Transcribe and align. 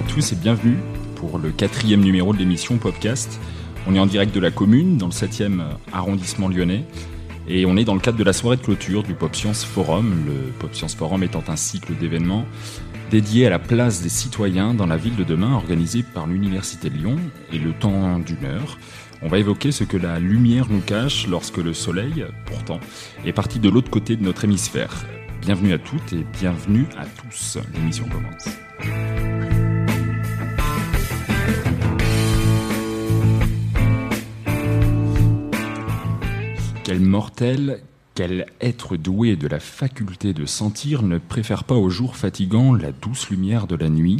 à 0.00 0.02
tous 0.02 0.32
et 0.32 0.36
bienvenue 0.36 0.78
pour 1.14 1.38
le 1.38 1.50
quatrième 1.50 2.00
numéro 2.00 2.32
de 2.32 2.38
l'émission 2.38 2.78
Popcast. 2.78 3.38
On 3.86 3.94
est 3.94 3.98
en 3.98 4.06
direct 4.06 4.34
de 4.34 4.40
la 4.40 4.50
commune, 4.50 4.96
dans 4.96 5.08
le 5.08 5.12
7e 5.12 5.62
arrondissement 5.92 6.48
lyonnais, 6.48 6.86
et 7.46 7.66
on 7.66 7.76
est 7.76 7.84
dans 7.84 7.92
le 7.92 8.00
cadre 8.00 8.16
de 8.16 8.24
la 8.24 8.32
soirée 8.32 8.56
de 8.56 8.62
clôture 8.62 9.02
du 9.02 9.12
Pop 9.12 9.36
Science 9.36 9.62
Forum, 9.62 10.24
le 10.26 10.52
Pop 10.58 10.74
Science 10.74 10.94
Forum 10.94 11.22
étant 11.22 11.44
un 11.48 11.56
cycle 11.56 11.94
d'événements 11.96 12.46
dédié 13.10 13.46
à 13.46 13.50
la 13.50 13.58
place 13.58 14.00
des 14.00 14.08
citoyens 14.08 14.72
dans 14.72 14.86
la 14.86 14.96
ville 14.96 15.16
de 15.16 15.24
demain, 15.24 15.52
organisé 15.52 16.02
par 16.02 16.26
l'Université 16.26 16.88
de 16.88 16.96
Lyon, 16.96 17.16
et 17.52 17.58
le 17.58 17.74
temps 17.74 18.20
d'une 18.20 18.46
heure. 18.46 18.78
On 19.20 19.28
va 19.28 19.38
évoquer 19.38 19.70
ce 19.70 19.84
que 19.84 19.98
la 19.98 20.18
lumière 20.18 20.64
nous 20.70 20.80
cache 20.80 21.26
lorsque 21.26 21.58
le 21.58 21.74
soleil, 21.74 22.24
pourtant, 22.46 22.80
est 23.26 23.34
parti 23.34 23.58
de 23.58 23.68
l'autre 23.68 23.90
côté 23.90 24.16
de 24.16 24.24
notre 24.24 24.44
hémisphère. 24.44 25.04
Bienvenue 25.42 25.74
à 25.74 25.78
toutes 25.78 26.14
et 26.14 26.24
bienvenue 26.40 26.86
à 26.96 27.04
tous. 27.04 27.58
L'émission 27.74 28.06
commence. 28.08 29.39
Quel 36.90 37.02
mortel, 37.02 37.82
quel 38.16 38.46
être 38.60 38.96
doué 38.96 39.36
de 39.36 39.46
la 39.46 39.60
faculté 39.60 40.34
de 40.34 40.44
sentir 40.44 41.04
ne 41.04 41.18
préfère 41.18 41.62
pas 41.62 41.76
au 41.76 41.88
jour 41.88 42.16
fatigant 42.16 42.74
la 42.74 42.90
douce 42.90 43.30
lumière 43.30 43.68
de 43.68 43.76
la 43.76 43.88
nuit, 43.88 44.16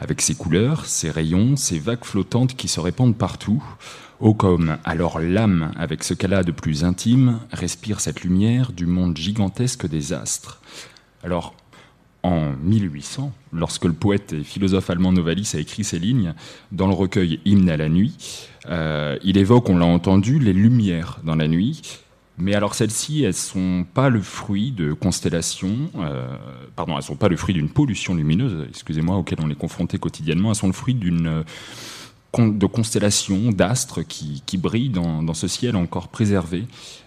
avec 0.00 0.22
ses 0.22 0.34
couleurs, 0.34 0.86
ses 0.86 1.10
rayons, 1.10 1.56
ses 1.56 1.78
vagues 1.78 2.06
flottantes 2.06 2.56
qui 2.56 2.68
se 2.68 2.80
répandent 2.80 3.18
partout 3.18 3.62
Oh 4.18 4.32
comme 4.32 4.78
alors 4.82 5.20
l'âme, 5.20 5.72
avec 5.76 6.02
ce 6.02 6.14
qu'elle 6.14 6.32
a 6.32 6.42
de 6.42 6.52
plus 6.52 6.84
intime, 6.84 7.40
respire 7.52 8.00
cette 8.00 8.22
lumière 8.22 8.72
du 8.72 8.86
monde 8.86 9.18
gigantesque 9.18 9.86
des 9.86 10.14
astres. 10.14 10.62
Alors, 11.22 11.54
en 12.22 12.52
1800, 12.62 13.32
lorsque 13.52 13.84
le 13.84 13.92
poète 13.92 14.32
et 14.32 14.42
philosophe 14.42 14.90
allemand 14.90 15.12
Novalis 15.12 15.52
a 15.54 15.58
écrit 15.58 15.84
ces 15.84 15.98
lignes 15.98 16.34
dans 16.72 16.86
le 16.86 16.94
recueil 16.94 17.40
Hymne 17.44 17.70
à 17.70 17.76
la 17.76 17.88
nuit, 17.88 18.48
euh, 18.68 19.18
il 19.24 19.38
évoque, 19.38 19.68
on 19.68 19.78
l'a 19.78 19.86
entendu, 19.86 20.38
les 20.38 20.52
lumières 20.52 21.20
dans 21.24 21.36
la 21.36 21.48
nuit. 21.48 21.82
Mais 22.38 22.54
alors 22.54 22.74
celles-ci, 22.74 23.22
elles 23.22 23.34
sont 23.34 23.84
pas 23.92 24.08
le 24.08 24.20
fruit 24.20 24.70
de 24.70 24.94
constellations, 24.94 25.90
euh, 25.98 26.26
pardon, 26.74 26.96
elles 26.96 27.02
sont 27.02 27.16
pas 27.16 27.28
le 27.28 27.36
fruit 27.36 27.54
d'une 27.54 27.68
pollution 27.68 28.14
lumineuse, 28.14 28.66
excusez-moi, 28.68 29.16
auquel 29.16 29.38
on 29.42 29.50
est 29.50 29.54
confronté 29.54 29.98
quotidiennement. 29.98 30.50
Elles 30.50 30.56
sont 30.56 30.66
le 30.66 30.72
fruit 30.72 30.94
d'une 30.94 31.44
de 32.38 32.66
constellations, 32.66 33.50
d'astres 33.50 34.02
qui, 34.02 34.56
brillent 34.56 34.90
dans, 34.90 35.34
ce 35.34 35.48
ciel 35.48 35.76
encore 35.76 36.08
préservé 36.08 36.66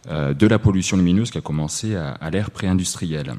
euh, 0.10 0.34
de 0.34 0.48
la 0.48 0.60
pollution 0.60 0.98
lumineuse 0.98 1.32
qui 1.32 1.38
a 1.38 1.42
commencé 1.42 1.96
à, 1.96 2.30
l'ère 2.30 2.52
pré-industrielle. 2.52 3.36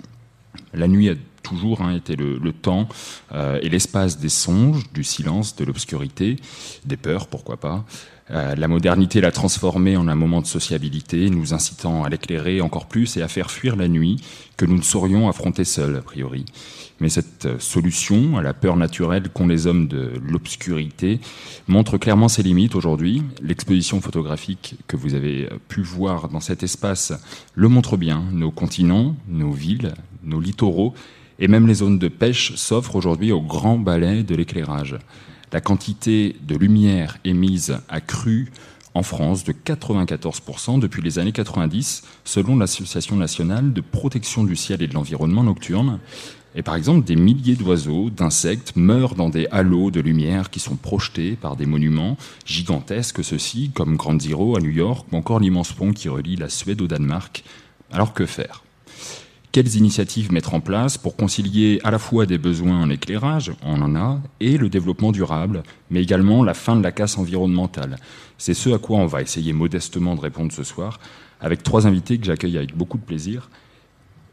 La 0.73 0.89
nuit 0.89 1.11
a 1.11 1.15
toujours 1.45 1.83
hein, 1.83 1.95
été 1.95 2.17
le, 2.17 2.53
temps 2.53 2.89
euh, 3.33 3.61
et 3.63 3.69
l'espace 3.69 4.19
des 4.19 4.29
songes, 4.29 4.83
du 4.93 5.05
silence, 5.05 5.55
de 5.55 5.65
l'obscurité, 5.65 6.37
des 6.85 6.97
peurs, 6.97 7.29
pourquoi 7.29 7.59
pas. 7.59 7.85
Euh, 8.31 8.55
la 8.55 8.69
modernité 8.69 9.21
l'a 9.21 9.33
transformé 9.33 9.97
en 9.97 10.09
un 10.09 10.15
moment 10.15 10.41
de 10.41 10.47
sociabilité, 10.47 11.29
nous 11.29 11.53
incitant 11.53 12.05
à 12.05 12.09
l'éclairer 12.09 12.63
encore 12.63 12.87
plus 12.87 13.17
et 13.19 13.23
à 13.23 13.29
faire 13.29 13.51
fuir 13.51 13.77
la 13.77 13.87
nuit 13.87 14.17
que 14.57 14.65
nous 14.65 14.77
ne 14.79 14.83
saurions 14.83 15.29
affronter 15.29 15.65
seuls, 15.65 15.97
a 15.97 16.01
priori. 16.01 16.47
Mais 17.01 17.11
cette 17.11 17.45
euh, 17.45 17.59
solution 17.59 18.39
à 18.39 18.43
la 18.43 18.55
peur 18.55 18.77
naturelle 18.77 19.29
qu'ont 19.29 19.47
les 19.47 19.67
hommes 19.67 19.89
de 19.89 20.13
l'obscurité 20.27 21.21
montre 21.67 21.99
clairement 21.99 22.29
ses 22.29 22.43
limites 22.43 22.75
aujourd'hui. 22.75 23.23
L'exposition 23.43 24.01
photographique 24.01 24.77
que 24.87 24.97
vous 24.97 25.15
avez 25.15 25.47
euh, 25.51 25.59
pu 25.69 25.83
voir 25.83 26.29
dans 26.29 26.41
cet 26.41 26.63
espace 26.63 27.13
le 27.55 27.69
montre 27.69 27.99
bien. 27.99 28.25
Nos 28.33 28.51
continents, 28.51 29.17
nos 29.29 29.53
villes, 29.53 29.93
nos 30.23 30.41
littoraux 30.41 30.95
et 31.39 31.49
même 31.49 31.67
les 31.67 31.75
zones 31.75 31.99
de 31.99 32.09
pêche 32.09 32.55
s'offrent 32.57 32.97
aujourd'hui 32.97 33.33
au 33.33 33.41
grand 33.41 33.79
balai 33.79 34.23
de 34.23 34.35
l'éclairage. 34.35 34.97
La 35.53 35.61
quantité 35.61 36.37
de 36.43 36.57
lumière 36.57 37.19
émise 37.25 37.79
a 37.89 38.01
cru 38.01 38.51
en 38.95 39.03
France 39.03 39.45
de 39.45 39.53
94% 39.53 40.79
depuis 40.79 41.03
les 41.03 41.19
années 41.19 41.33
90, 41.33 42.05
selon 42.25 42.57
l'Association 42.57 43.17
nationale 43.17 43.73
de 43.73 43.81
protection 43.81 44.45
du 44.45 44.57
ciel 44.57 44.83
et 44.83 44.89
de 44.89 44.95
l'environnement 44.95 45.43
nocturne. 45.43 45.99
Et 46.57 46.63
par 46.63 46.77
exemple, 46.77 47.05
des 47.05 47.17
milliers 47.17 47.57
d'oiseaux, 47.57 48.11
d'insectes 48.11 48.75
meurent 48.77 49.17
dans 49.17 49.29
des 49.29 49.47
halos 49.51 49.91
de 49.91 50.01
lumière 50.01 50.51
qui 50.51 50.61
sont 50.61 50.77
projetés 50.77 51.33
par 51.33 51.57
des 51.57 51.67
monuments 51.67 52.17
gigantesques, 52.47 53.25
ceux-ci, 53.25 53.71
comme 53.75 53.97
Grand 53.97 54.21
Zero 54.21 54.57
à 54.57 54.61
New 54.61 54.71
York, 54.71 55.07
ou 55.13 55.17
encore 55.17 55.41
l'immense 55.41 55.73
pont 55.73 55.93
qui 55.93 56.09
relie 56.09 56.37
la 56.37 56.49
Suède 56.49 56.81
au 56.81 56.87
Danemark. 56.87 57.45
Alors 57.91 58.13
que 58.13 58.27
faire? 58.27 58.64
Quelles 59.55 59.77
initiatives 59.77 60.33
mettre 60.33 60.55
en 60.55 60.59
place 60.59 60.99
pour 60.99 61.15
concilier 61.15 61.79
à 61.85 61.93
la 61.93 62.01
fois 62.01 62.27
des 62.27 62.39
besoins 62.39 62.83
en 62.83 62.91
éclairage, 62.91 63.53
on 63.63 63.81
en 63.83 63.95
a, 63.95 64.21
et 64.41 64.59
le 64.59 64.69
développement 64.69 65.13
durable, 65.13 65.63
mais 65.91 66.03
également 66.03 66.43
la 66.43 66.55
fin 66.55 66.75
de 66.75 66.83
la 66.83 66.91
casse 66.91 67.19
environnementale 67.19 67.95
C'est 68.37 68.53
ce 68.53 68.71
à 68.71 68.79
quoi 68.79 68.99
on 68.99 69.07
va 69.07 69.23
essayer 69.23 69.53
modestement 69.53 70.17
de 70.17 70.21
répondre 70.21 70.51
ce 70.51 70.65
soir, 70.65 70.99
avec 71.41 71.63
trois 71.63 71.87
invités 71.87 72.19
que 72.19 72.27
j'accueille 72.27 72.57
avec 72.57 72.77
beaucoup 72.77 72.99
de 72.99 73.05
plaisir. 73.05 73.49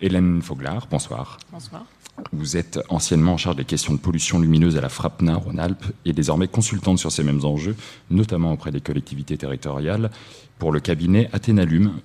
Hélène 0.02 0.42
Foglar, 0.42 0.88
bonsoir. 0.90 1.38
Bonsoir. 1.52 1.86
Vous 2.34 2.58
êtes 2.58 2.80
anciennement 2.90 3.34
en 3.34 3.38
charge 3.38 3.58
des 3.58 3.66
questions 3.66 3.94
de 3.94 4.00
pollution 4.00 4.40
lumineuse 4.40 4.76
à 4.76 4.82
la 4.82 4.90
FRAPNA 4.90 5.36
Rhône-Alpes 5.36 5.86
et 6.04 6.14
désormais 6.14 6.48
consultante 6.48 6.98
sur 6.98 7.12
ces 7.12 7.24
mêmes 7.24 7.46
enjeux, 7.46 7.76
notamment 8.10 8.54
auprès 8.54 8.72
des 8.72 8.82
collectivités 8.82 9.38
territoriales, 9.38 10.10
pour 10.58 10.72
le 10.72 10.80
cabinet 10.80 11.30
Athénalum. 11.32 12.00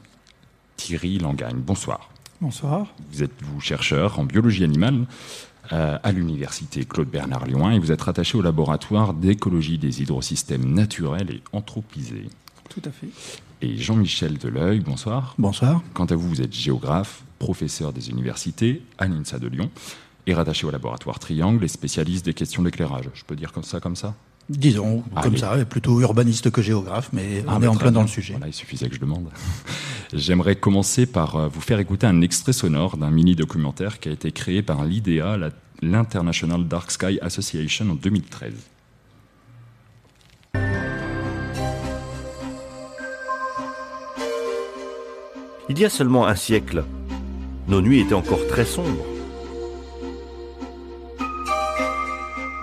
Thierry 0.77 1.17
Langagne, 1.19 1.57
bonsoir. 1.57 2.11
Bonsoir. 2.43 2.89
Vous 3.13 3.23
êtes 3.23 3.43
vous 3.43 3.61
chercheur 3.61 4.19
en 4.19 4.25
biologie 4.25 4.63
animale 4.63 5.07
euh, 5.73 5.99
à 6.03 6.13
l'université 6.13 6.85
Claude 6.85 7.09
Bernard 7.09 7.47
Lyon 7.47 7.71
et 7.71 7.79
vous 7.79 7.93
êtes 7.93 8.03
rattaché 8.03 8.37
au 8.37 8.43
laboratoire 8.43 9.15
d'écologie 9.15 9.79
des 9.79 10.03
hydrosystèmes 10.03 10.71
naturels 10.71 11.31
et 11.31 11.43
anthropisés. 11.53 12.29
Tout 12.69 12.83
à 12.85 12.91
fait. 12.91 13.09
Et 13.63 13.79
Jean-Michel 13.79 14.37
Deleuil, 14.37 14.81
bonsoir. 14.81 15.35
Bonsoir. 15.39 15.83
Quant 15.95 16.05
à 16.05 16.15
vous, 16.15 16.29
vous 16.29 16.43
êtes 16.43 16.53
géographe, 16.53 17.25
professeur 17.39 17.95
des 17.95 18.11
universités 18.11 18.83
à 18.99 19.07
l'INSA 19.07 19.39
de 19.39 19.49
Lyon 19.49 19.71
et 20.27 20.35
rattaché 20.35 20.67
au 20.67 20.71
laboratoire 20.71 21.19
Triangle 21.19 21.65
et 21.65 21.69
spécialiste 21.69 22.27
des 22.27 22.35
questions 22.35 22.63
d'éclairage. 22.63 23.09
Je 23.15 23.25
peux 23.25 23.37
dire 23.37 23.51
comme 23.53 23.65
ça, 23.65 23.81
comme 23.81 23.97
ça? 23.97 24.15
Disons, 24.49 25.03
comme 25.23 25.37
ça, 25.37 25.57
plutôt 25.65 26.01
urbaniste 26.01 26.51
que 26.51 26.63
géographe, 26.63 27.11
mais 27.13 27.45
on 27.49 27.51
ah, 27.51 27.59
est 27.61 27.67
en 27.67 27.75
plein 27.75 27.91
dans 27.91 28.03
le 28.03 28.09
sujet. 28.09 28.35
Voilà, 28.35 28.47
il 28.47 28.53
suffisait 28.53 28.89
que 28.89 28.95
je 28.95 29.01
demande. 29.01 29.29
J'aimerais 30.13 30.55
commencer 30.55 31.07
par 31.07 31.35
euh, 31.35 31.49
vous 31.49 31.61
faire 31.61 31.81
écouter 31.81 32.07
un 32.07 32.21
extrait 32.21 32.53
sonore 32.53 32.97
d'un 32.97 33.11
mini-documentaire 33.11 33.99
qui 33.99 34.09
a 34.09 34.13
été 34.13 34.31
créé 34.31 34.63
par 34.63 34.85
l'IDEA, 34.85 35.37
l'International 35.83 36.69
Dark 36.69 36.93
Sky 36.93 37.19
Association, 37.21 37.91
en 37.91 37.95
2013. 37.95 38.53
Il 45.69 45.81
y 45.81 45.85
a 45.85 45.91
seulement 45.91 46.29
un 46.29 46.37
siècle, 46.37 46.85
nos 47.67 47.81
nuits 47.81 47.99
étaient 47.99 48.15
encore 48.15 48.47
très 48.47 48.65
sombres. 48.65 49.05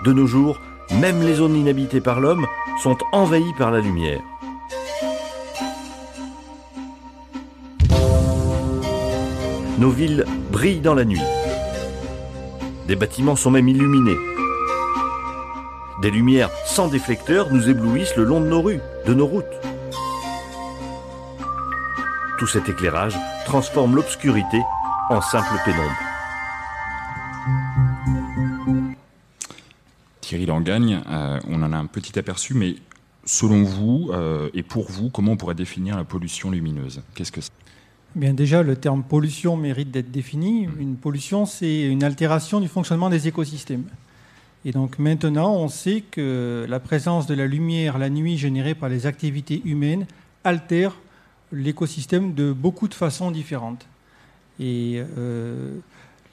De 0.02 0.12
nos 0.14 0.26
jours, 0.26 0.58
même 0.92 1.22
les 1.22 1.34
zones 1.34 1.56
inhabitées 1.56 2.00
par 2.00 2.20
l'homme 2.20 2.46
sont 2.82 2.96
envahies 3.12 3.54
par 3.58 3.70
la 3.70 3.80
lumière. 3.80 4.20
Nos 9.78 9.90
villes 9.90 10.24
brillent 10.52 10.80
dans 10.80 10.94
la 10.94 11.04
nuit. 11.04 11.20
Des 12.86 12.96
bâtiments 12.96 13.36
sont 13.36 13.50
même 13.50 13.68
illuminés. 13.68 14.16
Des 16.00 16.10
lumières 16.10 16.50
sans 16.66 16.88
déflecteurs 16.88 17.52
nous 17.52 17.68
éblouissent 17.68 18.16
le 18.16 18.24
long 18.24 18.40
de 18.40 18.46
nos 18.46 18.62
rues, 18.62 18.80
de 19.06 19.14
nos 19.14 19.26
routes. 19.26 19.44
Tout 22.38 22.46
cet 22.46 22.68
éclairage 22.68 23.16
transforme 23.46 23.96
l'obscurité 23.96 24.60
en 25.10 25.20
simple 25.20 25.54
pénombre. 25.64 26.13
Thierry 30.44 30.58
Langagne, 30.58 31.00
euh, 31.08 31.40
on 31.48 31.62
en 31.62 31.72
a 31.72 31.76
un 31.76 31.86
petit 31.86 32.18
aperçu, 32.18 32.54
mais 32.54 32.76
selon 33.24 33.62
vous 33.62 34.10
euh, 34.12 34.50
et 34.52 34.62
pour 34.62 34.90
vous, 34.90 35.08
comment 35.08 35.32
on 35.32 35.36
pourrait 35.36 35.54
définir 35.54 35.96
la 35.96 36.04
pollution 36.04 36.50
lumineuse? 36.50 37.02
Qu'est-ce 37.14 37.32
que 37.32 37.40
c'est? 37.40 37.52
Eh 38.14 38.18
Bien 38.18 38.34
déjà, 38.34 38.62
le 38.62 38.76
terme 38.76 39.02
pollution 39.02 39.56
mérite 39.56 39.90
d'être 39.90 40.10
défini. 40.10 40.68
Une 40.78 40.96
pollution, 40.96 41.46
c'est 41.46 41.84
une 41.84 42.04
altération 42.04 42.60
du 42.60 42.68
fonctionnement 42.68 43.08
des 43.08 43.26
écosystèmes. 43.26 43.84
Et 44.66 44.72
donc 44.72 44.98
maintenant, 44.98 45.54
on 45.54 45.68
sait 45.68 46.02
que 46.02 46.66
la 46.68 46.80
présence 46.80 47.26
de 47.26 47.34
la 47.34 47.46
lumière 47.46 47.98
la 47.98 48.10
nuit 48.10 48.36
générée 48.36 48.74
par 48.74 48.88
les 48.88 49.06
activités 49.06 49.62
humaines 49.64 50.06
altère 50.42 50.94
l'écosystème 51.52 52.34
de 52.34 52.52
beaucoup 52.52 52.88
de 52.88 52.94
façons 52.94 53.30
différentes. 53.30 53.86
Et 54.60 55.02
euh, 55.18 55.78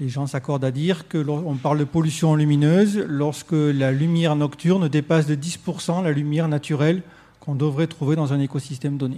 les 0.01 0.09
gens 0.09 0.25
s'accordent 0.25 0.65
à 0.65 0.71
dire 0.71 1.07
qu'on 1.07 1.55
parle 1.61 1.77
de 1.77 1.83
pollution 1.83 2.33
lumineuse 2.33 3.05
lorsque 3.07 3.51
la 3.51 3.91
lumière 3.91 4.35
nocturne 4.35 4.89
dépasse 4.89 5.27
de 5.27 5.35
10% 5.35 6.03
la 6.03 6.11
lumière 6.11 6.47
naturelle 6.47 7.03
qu'on 7.39 7.53
devrait 7.53 7.85
trouver 7.85 8.15
dans 8.15 8.33
un 8.33 8.39
écosystème 8.39 8.97
donné. 8.97 9.17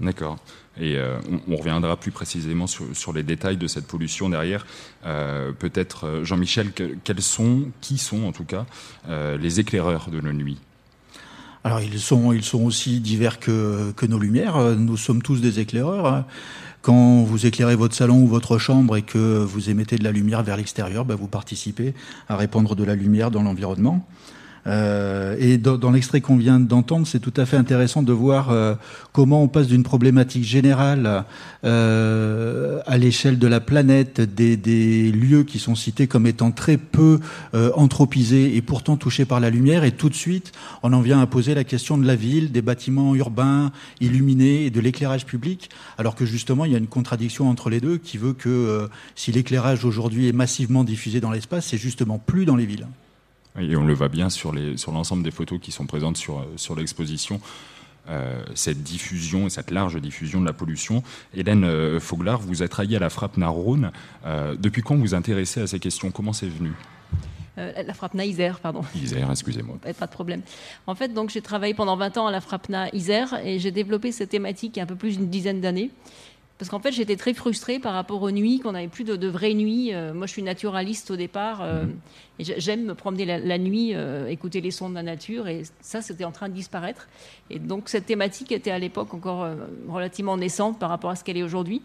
D'accord. 0.00 0.36
Et 0.78 0.96
euh, 0.96 1.18
on, 1.48 1.56
reviendra 1.56 1.96
plus 1.96 2.10
précisément 2.10 2.66
sur, 2.66 3.12
les 3.14 3.22
détails 3.22 3.56
de 3.56 3.66
cette 3.66 3.86
pollution 3.86 4.28
derrière. 4.28 4.66
Euh, 5.06 5.52
peut-être, 5.52 6.06
euh, 6.06 6.24
Jean-Michel, 6.24 6.72
quels 6.72 7.22
sont, 7.22 7.68
qui 7.80 7.96
sont 7.96 8.24
en 8.24 8.32
tout 8.32 8.44
cas, 8.44 8.66
les 9.08 9.60
éclaireurs 9.60 10.10
de 10.10 10.20
nos 10.20 10.32
nuits? 10.32 10.58
Alors 11.64 11.80
ils 11.80 12.00
sont, 12.00 12.32
ils 12.32 12.44
sont 12.44 12.64
aussi 12.64 13.00
divers 13.00 13.38
que, 13.38 13.92
que 13.92 14.04
nos 14.04 14.18
lumières. 14.18 14.58
Nous 14.76 14.96
sommes 14.96 15.22
tous 15.22 15.40
des 15.40 15.60
éclaireurs. 15.60 16.24
Quand 16.82 17.22
vous 17.22 17.46
éclairez 17.46 17.76
votre 17.76 17.94
salon 17.94 18.22
ou 18.22 18.26
votre 18.26 18.58
chambre 18.58 18.96
et 18.96 19.02
que 19.02 19.38
vous 19.38 19.70
émettez 19.70 19.98
de 19.98 20.02
la 20.02 20.10
lumière 20.10 20.42
vers 20.42 20.56
l'extérieur, 20.56 21.04
ben, 21.04 21.14
vous 21.14 21.28
participez 21.28 21.94
à 22.28 22.36
répandre 22.36 22.74
de 22.74 22.82
la 22.82 22.96
lumière 22.96 23.30
dans 23.30 23.44
l'environnement. 23.44 24.04
Euh, 24.66 25.36
et 25.38 25.58
dans, 25.58 25.90
l'extrait 25.90 26.20
qu'on 26.20 26.36
vient 26.36 26.60
d'entendre, 26.60 27.06
c'est 27.06 27.18
tout 27.18 27.34
à 27.36 27.46
fait 27.46 27.56
intéressant 27.56 28.02
de 28.02 28.12
voir 28.12 28.50
euh, 28.50 28.74
comment 29.12 29.42
on 29.42 29.48
passe 29.48 29.66
d'une 29.66 29.82
problématique 29.82 30.44
générale 30.44 31.24
euh, 31.64 32.80
à 32.86 32.98
l'échelle 32.98 33.38
de 33.38 33.46
la 33.46 33.60
planète, 33.60 34.20
des, 34.20 34.56
des, 34.56 35.10
lieux 35.12 35.44
qui 35.44 35.58
sont 35.58 35.74
cités 35.74 36.06
comme 36.06 36.26
étant 36.26 36.50
très 36.50 36.76
peu 36.76 37.20
euh, 37.54 37.70
anthropisés 37.74 38.56
et 38.56 38.62
pourtant 38.62 38.96
touchés 38.96 39.24
par 39.24 39.40
la 39.40 39.50
lumière, 39.50 39.84
et 39.84 39.92
tout 39.92 40.08
de 40.08 40.14
suite, 40.14 40.52
on 40.82 40.92
en 40.92 41.00
vient 41.00 41.20
à 41.20 41.26
poser 41.26 41.54
la 41.54 41.64
question 41.64 41.98
de 41.98 42.06
la 42.06 42.16
ville, 42.16 42.52
des 42.52 42.62
bâtiments 42.62 43.14
urbains 43.14 43.72
illuminés 44.00 44.66
et 44.66 44.70
de 44.70 44.80
l'éclairage 44.80 45.26
public, 45.26 45.70
alors 45.98 46.14
que 46.14 46.24
justement, 46.24 46.64
il 46.64 46.72
y 46.72 46.74
a 46.74 46.78
une 46.78 46.86
contradiction 46.86 47.48
entre 47.48 47.70
les 47.70 47.80
deux 47.80 47.98
qui 47.98 48.18
veut 48.18 48.32
que 48.32 48.48
euh, 48.48 48.88
si 49.14 49.32
l'éclairage 49.32 49.84
aujourd'hui 49.84 50.28
est 50.28 50.32
massivement 50.32 50.84
diffusé 50.84 51.20
dans 51.20 51.30
l'espace, 51.30 51.66
c'est 51.66 51.78
justement 51.78 52.18
plus 52.18 52.44
dans 52.44 52.56
les 52.56 52.66
villes. 52.66 52.86
Et 53.58 53.76
on 53.76 53.84
le 53.84 53.94
voit 53.94 54.08
bien 54.08 54.30
sur 54.30 54.52
l'ensemble 54.52 55.04
sur 55.04 55.16
des 55.16 55.30
photos 55.30 55.60
qui 55.60 55.72
sont 55.72 55.86
présentes 55.86 56.16
sur, 56.16 56.46
sur 56.56 56.74
l'exposition. 56.74 57.40
Euh, 58.08 58.42
cette 58.56 58.82
diffusion, 58.82 59.48
cette 59.48 59.70
large 59.70 60.00
diffusion 60.00 60.40
de 60.40 60.46
la 60.46 60.52
pollution. 60.52 61.04
Hélène 61.34 61.62
euh, 61.62 62.00
Foglar, 62.00 62.40
vous 62.40 62.64
êtes 62.64 62.80
alliée 62.80 62.96
à 62.96 62.98
la 62.98 63.10
frappe 63.10 63.36
Narrone. 63.36 63.92
Euh, 64.26 64.56
depuis 64.58 64.82
quand 64.82 64.96
vous 64.96 65.02
vous 65.02 65.14
intéressez 65.14 65.60
à 65.60 65.66
ces 65.68 65.78
questions? 65.78 66.10
Comment 66.10 66.32
c'est 66.32 66.48
venu? 66.48 66.72
La 67.56 67.92
Frappna 67.92 68.24
Isère, 68.24 68.60
pardon. 68.60 68.80
Isère, 68.96 69.30
excusez-moi. 69.30 69.76
Pas 69.98 70.06
de 70.06 70.10
problème. 70.10 70.40
En 70.86 70.94
fait, 70.94 71.12
donc 71.12 71.28
j'ai 71.28 71.42
travaillé 71.42 71.74
pendant 71.74 71.96
20 71.96 72.16
ans 72.16 72.26
à 72.26 72.30
la 72.32 72.40
Frappna 72.40 72.88
Isère 72.94 73.38
et 73.44 73.58
j'ai 73.58 73.70
développé 73.70 74.10
cette 74.10 74.30
thématique 74.30 74.76
il 74.76 74.78
y 74.78 74.80
a 74.80 74.84
un 74.84 74.86
peu 74.86 74.96
plus 74.96 75.18
d'une 75.18 75.28
dizaine 75.28 75.60
d'années. 75.60 75.90
Parce 76.62 76.70
qu'en 76.70 76.78
fait, 76.78 76.92
j'étais 76.92 77.16
très 77.16 77.34
frustrée 77.34 77.80
par 77.80 77.92
rapport 77.92 78.22
aux 78.22 78.30
nuits, 78.30 78.60
qu'on 78.60 78.70
n'avait 78.70 78.86
plus 78.86 79.02
de, 79.02 79.26
vraies 79.26 79.52
nuits. 79.52 79.92
Euh, 79.92 80.14
moi, 80.14 80.28
je 80.28 80.32
suis 80.32 80.44
naturaliste 80.44 81.10
au 81.10 81.16
départ. 81.16 81.60
Euh, 81.60 81.86
mhm. 81.86 81.96
et 82.38 82.44
j'aime 82.60 82.84
me 82.84 82.94
promener 82.94 83.24
la, 83.24 83.58
nuit, 83.58 83.96
euh, 83.96 84.28
écouter 84.28 84.60
les 84.60 84.70
sons 84.70 84.88
de 84.88 84.94
la 84.94 85.02
nature. 85.02 85.48
Et 85.48 85.62
ça, 85.80 86.02
c'était 86.02 86.24
en 86.24 86.30
train 86.30 86.48
de 86.48 86.54
disparaître. 86.54 87.08
Et 87.50 87.58
donc, 87.58 87.88
cette 87.88 88.06
thématique 88.06 88.52
était 88.52 88.70
à 88.70 88.78
l'époque 88.78 89.12
encore 89.12 89.44
relativement 89.88 90.36
naissante 90.36 90.78
par 90.78 90.88
rapport 90.88 91.10
à 91.10 91.16
ce 91.16 91.24
qu'elle 91.24 91.36
est 91.36 91.42
aujourd'hui. 91.42 91.82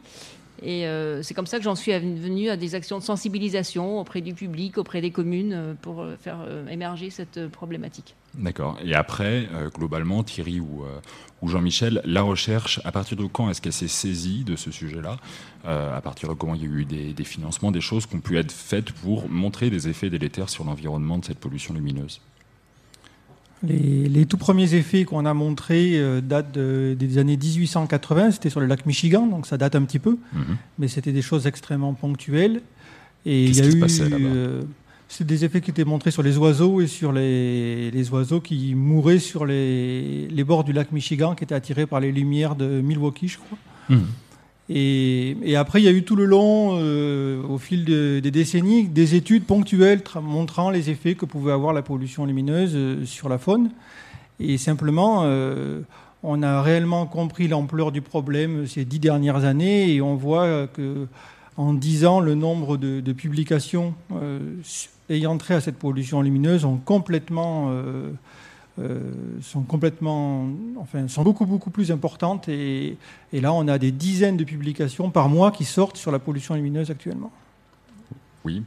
Et 0.64 0.86
c'est 1.22 1.34
comme 1.34 1.46
ça 1.46 1.58
que 1.58 1.64
j'en 1.64 1.76
suis 1.76 1.92
venue 1.92 2.50
à 2.50 2.58
des 2.58 2.76
actions 2.76 2.98
de 2.98 3.04
sensibilisation 3.04 4.00
auprès 4.00 4.22
du 4.22 4.34
public, 4.34 4.78
auprès 4.78 5.02
des 5.02 5.12
communes, 5.12 5.76
pour 5.82 6.06
faire 6.20 6.40
émerger 6.70 7.10
cette 7.10 7.48
problématique. 7.48 8.16
D'accord. 8.34 8.78
Et 8.84 8.94
après, 8.94 9.48
globalement, 9.74 10.24
Thierry 10.24 10.60
ou, 10.60 10.84
Jean-Michel, 11.44 12.02
la 12.06 12.22
recherche, 12.22 12.82
à 12.84 12.92
partir 12.92 13.18
de 13.18 13.26
quand 13.26 13.50
est-ce 13.50 13.62
qu'elle 13.62 13.74
s'est 13.74 13.88
saisie 13.88 14.44
de 14.44 14.56
ce 14.56 14.72
sujet-là 14.72 15.18
euh, 15.66 15.96
À 15.96 16.02
partir 16.02 16.30
de 16.30 16.34
comment 16.34 16.56
il 16.56 16.62
y 16.62 16.66
a 16.66 16.68
eu 16.68 16.86
des, 16.86 17.24
financements, 17.24 17.72
des 17.72 17.82
choses 17.82 18.06
qui 18.06 18.16
ont 18.16 18.20
pu 18.20 18.38
être 18.38 18.52
faites 18.52 18.92
pour 18.92 19.30
montrer 19.30 19.70
des 19.70 19.88
effets 19.88 20.10
délétères 20.10 20.50
sur 20.50 20.64
l'environnement 20.64 21.18
de 21.18 21.26
cette 21.26 21.40
pollution 21.40 21.74
lumineuse? 21.74 22.22
Les, 23.64 24.26
tout 24.26 24.38
premiers 24.38 24.76
effets 24.76 25.04
qu'on 25.04 25.26
a 25.26 25.34
montrés 25.34 25.94
euh, 25.96 26.22
datent 26.22 26.58
des 26.58 27.18
années 27.18 27.38
1880, 27.38 28.32
c'était 28.32 28.50
sur 28.50 28.60
le 28.60 28.68
lac 28.68 28.86
Michigan, 28.86 29.26
donc 29.26 29.48
ça 29.48 29.58
date 29.58 29.76
un 29.76 29.84
petit 29.84 30.00
peu, 30.00 30.18
mhm. 30.34 30.58
mais 30.78 30.88
c'était 30.88 31.12
des 31.12 31.22
choses 31.22 31.48
extrêmement 31.48 31.94
ponctuelles. 31.94 32.62
Et 33.26 33.46
il 33.46 33.56
y 33.56 33.62
a 33.62 33.66
eu, 33.66 33.84
euh, 34.02 34.62
c'est 35.10 35.26
des 35.26 35.44
effets 35.44 35.60
qui 35.60 35.72
étaient 35.72 35.84
montrés 35.84 36.12
sur 36.12 36.24
les 36.24 36.38
oiseaux 36.38 36.82
et 36.82 36.88
sur 36.88 37.12
les, 37.12 37.92
les 37.92 38.10
oiseaux 38.12 38.40
qui 38.40 38.74
mouraient 38.76 39.20
sur 39.20 39.46
les, 39.46 40.28
les, 40.28 40.44
bords 40.44 40.64
du 40.64 40.72
lac 40.72 40.92
Michigan, 40.92 41.36
qui 41.36 41.44
étaient 41.44 41.56
attirés 41.56 41.88
par 41.88 42.00
les 42.00 42.12
lumières 42.12 42.56
de 42.56 42.80
Milwaukee, 42.82 43.28
je 43.28 43.38
crois. 43.38 43.58
Hmm. 43.90 44.06
Et, 44.70 45.56
après, 45.56 45.82
il 45.82 45.86
y 45.86 45.88
a 45.88 45.92
eu 45.92 46.04
tout 46.04 46.16
le 46.16 46.26
long, 46.26 46.78
euh, 46.80 47.42
au 47.44 47.58
fil 47.58 47.86
des 47.86 48.32
décennies, 48.32 48.88
des 48.88 49.16
études 49.16 49.46
ponctuelles 49.46 50.02
montrant 50.22 50.70
les 50.70 50.90
effets 50.90 51.16
que 51.16 51.26
pouvait 51.26 51.54
avoir 51.54 51.74
la 51.74 51.82
pollution 51.82 52.26
lumineuse 52.26 52.74
euh, 52.76 53.06
sur 53.06 53.30
la 53.30 53.38
faune. 53.38 53.72
Et 54.42 54.58
simplement, 54.58 55.22
euh, 55.24 55.82
on 56.22 56.44
a 56.44 56.62
réellement 56.62 57.06
compris 57.06 57.48
l'ampleur 57.48 57.92
du 57.92 58.02
problème 58.02 58.68
ces 58.68 58.84
dix 58.84 59.00
dernières 59.00 59.46
années 59.46 59.94
et 59.94 60.02
on 60.02 60.16
voit 60.16 60.68
que 60.68 61.08
en 61.56 61.74
dix 61.74 62.06
ans, 62.06 62.20
le 62.20 62.36
nombre 62.36 62.78
de, 62.78 63.14
publications 63.14 63.96
ayant 65.10 65.38
trait 65.40 65.56
à 65.56 65.62
cette 65.62 65.78
pollution 65.78 66.22
lumineuse 66.22 66.66
ont 66.66 66.78
complètement, 66.78 67.72
sont 69.42 69.62
complètement, 69.62 70.48
enfin, 70.78 71.08
sont 71.08 71.24
beaucoup 71.24 71.46
beaucoup 71.46 71.70
plus 71.70 71.92
importantes. 71.92 72.48
Et, 72.50 72.98
et, 73.34 73.42
là, 73.42 73.54
on 73.54 73.68
a 73.68 73.78
des 73.78 73.92
dizaines 73.92 74.38
de 74.38 74.44
publications 74.44 75.10
par 75.10 75.30
mois 75.30 75.52
qui 75.52 75.66
sortent 75.66 75.98
sur 75.98 76.12
la 76.12 76.20
pollution 76.20 76.56
lumineuse 76.56 76.92
actuellement. 76.92 77.32
Oui. 78.46 78.64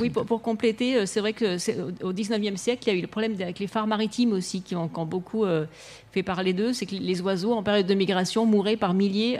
Oui, 0.00 0.10
pour, 0.10 0.42
compléter, 0.42 0.96
euh, 0.96 1.06
c'est 1.06 1.20
vrai 1.20 1.32
que 1.32 1.54
au 2.02 2.12
19e 2.12 2.56
siècle, 2.56 2.82
il 2.86 2.92
y 2.92 2.96
a 2.96 2.98
eu 2.98 3.02
le 3.02 3.06
problème 3.06 3.34
avec 3.40 3.60
les 3.60 3.68
phares 3.68 3.86
maritimes 3.86 4.32
aussi, 4.32 4.62
qui 4.62 4.74
ont, 4.74 4.88
beaucoup 4.88 5.44
fait 6.10 6.24
parler 6.24 6.52
d'eux. 6.52 6.72
C'est 6.72 6.86
que 6.86 6.96
les 6.96 7.20
oiseaux, 7.20 7.52
en 7.52 7.62
période 7.62 7.86
de 7.86 7.94
migration, 7.94 8.46
mouraient 8.46 8.76
par 8.76 8.94
milliers 8.94 9.38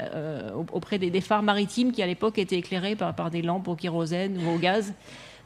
auprès 0.73 0.99
des, 0.99 1.21
phares 1.21 1.43
maritimes 1.43 1.91
qui, 1.91 2.01
à 2.01 2.07
l'époque, 2.07 2.39
étaient 2.39 2.59
éclairés 2.59 2.95
par, 2.95 3.13
par 3.17 3.33
des 3.33 3.43
lampes 3.43 3.67
au 3.67 3.75
kérosène 3.75 4.39
ou 4.39 4.55
au 4.55 4.59
gaz 4.59 4.95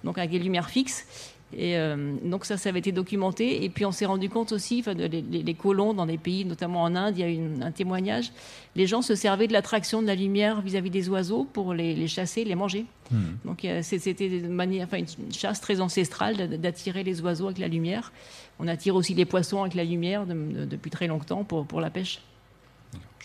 donc 0.05 0.19
avec 0.19 0.31
des 0.31 0.39
lumières 0.39 0.71
fixes. 0.71 1.30
Et 1.53 1.77
euh, 1.77 2.15
donc 2.23 2.45
ça, 2.45 2.57
ça 2.57 2.69
avait 2.69 2.79
été 2.79 2.93
documenté. 2.93 3.65
Et 3.65 3.69
puis 3.69 3.85
on 3.85 3.93
s'est 3.93 4.07
rendu 4.07 4.29
compte 4.29 4.53
aussi, 4.53 4.81
enfin, 4.81 4.95
les, 4.95 5.55
colons 5.55 5.95
dans 5.95 6.07
des 6.07 6.19
pays, 6.19 6.45
notamment 6.45 6.83
en 6.83 6.95
Inde, 6.95 7.19
il 7.19 7.21
y 7.21 7.25
a 7.25 7.31
eu 7.31 7.41
un 7.61 7.73
témoignage. 7.73 8.33
Les 8.77 8.87
gens 8.87 9.03
se 9.03 9.15
servaient 9.15 9.49
de 9.49 9.53
l'attraction 9.53 10.01
de 10.01 10.07
la 10.07 10.15
lumière 10.15 10.61
vis-à-vis 10.61 10.91
des 10.91 11.09
oiseaux 11.09 11.45
pour 11.53 11.75
les, 11.75 12.07
chasser, 12.07 12.45
les 12.45 12.55
manger. 12.55 12.87
Hmm. 13.11 13.35
Donc 13.45 13.67
c'était 13.83 14.27
une, 14.27 14.49
manière, 14.49 14.87
enfin, 14.87 14.99
une 14.99 15.33
chasse 15.33 15.61
très 15.61 15.81
ancestrale 15.81 16.61
d'attirer 16.61 17.03
les 17.03 17.21
oiseaux 17.21 17.47
avec 17.47 17.59
la 17.59 17.69
lumière. 17.69 18.13
On 18.61 18.69
attire 18.69 18.95
aussi 18.95 19.15
les 19.15 19.25
poissons 19.25 19.63
avec 19.63 19.75
la 19.75 19.85
lumière 19.85 20.27
depuis 20.27 20.91
très 20.91 21.09
longtemps 21.09 21.45
pour, 21.45 21.67
pour 21.67 21.81
la 21.81 21.91
pêche. 21.91 22.21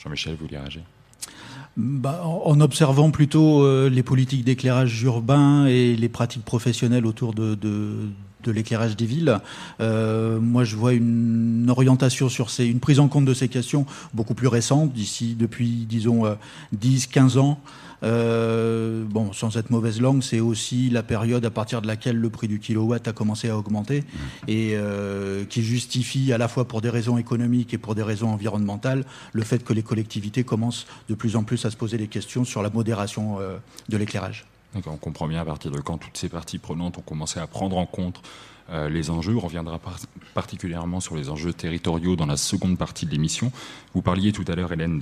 Jean-Michel, 0.02 0.34
vous 0.34 0.46
voulez 0.46 0.58
réagir? 0.58 0.84
Bah, 1.78 2.24
en 2.24 2.62
observant 2.62 3.12
plutôt 3.12 3.64
euh, 3.64 3.90
les 3.90 4.02
politiques 4.02 4.46
d'éclairage 4.46 5.04
urbain 5.04 5.66
et 5.66 5.98
les 5.98 6.08
pratiques 6.08 6.46
professionnelles 6.46 7.06
autour 7.06 7.34
de, 7.34 7.58
l'éclairage 8.46 8.96
des 8.96 9.06
villes, 9.06 9.40
euh, 9.82 10.40
moi 10.40 10.64
je 10.64 10.76
vois 10.78 10.94
une 10.94 11.66
orientation 11.70 12.30
sur 12.30 12.50
ces, 12.50 12.66
une 12.66 12.80
prise 12.80 13.00
en 13.00 13.08
compte 13.10 13.26
de 13.26 13.34
ces 13.34 13.50
questions 13.50 13.86
beaucoup 14.14 14.36
plus 14.36 14.48
récente, 14.48 14.94
d'ici 14.94 15.36
depuis 15.38 15.86
disons 15.90 16.24
10-15 16.80 17.38
euh, 17.38 17.42
ans. 17.42 17.60
Euh, 18.06 19.04
bon, 19.04 19.34
sans 19.34 19.58
être 19.58 19.72
mauvaise 19.72 20.00
langue, 20.00 20.22
c'est 20.22 20.40
aussi 20.40 20.90
la 20.90 21.04
période 21.04 21.44
à 21.46 21.50
partir 21.50 21.82
de 21.82 21.88
laquelle 21.88 22.18
le 22.18 22.30
prix 22.30 22.48
du 22.48 22.60
kilowatt 22.60 23.08
a 23.08 23.14
commencé 23.14 23.50
à 23.50 23.58
augmenter 23.58 24.02
mmh. 24.02 24.18
et 24.48 24.72
euh, 24.76 25.44
qui 25.46 25.64
justifie 25.64 26.32
à 26.32 26.38
la 26.38 26.48
fois 26.48 26.68
pour 26.68 26.82
des 26.82 26.90
raisons 26.90 27.18
économiques 27.18 27.74
et 27.74 27.78
pour 27.78 27.96
des 27.96 28.04
raisons 28.04 28.30
environnementales 28.30 29.06
le 29.34 29.44
fait 29.44 29.64
que 29.64 29.74
les 29.74 29.84
collectivités 29.84 30.44
commencent 30.44 30.86
de 31.10 31.16
plus 31.16 31.36
en 31.36 31.44
plus 31.44 31.66
à 31.66 31.72
se 31.72 31.78
poser 31.78 31.98
des 31.98 32.08
questions 32.08 32.46
sur 32.46 32.62
la 32.62 32.70
modération 32.70 33.40
euh, 33.40 33.58
de 33.90 33.98
l'éclairage. 33.98 34.46
On 34.86 34.98
comprend 34.98 35.28
bien 35.28 35.42
à 35.42 35.46
partir 35.46 35.72
de 35.72 35.80
quand 35.80 35.98
toutes 35.98 36.18
ces 36.18 36.28
parties 36.30 36.58
prenantes 36.58 36.98
ont 36.98 37.02
commencé 37.02 37.40
à 37.40 37.48
prendre 37.48 37.78
en 37.78 37.86
compte 37.86 38.22
euh, 38.72 38.90
les 38.90 39.10
enjeux. 39.10 39.36
On 39.36 39.40
reviendra 39.40 39.80
particulièrement 40.34 41.00
sur 41.00 41.16
les 41.16 41.30
enjeux 41.30 41.54
territoriaux 41.54 42.16
dans 42.16 42.26
la 42.26 42.36
seconde 42.36 42.78
partie 42.78 43.06
de 43.06 43.12
l'émission. 43.12 43.52
Vous 43.94 44.02
parliez 44.02 44.32
tout 44.32 44.44
à 44.48 44.56
l'heure, 44.56 44.74
Hélène, 44.74 45.00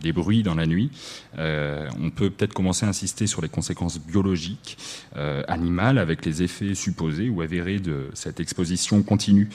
des 0.00 0.12
bruits 0.12 0.42
dans 0.42 0.54
la 0.54 0.66
nuit. 0.66 0.90
Euh, 1.38 1.88
on 2.02 2.10
peut 2.10 2.30
peut-être 2.30 2.54
commencer 2.54 2.86
à 2.86 2.88
insister 2.88 3.26
sur 3.26 3.42
les 3.42 3.48
conséquences 3.48 3.98
biologiques, 3.98 4.78
euh, 5.16 5.42
animales, 5.48 5.98
avec 5.98 6.24
les 6.24 6.42
effets 6.42 6.74
supposés 6.74 7.28
ou 7.28 7.42
avérés 7.42 7.78
de 7.78 8.10
cette 8.14 8.40
exposition 8.40 9.02
continue 9.02 9.48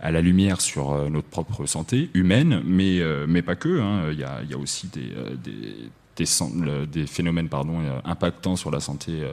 à 0.00 0.10
la 0.10 0.20
lumière 0.20 0.60
sur 0.60 1.10
notre 1.10 1.28
propre 1.28 1.64
santé 1.66 2.10
humaine, 2.12 2.60
mais, 2.64 3.00
mais 3.26 3.40
pas 3.40 3.56
que. 3.56 3.80
Hein. 3.80 4.10
Il, 4.12 4.18
y 4.18 4.24
a, 4.24 4.58
aussi 4.58 4.88
des, 4.88 5.14
phénomènes 7.06 7.48
impactants 8.04 8.56
sur 8.56 8.70
la 8.70 8.80
santé 8.80 9.22
euh, 9.22 9.32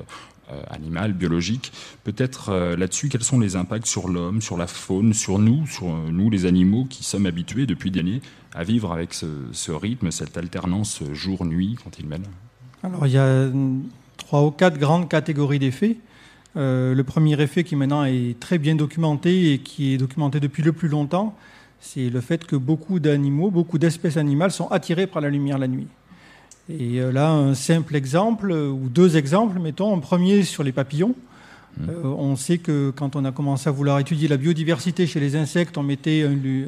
animal, 0.70 1.14
biologique. 1.14 1.72
Peut-être 2.04 2.50
euh, 2.50 2.76
là-dessus, 2.76 3.10
quels 3.10 3.24
sont 3.24 3.40
les 3.40 3.56
impacts 3.56 3.86
sur 3.86 4.08
l'homme, 4.08 4.42
sur 4.42 4.58
la 4.58 4.68
faune, 4.68 5.14
sur 5.14 5.40
nous, 5.40 5.66
sur 5.68 5.88
euh, 5.88 6.10
nous 6.12 6.30
les 6.30 6.46
animaux 6.46 6.86
qui 6.86 7.04
sommes 7.04 7.26
habitués 7.26 7.66
depuis 7.66 7.92
des 7.92 8.00
années 8.00 8.22
à 8.54 8.64
vivre 8.64 8.92
avec 8.92 9.14
ce, 9.14 9.72
rythme, 9.72 10.12
cette 10.12 10.38
alternance 10.38 11.02
jour-nuit 11.14 11.78
quand 11.82 12.00
il 12.00 12.08
mène 12.08 12.24
Alors 12.84 13.08
il 13.08 13.14
y 13.14 13.18
a 13.18 13.50
trois 14.18 14.44
ou 14.46 14.52
quatre 14.52 14.78
grandes 14.78 15.08
catégories 15.08 15.60
d'effets. 15.60 15.96
le 16.56 17.02
premier 17.04 17.40
effet 17.42 17.64
qui 17.64 17.78
maintenant 17.78 18.04
est 18.04 18.38
très 18.42 18.58
bien 18.58 18.76
documenté 18.76 19.54
et 19.54 19.60
qui 19.60 19.94
est 19.94 19.98
documenté 19.98 20.42
depuis 20.42 20.64
le 20.64 20.74
plus 20.74 20.90
longtemps, 20.90 21.34
c'est 21.80 22.10
le 22.10 22.20
fait 22.20 22.46
que 22.46 22.58
beaucoup 22.58 23.00
d'animaux, 23.00 23.52
beaucoup 23.52 23.78
d'espèces 23.78 24.18
animales 24.18 24.52
sont 24.52 24.68
attirées 24.68 25.08
par 25.08 25.22
la 25.22 25.30
lumière 25.30 25.58
la 25.58 25.70
nuit. 25.70 25.88
Et 26.80 27.00
euh, 27.00 27.12
là, 27.12 27.32
un 27.32 27.54
simple 27.54 27.96
exemple, 27.96 28.52
ou 28.52 28.90
deux 28.90 29.18
exemples, 29.18 29.60
mettons. 29.60 29.96
Un 29.96 30.00
premier 30.00 30.44
sur 30.44 30.64
les 30.64 30.72
papillons. 30.72 31.16
Mmh. 31.78 31.90
Euh, 31.90 32.04
on 32.04 32.36
sait 32.36 32.58
que 32.58 32.92
quand 32.92 33.16
on 33.16 33.26
a 33.26 33.32
commencé 33.32 33.70
à 33.70 33.72
vouloir 33.72 34.00
étudier 34.00 34.28
la 34.28 34.38
biodiversité 34.38 35.08
chez 35.08 35.20
les 35.20 35.36
insectes, 35.36 35.78
on 35.78 35.84
mettait 35.84 36.22
une, 36.22 36.68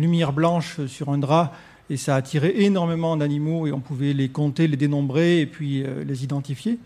lumière 0.00 0.32
blanche 0.32 0.80
sur 0.86 1.10
un 1.10 1.18
drap 1.18 1.52
et 1.90 1.96
ça 1.96 2.16
attirait 2.16 2.62
énormément 2.62 3.16
d'animaux 3.16 3.66
et 3.66 3.72
on 3.72 3.80
pouvait 3.80 4.12
les 4.12 4.28
compter, 4.28 4.68
les 4.68 4.76
dénombrer 4.76 5.40
et 5.40 5.46
puis 5.46 5.82
euh, 5.82 6.04
les 6.04 6.24
identifier. 6.24 6.78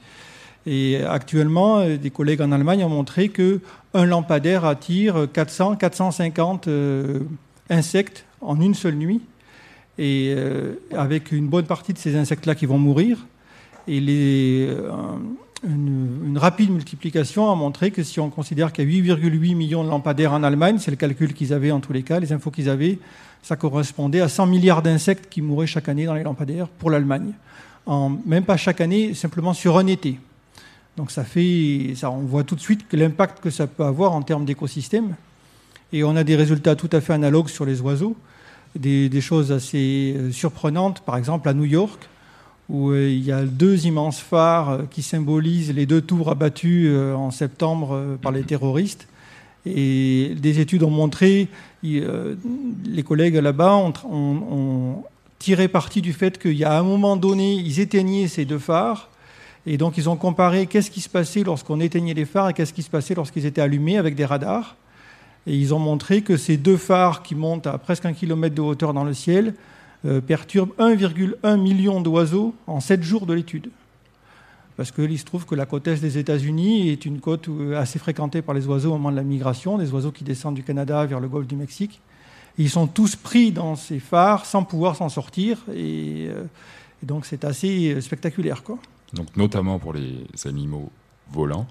Et 0.67 0.97
actuellement, 0.97 1.87
des 1.87 2.11
collègues 2.11 2.43
en 2.43 2.53
Allemagne 2.53 2.85
ont 2.85 2.91
montré 2.91 3.31
que 3.31 3.61
un 3.95 4.05
lampadaire 4.05 4.67
attire 4.67 5.27
400, 5.33 5.77
450 5.77 6.69
insectes 7.71 8.27
en 8.43 8.61
une 8.61 8.75
seule 8.75 8.97
nuit 8.97 9.23
et 9.99 10.33
euh, 10.37 10.75
avec 10.97 11.33
une 11.33 11.49
bonne 11.49 11.67
partie 11.67 11.93
de 11.93 11.99
ces 11.99 12.17
insectes-là 12.17 12.55
qui 12.55 12.67
vont 12.67 12.79
mourir. 12.79 13.27
Et 13.89 14.67
euh, 14.69 14.91
une, 15.65 16.39
rapide 16.39 16.71
multiplication 16.71 17.51
a 17.51 17.55
montré 17.57 17.91
que 17.91 18.05
si 18.05 18.21
on 18.21 18.31
considère 18.31 18.73
qu'il 18.73 18.91
y 18.91 19.11
a 19.11 19.15
8,8 19.15 19.57
millions 19.57 19.83
de 19.83 19.89
lampadaires 19.89 20.33
en 20.33 20.45
Allemagne, 20.45 20.79
c'est 20.79 20.93
le 20.93 20.97
calcul 20.97 21.35
qu'ils 21.35 21.53
avaient 21.53 21.73
en 21.73 21.81
tous 21.81 21.93
les 21.93 22.05
cas, 22.05 22.21
les 22.21 22.33
infos 22.33 22.51
qu'ils 22.51 22.69
avaient, 22.69 22.99
ça 23.43 23.57
correspondait 23.57 24.21
à 24.21 24.29
100 24.29 24.47
milliards 24.47 24.83
d'insectes 24.83 25.29
qui 25.29 25.43
mouraient 25.43 25.67
chaque 25.67 25.89
année 25.89 26.07
dans 26.07 26.15
les 26.15 26.23
lampadaires 26.23 26.69
pour 26.69 26.91
l'Allemagne. 26.91 27.33
même 28.25 28.45
pas 28.45 28.57
chaque 28.57 28.81
année, 28.81 29.15
simplement 29.15 29.53
sur 29.53 29.79
un 29.79 29.87
été. 29.87 30.21
Donc 30.97 31.11
ça 31.11 31.25
fait, 31.25 31.95
on 32.05 32.19
voit 32.19 32.45
tout 32.45 32.55
de 32.55 32.61
suite 32.61 32.85
l'impact 32.93 33.41
que 33.41 33.51
ça 33.51 33.67
peut 33.67 33.85
avoir 33.85 34.13
en 34.13 34.23
termes 34.23 34.45
d'écosystème. 34.45 35.15
Et 35.93 36.05
on 36.05 36.15
a 36.17 36.25
des 36.25 36.37
résultats 36.37 36.77
tout 36.77 36.91
à 36.93 37.01
fait 37.01 37.15
analogues 37.15 37.49
sur 37.49 37.65
les 37.65 37.81
oiseaux 37.81 38.17
des, 38.77 39.21
choses 39.21 39.53
assez 39.53 40.15
euh, 40.17 40.33
surprenantes, 40.33 41.01
par 41.01 41.17
exemple 41.17 41.49
à 41.49 41.55
New 41.55 41.65
York, 41.65 42.09
où 42.69 42.91
euh, 42.91 43.09
il 43.09 43.25
y 43.25 43.33
a 43.33 43.43
deux 43.43 43.87
immenses 43.87 44.21
phares 44.21 44.71
euh, 44.71 44.83
qui 44.91 45.03
symbolisent 45.03 45.73
les 45.73 45.87
deux 45.87 46.01
tours 46.01 46.31
abattues 46.31 46.95
en 47.15 47.31
septembre 47.31 48.19
par 48.23 48.33
les 48.33 48.43
terroristes. 48.43 49.09
Et 49.67 50.35
des 50.39 50.61
études 50.61 50.83
ont 50.83 50.91
montré, 50.91 51.49
les 51.83 53.03
collègues 53.05 53.35
là-bas 53.35 53.93
ont, 54.05 55.03
tiré 55.39 55.69
parti 55.69 56.01
du 56.01 56.13
fait 56.13 56.39
qu'il 56.39 56.55
y 56.55 56.65
a 56.65 56.79
un 56.79 56.83
moment 56.83 57.17
donné, 57.17 57.55
ils 57.55 57.81
éteignaient 57.81 58.29
ces 58.29 58.45
deux 58.45 58.59
phares. 58.59 59.11
Et 59.67 59.77
donc 59.77 59.99
ils 59.99 60.09
ont 60.09 60.17
comparé 60.17 60.67
qu'est-ce 60.67 60.91
qui 60.91 61.01
se 61.01 61.09
passait 61.09 61.45
lorsqu'on 61.45 61.81
éteignait 61.81 62.15
les 62.15 62.25
phares 62.25 62.49
et 62.49 62.55
qu'est-ce 62.55 62.73
qui 62.73 62.83
se 62.83 62.91
passait 62.91 63.15
lorsqu'ils 63.15 63.45
étaient 63.45 63.61
allumés 63.61 63.99
avec 63.99 64.15
des 64.15 64.25
radars. 64.25 64.77
Et 65.49 65.57
ils 65.57 65.73
ont 65.73 65.79
montré 65.79 66.21
que 66.21 66.37
ces 66.37 66.59
deux 66.59 66.77
phares 66.77 67.23
qui 67.23 67.35
montent 67.35 67.67
à 67.67 67.79
presque 67.79 68.05
un 68.05 68.13
kilomètre 68.13 68.55
de 68.55 68.61
hauteur 68.61 68.93
dans 68.93 69.05
le 69.05 69.15
ciel 69.15 69.55
euh, 70.05 70.21
perturbent 70.21 70.75
1,1 70.79 71.59
million 71.59 72.03
d'oiseaux 72.03 72.55
en 72.67 72.81
7 72.81 73.03
jours 73.03 73.25
de 73.25 73.33
l'étude. 73.33 73.71
Parce 74.77 74.93
qu'il 74.93 75.19
se 75.19 75.25
trouve 75.25 75.47
que 75.47 75.55
la 75.55 75.65
côte 75.65 75.89
est 75.89 75.97
des 75.97 76.19
États-Unis 76.19 76.91
est 76.91 77.07
une 77.07 77.19
côte 77.19 77.49
euh, 77.49 77.81
assez 77.81 77.99
fréquentée 77.99 78.43
par 78.43 78.55
les 78.55 78.67
oiseaux 78.67 78.91
au 78.91 78.99
moment 78.99 79.11
de 79.11 79.17
la 79.17 79.23
migration, 79.23 79.79
des 79.79 79.91
oiseaux 79.91 80.13
qui 80.13 80.23
descendent 80.23 80.55
du 80.55 80.63
Canada 80.63 81.07
vers 81.07 81.19
le 81.19 81.29
golfe 81.29 81.47
du 81.47 81.57
Mexique. 81.57 81.99
ils 82.59 82.69
sont 82.69 82.87
tous 82.87 83.17
pris 83.17 83.51
dans 83.51 83.75
ces 83.75 84.01
phares 84.01 84.45
sans 84.45 84.65
pouvoir 84.65 84.97
s'en 84.97 85.09
sortir. 85.09 85.59
Et, 85.75 86.29
euh, 86.29 86.45
et 87.03 87.07
donc 87.07 87.25
c'est 87.25 87.47
assez 87.47 87.99
spectaculaire. 88.03 88.63
Quoi. 88.63 88.79
Donc 89.15 89.35
notamment 89.39 89.79
pour 89.79 89.95
les 89.95 90.27
animaux 90.45 90.93
volants 91.33 91.67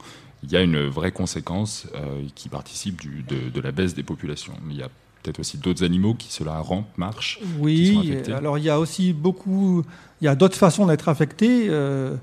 il 0.47 0.53
y 0.53 0.57
a 0.57 0.61
une 0.61 0.87
vraie 0.87 1.11
conséquence 1.11 1.87
euh, 1.95 2.23
qui 2.33 2.47
participe 2.47 3.01
de, 3.27 3.61
la 3.61 3.71
baisse 3.71 3.93
des 3.93 4.03
populations. 4.03 4.53
Il 4.69 4.77
y 4.77 4.81
a 4.81 4.87
peut-être 5.21 5.39
aussi 5.39 5.57
d'autres 5.57 5.83
animaux 5.83 6.13
qui 6.13 6.31
cela 6.31 6.59
rampent, 6.59 6.97
marchent. 6.97 7.39
Oui, 7.59 8.17
alors 8.33 8.57
il 8.57 8.63
y 8.63 8.69
a 8.69 8.79
aussi 8.79 9.11
beaucoup, 9.11 9.83
il 10.21 10.25
y 10.25 10.27
a 10.29 10.35
d'autres 10.35 10.55
façons 10.55 10.85
d'être 10.85 11.09
affectés. 11.09 11.67
Euh, 11.69 12.15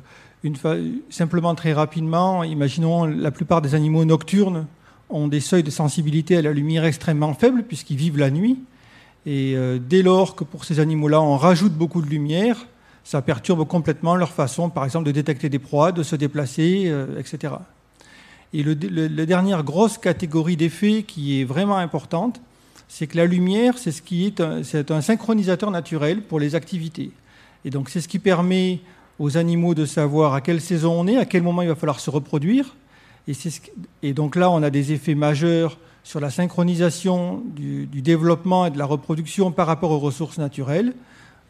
simplement 1.11 1.55
très 1.55 1.75
rapidement, 1.75 2.45
imaginons 2.45 3.05
la 3.05 3.31
plupart 3.31 3.61
des 3.61 3.75
animaux 3.75 4.07
nocturnes 4.07 4.67
ont 5.11 5.29
des 5.29 5.41
seuils 5.41 5.63
de 5.63 5.71
sensibilité 5.71 6.37
à 6.39 6.43
la 6.43 6.53
lumière 6.53 6.85
extrêmement 6.85 7.35
faibles 7.35 7.63
puisqu'ils 7.63 7.97
vivent 7.97 8.19
la 8.19 8.31
nuit. 8.31 8.59
Et 9.27 9.55
euh, 9.55 9.79
dès 9.79 10.03
lors 10.03 10.35
que 10.35 10.45
pour 10.45 10.65
ces 10.65 10.81
animaux-là, 10.81 11.21
on 11.21 11.37
rajoute 11.37 11.75
beaucoup 11.75 12.01
de 12.01 12.09
lumière, 12.09 12.67
ça 13.05 13.21
perturbe 13.21 13.67
complètement 13.67 14.17
leur 14.17 14.31
façon, 14.31 14.71
par 14.71 14.87
exemple, 14.87 15.07
de 15.07 15.13
détecter 15.13 15.51
des 15.51 15.59
proies, 15.59 15.93
de 15.93 16.03
se 16.03 16.17
déplacer, 16.17 16.91
etc. 17.19 17.55
Et 18.55 18.63
la 18.63 19.27
dernière 19.27 19.65
grosse 19.65 19.99
catégorie 19.99 20.57
d'effets 20.57 21.03
qui 21.03 21.41
est 21.41 21.45
vraiment 21.45 21.77
importante, 21.77 22.41
c'est 22.87 23.09
que 23.09 23.17
la 23.17 23.27
lumière, 23.27 23.79
c'est 23.79 23.91
ce 23.91 24.01
qui 24.01 24.27
est 24.27 24.41
un, 24.41 24.63
un 24.91 25.01
synchronisateur 25.01 25.73
naturel 25.73 26.23
pour 26.23 26.39
les 26.39 26.55
activités. 26.55 27.11
Et 27.65 27.71
donc 27.71 27.91
c'est 27.91 28.01
ce 28.01 28.07
qui 28.07 28.21
permet 28.21 28.79
aux 29.19 29.37
animaux 29.37 29.75
de 29.75 29.85
savoir 29.87 30.35
à 30.35 30.41
quelle 30.41 30.61
saison 30.61 31.01
on 31.01 31.09
est, 31.09 31.17
à 31.17 31.25
quel 31.25 31.43
moment 31.43 31.63
il 31.63 31.69
va 31.69 31.75
falloir 31.75 31.99
se 31.99 32.11
reproduire. 32.11 32.77
Et, 34.03 34.13
donc 34.13 34.37
là, 34.37 34.51
on 34.51 34.63
a 34.63 34.71
des 34.71 34.93
effets 34.93 35.17
majeurs 35.17 35.79
sur 36.05 36.21
la 36.21 36.31
synchronisation 36.31 37.43
du, 37.57 37.87
développement 37.87 38.67
et 38.67 38.71
de 38.71 38.79
la 38.79 38.85
reproduction 38.85 39.51
par 39.51 39.67
rapport 39.67 39.91
aux 39.91 39.99
ressources 39.99 40.39
naturelles. 40.39 40.93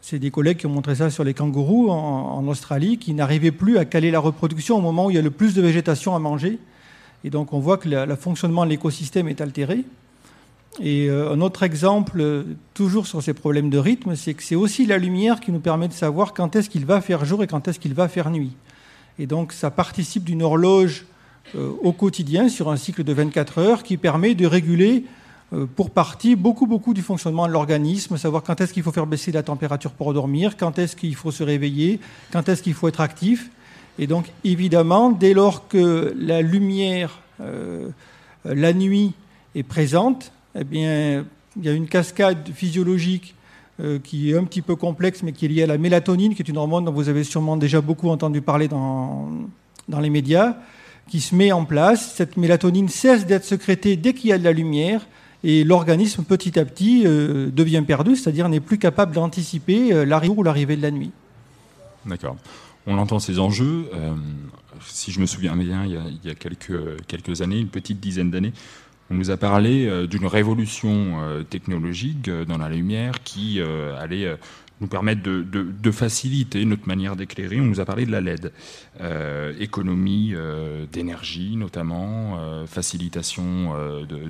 C'est 0.01 0.17
des 0.17 0.31
collègues 0.31 0.57
qui 0.57 0.65
ont 0.65 0.71
montré 0.71 0.95
ça 0.95 1.11
sur 1.11 1.23
les 1.23 1.35
kangourous 1.35 1.91
en 1.91 2.47
Australie, 2.47 2.97
qui 2.97 3.13
n'arrivaient 3.13 3.51
plus 3.51 3.77
à 3.77 3.85
caler 3.85 4.09
la 4.09 4.19
reproduction 4.19 4.77
au 4.77 4.81
moment 4.81 5.07
où 5.07 5.11
il 5.11 5.15
y 5.15 5.19
a 5.19 5.21
le 5.21 5.31
plus 5.31 5.53
de 5.53 5.61
végétation 5.61 6.15
à 6.15 6.19
manger. 6.19 6.59
Et 7.25 7.31
donc 7.31 7.53
on 7.53 7.59
voit 7.59 7.77
que 7.77 7.89
le 7.89 8.15
fonctionnement 8.15 8.65
de 8.65 8.69
l'écosystème 8.69 9.27
est 9.27 9.41
altéré. 9.41 9.83
Et 10.79 11.09
euh, 11.09 11.33
un 11.33 11.41
autre 11.41 11.63
exemple, 11.63 12.19
euh, 12.19 12.43
toujours 12.75 13.07
sur 13.07 13.23
ces 13.23 13.33
problèmes 13.33 13.71
de 13.71 13.79
rythme, 13.79 14.15
c'est 14.15 14.35
que 14.35 14.43
c'est 14.43 14.55
aussi 14.55 14.85
la 14.85 14.99
lumière 14.99 15.39
qui 15.39 15.51
nous 15.51 15.59
permet 15.59 15.87
de 15.87 15.93
savoir 15.93 16.35
quand 16.35 16.55
est-ce 16.55 16.69
qu'il 16.69 16.85
va 16.85 17.01
faire 17.01 17.25
jour 17.25 17.41
et 17.41 17.47
quand 17.47 17.67
est-ce 17.67 17.79
qu'il 17.79 17.95
va 17.95 18.07
faire 18.07 18.29
nuit. 18.29 18.51
Et 19.17 19.25
donc 19.25 19.53
ça 19.53 19.71
participe 19.71 20.23
d'une 20.23 20.43
horloge 20.43 21.07
euh, 21.55 21.71
au 21.81 21.93
quotidien 21.93 22.47
sur 22.47 22.69
un 22.69 22.77
cycle 22.77 23.03
de 23.03 23.11
24 23.11 23.57
heures 23.57 23.83
qui 23.83 23.97
permet 23.97 24.35
de 24.35 24.45
réguler 24.45 25.05
pour 25.75 25.91
partie 25.91 26.35
beaucoup 26.35 26.65
beaucoup 26.65 26.93
du 26.93 27.03
fonctionnement 27.03 27.47
de 27.47 27.53
l'organisme, 27.53 28.17
savoir 28.17 28.43
quand 28.43 28.59
est-ce 28.59 28.73
qu'il 28.73 28.81
faut 28.83 28.91
faire 28.91 29.05
baisser 29.05 29.31
la 29.31 29.43
température 29.43 29.91
pour 29.91 30.11
dormir, 30.13 30.57
quand 30.57 30.79
est-ce 30.79 30.95
qu'il 30.95 31.15
faut 31.15 31.31
se 31.31 31.43
réveiller, 31.43 31.99
quand 32.31 32.49
est-ce 32.49 32.63
qu'il 32.63 32.73
faut 32.73 32.87
être 32.87 32.99
actif. 32.99 33.51
Et 33.97 34.07
donc, 34.07 34.31
évidemment, 34.43 35.09
dès 35.09 35.33
lors 35.33 35.67
que 35.67 36.13
la 36.17 36.41
lumière, 36.41 37.19
euh, 37.41 37.89
la 38.43 38.73
nuit, 38.73 39.13
est 39.55 39.63
présente, 39.63 40.31
eh 40.59 40.63
bien, 40.63 41.25
il 41.57 41.65
y 41.65 41.69
a 41.69 41.71
une 41.71 41.87
cascade 41.87 42.49
physiologique 42.53 43.35
euh, 43.79 43.99
qui 43.99 44.31
est 44.31 44.37
un 44.37 44.43
petit 44.43 44.61
peu 44.61 44.75
complexe, 44.75 45.23
mais 45.23 45.31
qui 45.31 45.45
est 45.45 45.47
liée 45.47 45.63
à 45.63 45.67
la 45.67 45.77
mélatonine, 45.77 46.35
qui 46.35 46.41
est 46.41 46.49
une 46.49 46.57
hormone 46.57 46.83
dont 46.85 46.91
vous 46.91 47.07
avez 47.07 47.23
sûrement 47.23 47.55
déjà 47.55 47.79
beaucoup 47.79 48.09
entendu 48.09 48.41
parler 48.41 48.67
dans, 48.67 49.31
dans 49.87 49.99
les 49.99 50.09
médias, 50.09 50.57
qui 51.07 51.21
se 51.21 51.33
met 51.33 51.53
en 51.53 51.63
place. 51.63 52.13
Cette 52.15 52.35
mélatonine 52.35 52.89
cesse 52.89 53.25
d'être 53.25 53.45
sécrétée 53.45 53.95
dès 53.95 54.13
qu'il 54.13 54.29
y 54.29 54.33
a 54.33 54.37
de 54.37 54.43
la 54.43 54.51
lumière, 54.51 55.07
et 55.45 55.63
l'organisme, 55.63 56.23
petit 56.23 56.59
à 56.59 56.65
petit, 56.65 57.03
euh, 57.05 57.49
devient 57.49 57.83
perdu, 57.85 58.17
c'est-à-dire 58.17 58.49
n'est 58.49 58.59
plus 58.59 58.77
capable 58.77 59.13
d'anticiper 59.13 60.05
l'arrivée 60.05 60.33
ou 60.35 60.43
l'arrivée 60.43 60.75
de 60.75 60.81
la 60.81 60.91
nuit. 60.91 61.11
D'accord 62.05 62.35
on 62.87 62.97
entend 62.97 63.19
ces 63.19 63.39
enjeux. 63.39 63.85
Euh, 63.93 64.13
si 64.85 65.11
je 65.11 65.19
me 65.19 65.25
souviens 65.25 65.55
bien, 65.55 65.85
il 65.85 66.19
y 66.23 66.29
a, 66.29 66.35
quelques, 66.35 67.41
années, 67.41 67.59
une 67.59 67.69
petite 67.69 67.99
dizaine 67.99 68.31
d'années, 68.31 68.53
on 69.09 69.15
nous 69.15 69.29
a 69.29 69.37
parlé 69.37 69.85
euh, 69.85 70.07
d'une 70.07 70.25
révolution 70.25 71.21
euh, 71.21 71.43
technologique 71.43 72.29
dans 72.29 72.57
la 72.57 72.69
lumière 72.69 73.23
qui 73.23 73.59
allait 73.61 74.37
nous 74.81 74.87
permettre 74.87 75.21
de, 75.23 75.91
faciliter 75.91 76.65
notre 76.65 76.87
manière 76.87 77.15
d'éclairer. 77.15 77.61
On 77.61 77.65
nous 77.65 77.79
a 77.79 77.85
parlé 77.85 78.05
de 78.05 78.11
la 78.11 78.19
LED. 78.19 78.51
économie 79.59 80.33
d'énergie 80.91 81.55
notamment, 81.55 82.65
facilitation 82.67 83.73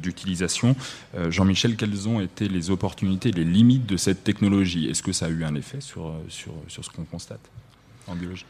d'utilisation. 0.01 0.75
Jean-Michel, 1.29 1.75
quelles 1.75 2.07
ont 2.07 2.21
été 2.21 2.47
les 2.47 2.69
opportunités, 2.69 3.31
les 3.31 3.43
limites 3.43 3.87
de 3.87 3.97
cette 3.97 4.23
technologie? 4.23 4.87
Est-ce 4.87 5.01
que 5.01 5.13
ça 5.13 5.25
a 5.25 5.29
eu 5.29 5.43
un 5.43 5.55
effet 5.55 5.81
sur 5.81 6.13
ce 6.29 6.89
qu'on 6.89 7.05
constate? 7.05 7.49
En 8.07 8.15
biologie 8.15 8.45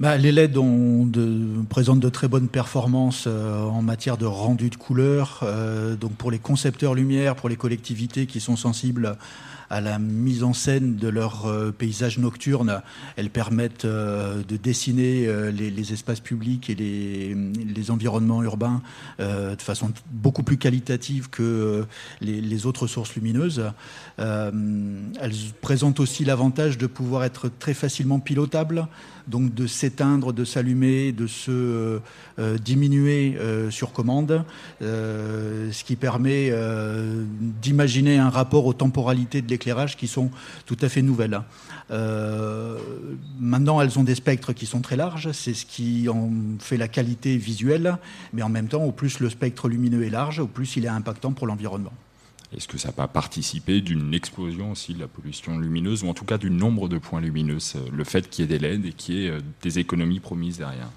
bah, 0.00 0.16
les 0.16 0.30
LED 0.30 0.56
ont 0.56 1.10
présentent 1.68 1.98
de 1.98 2.08
très 2.08 2.28
bonnes 2.28 2.46
performances 2.46 3.24
euh, 3.26 3.64
en 3.64 3.82
matière 3.82 4.16
de 4.16 4.26
rendu 4.26 4.70
de 4.70 4.76
couleurs. 4.76 5.40
Euh, 5.42 5.96
donc 5.96 6.12
pour 6.12 6.30
les 6.30 6.38
concepteurs 6.38 6.94
lumière, 6.94 7.34
pour 7.34 7.48
les 7.48 7.56
collectivités 7.56 8.26
qui 8.26 8.38
sont 8.38 8.54
sensibles 8.54 9.16
à 9.70 9.80
la 9.80 9.98
mise 9.98 10.44
en 10.44 10.52
scène 10.52 10.96
de 10.96 11.08
leurs 11.08 11.46
euh, 11.46 11.72
paysages 11.72 12.18
nocturnes. 12.18 12.80
Elles 13.16 13.30
permettent 13.30 13.84
euh, 13.84 14.42
de 14.42 14.56
dessiner 14.56 15.26
euh, 15.26 15.50
les, 15.50 15.92
espaces 15.92 16.20
publics 16.20 16.70
et 16.70 16.74
les, 16.74 17.90
environnements 17.90 18.42
urbains 18.42 18.82
de 19.18 19.62
façon 19.62 19.90
beaucoup 20.10 20.42
plus 20.42 20.58
qualitative 20.58 21.30
que 21.30 21.86
les, 22.20 22.66
autres 22.66 22.86
sources 22.86 23.14
lumineuses. 23.14 23.62
elles 24.18 25.32
présentent 25.62 26.00
aussi 26.00 26.24
l'avantage 26.24 26.76
de 26.76 26.86
pouvoir 26.86 27.24
être 27.24 27.48
très 27.48 27.72
facilement 27.72 28.18
pilotables, 28.18 28.88
donc 29.26 29.54
de 29.54 29.66
s'éteindre, 29.66 30.34
de 30.34 30.44
s'allumer, 30.44 31.12
de 31.12 31.26
se 31.26 32.00
diminuer 32.62 33.38
sur 33.70 33.92
commande, 33.92 34.44
ce 34.80 35.84
qui 35.84 35.96
permet 35.96 36.52
d'imaginer 37.62 38.18
un 38.18 38.30
rapport 38.30 38.66
aux 38.66 38.74
temporalités 38.74 39.40
de 39.40 39.46
l'éclairage 39.58 39.96
qui 39.96 40.06
sont 40.06 40.30
tout 40.66 40.76
à 40.80 40.88
fait 40.88 41.02
nouvelles. 41.02 41.40
maintenant, 43.40 43.80
elles 43.80 43.98
ont 43.98 44.04
des 44.04 44.14
spectres 44.14 44.52
qui 44.52 44.66
sont 44.66 44.80
très 44.80 44.96
larges, 44.96 45.32
c'est 45.32 45.54
ce 45.54 45.66
qui 45.66 46.08
en 46.08 46.30
fait 46.60 46.76
la 46.76 46.88
qualité 46.88 47.36
visuelle, 47.36 47.98
mais 48.32 48.42
en 48.42 48.48
même 48.48 48.68
temps, 48.68 48.84
au 48.84 48.92
plus 48.92 49.18
le 49.20 49.28
spectre 49.28 49.68
lumineux 49.68 50.04
est 50.04 50.10
large, 50.10 50.38
au 50.38 50.46
plus 50.46 50.76
il 50.76 50.84
est 50.84 50.88
impactant 50.88 51.32
pour 51.32 51.46
l'environnement. 51.46 51.92
Est-ce 52.56 52.66
que 52.66 52.78
ça 52.78 52.88
n'a 52.88 52.92
pas 52.92 53.08
participé 53.08 53.82
d'une 53.82 54.14
explosion 54.14 54.70
aussi 54.70 54.94
de 54.94 55.00
la 55.00 55.08
pollution 55.08 55.58
lumineuse, 55.58 56.02
ou 56.02 56.08
en 56.08 56.14
tout 56.14 56.24
cas 56.24 56.38
du 56.38 56.50
nombre 56.50 56.88
de 56.88 56.96
points 56.96 57.20
lumineux, 57.20 57.58
le 57.92 58.04
fait 58.04 58.30
qu'il 58.30 58.42
y 58.42 58.54
ait 58.54 58.58
des 58.58 58.66
LED 58.66 58.86
et 58.86 58.92
qu'il 58.92 59.14
y 59.16 59.26
ait 59.26 59.30
euh, 59.30 59.40
des 59.62 59.78
économies 59.78 60.20
promises 60.20 60.58
derrière? 60.58 60.88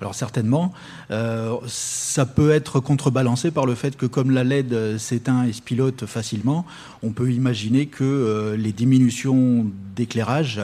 Alors 0.00 0.14
certainement, 0.14 0.72
euh, 1.10 1.56
ça 1.66 2.24
peut 2.24 2.50
être 2.50 2.78
contrebalancé 2.78 3.50
par 3.50 3.66
le 3.66 3.74
fait 3.74 3.96
que 3.96 4.06
comme 4.06 4.30
la 4.30 4.44
LED 4.44 4.96
s'éteint 4.98 5.44
et 5.44 5.52
se 5.52 5.60
pilote 5.60 6.06
facilement, 6.06 6.64
on 7.02 7.10
peut 7.10 7.32
imaginer 7.32 7.86
que 7.86 8.04
euh, 8.04 8.56
les 8.56 8.72
diminutions 8.72 9.66
d'éclairage 9.96 10.60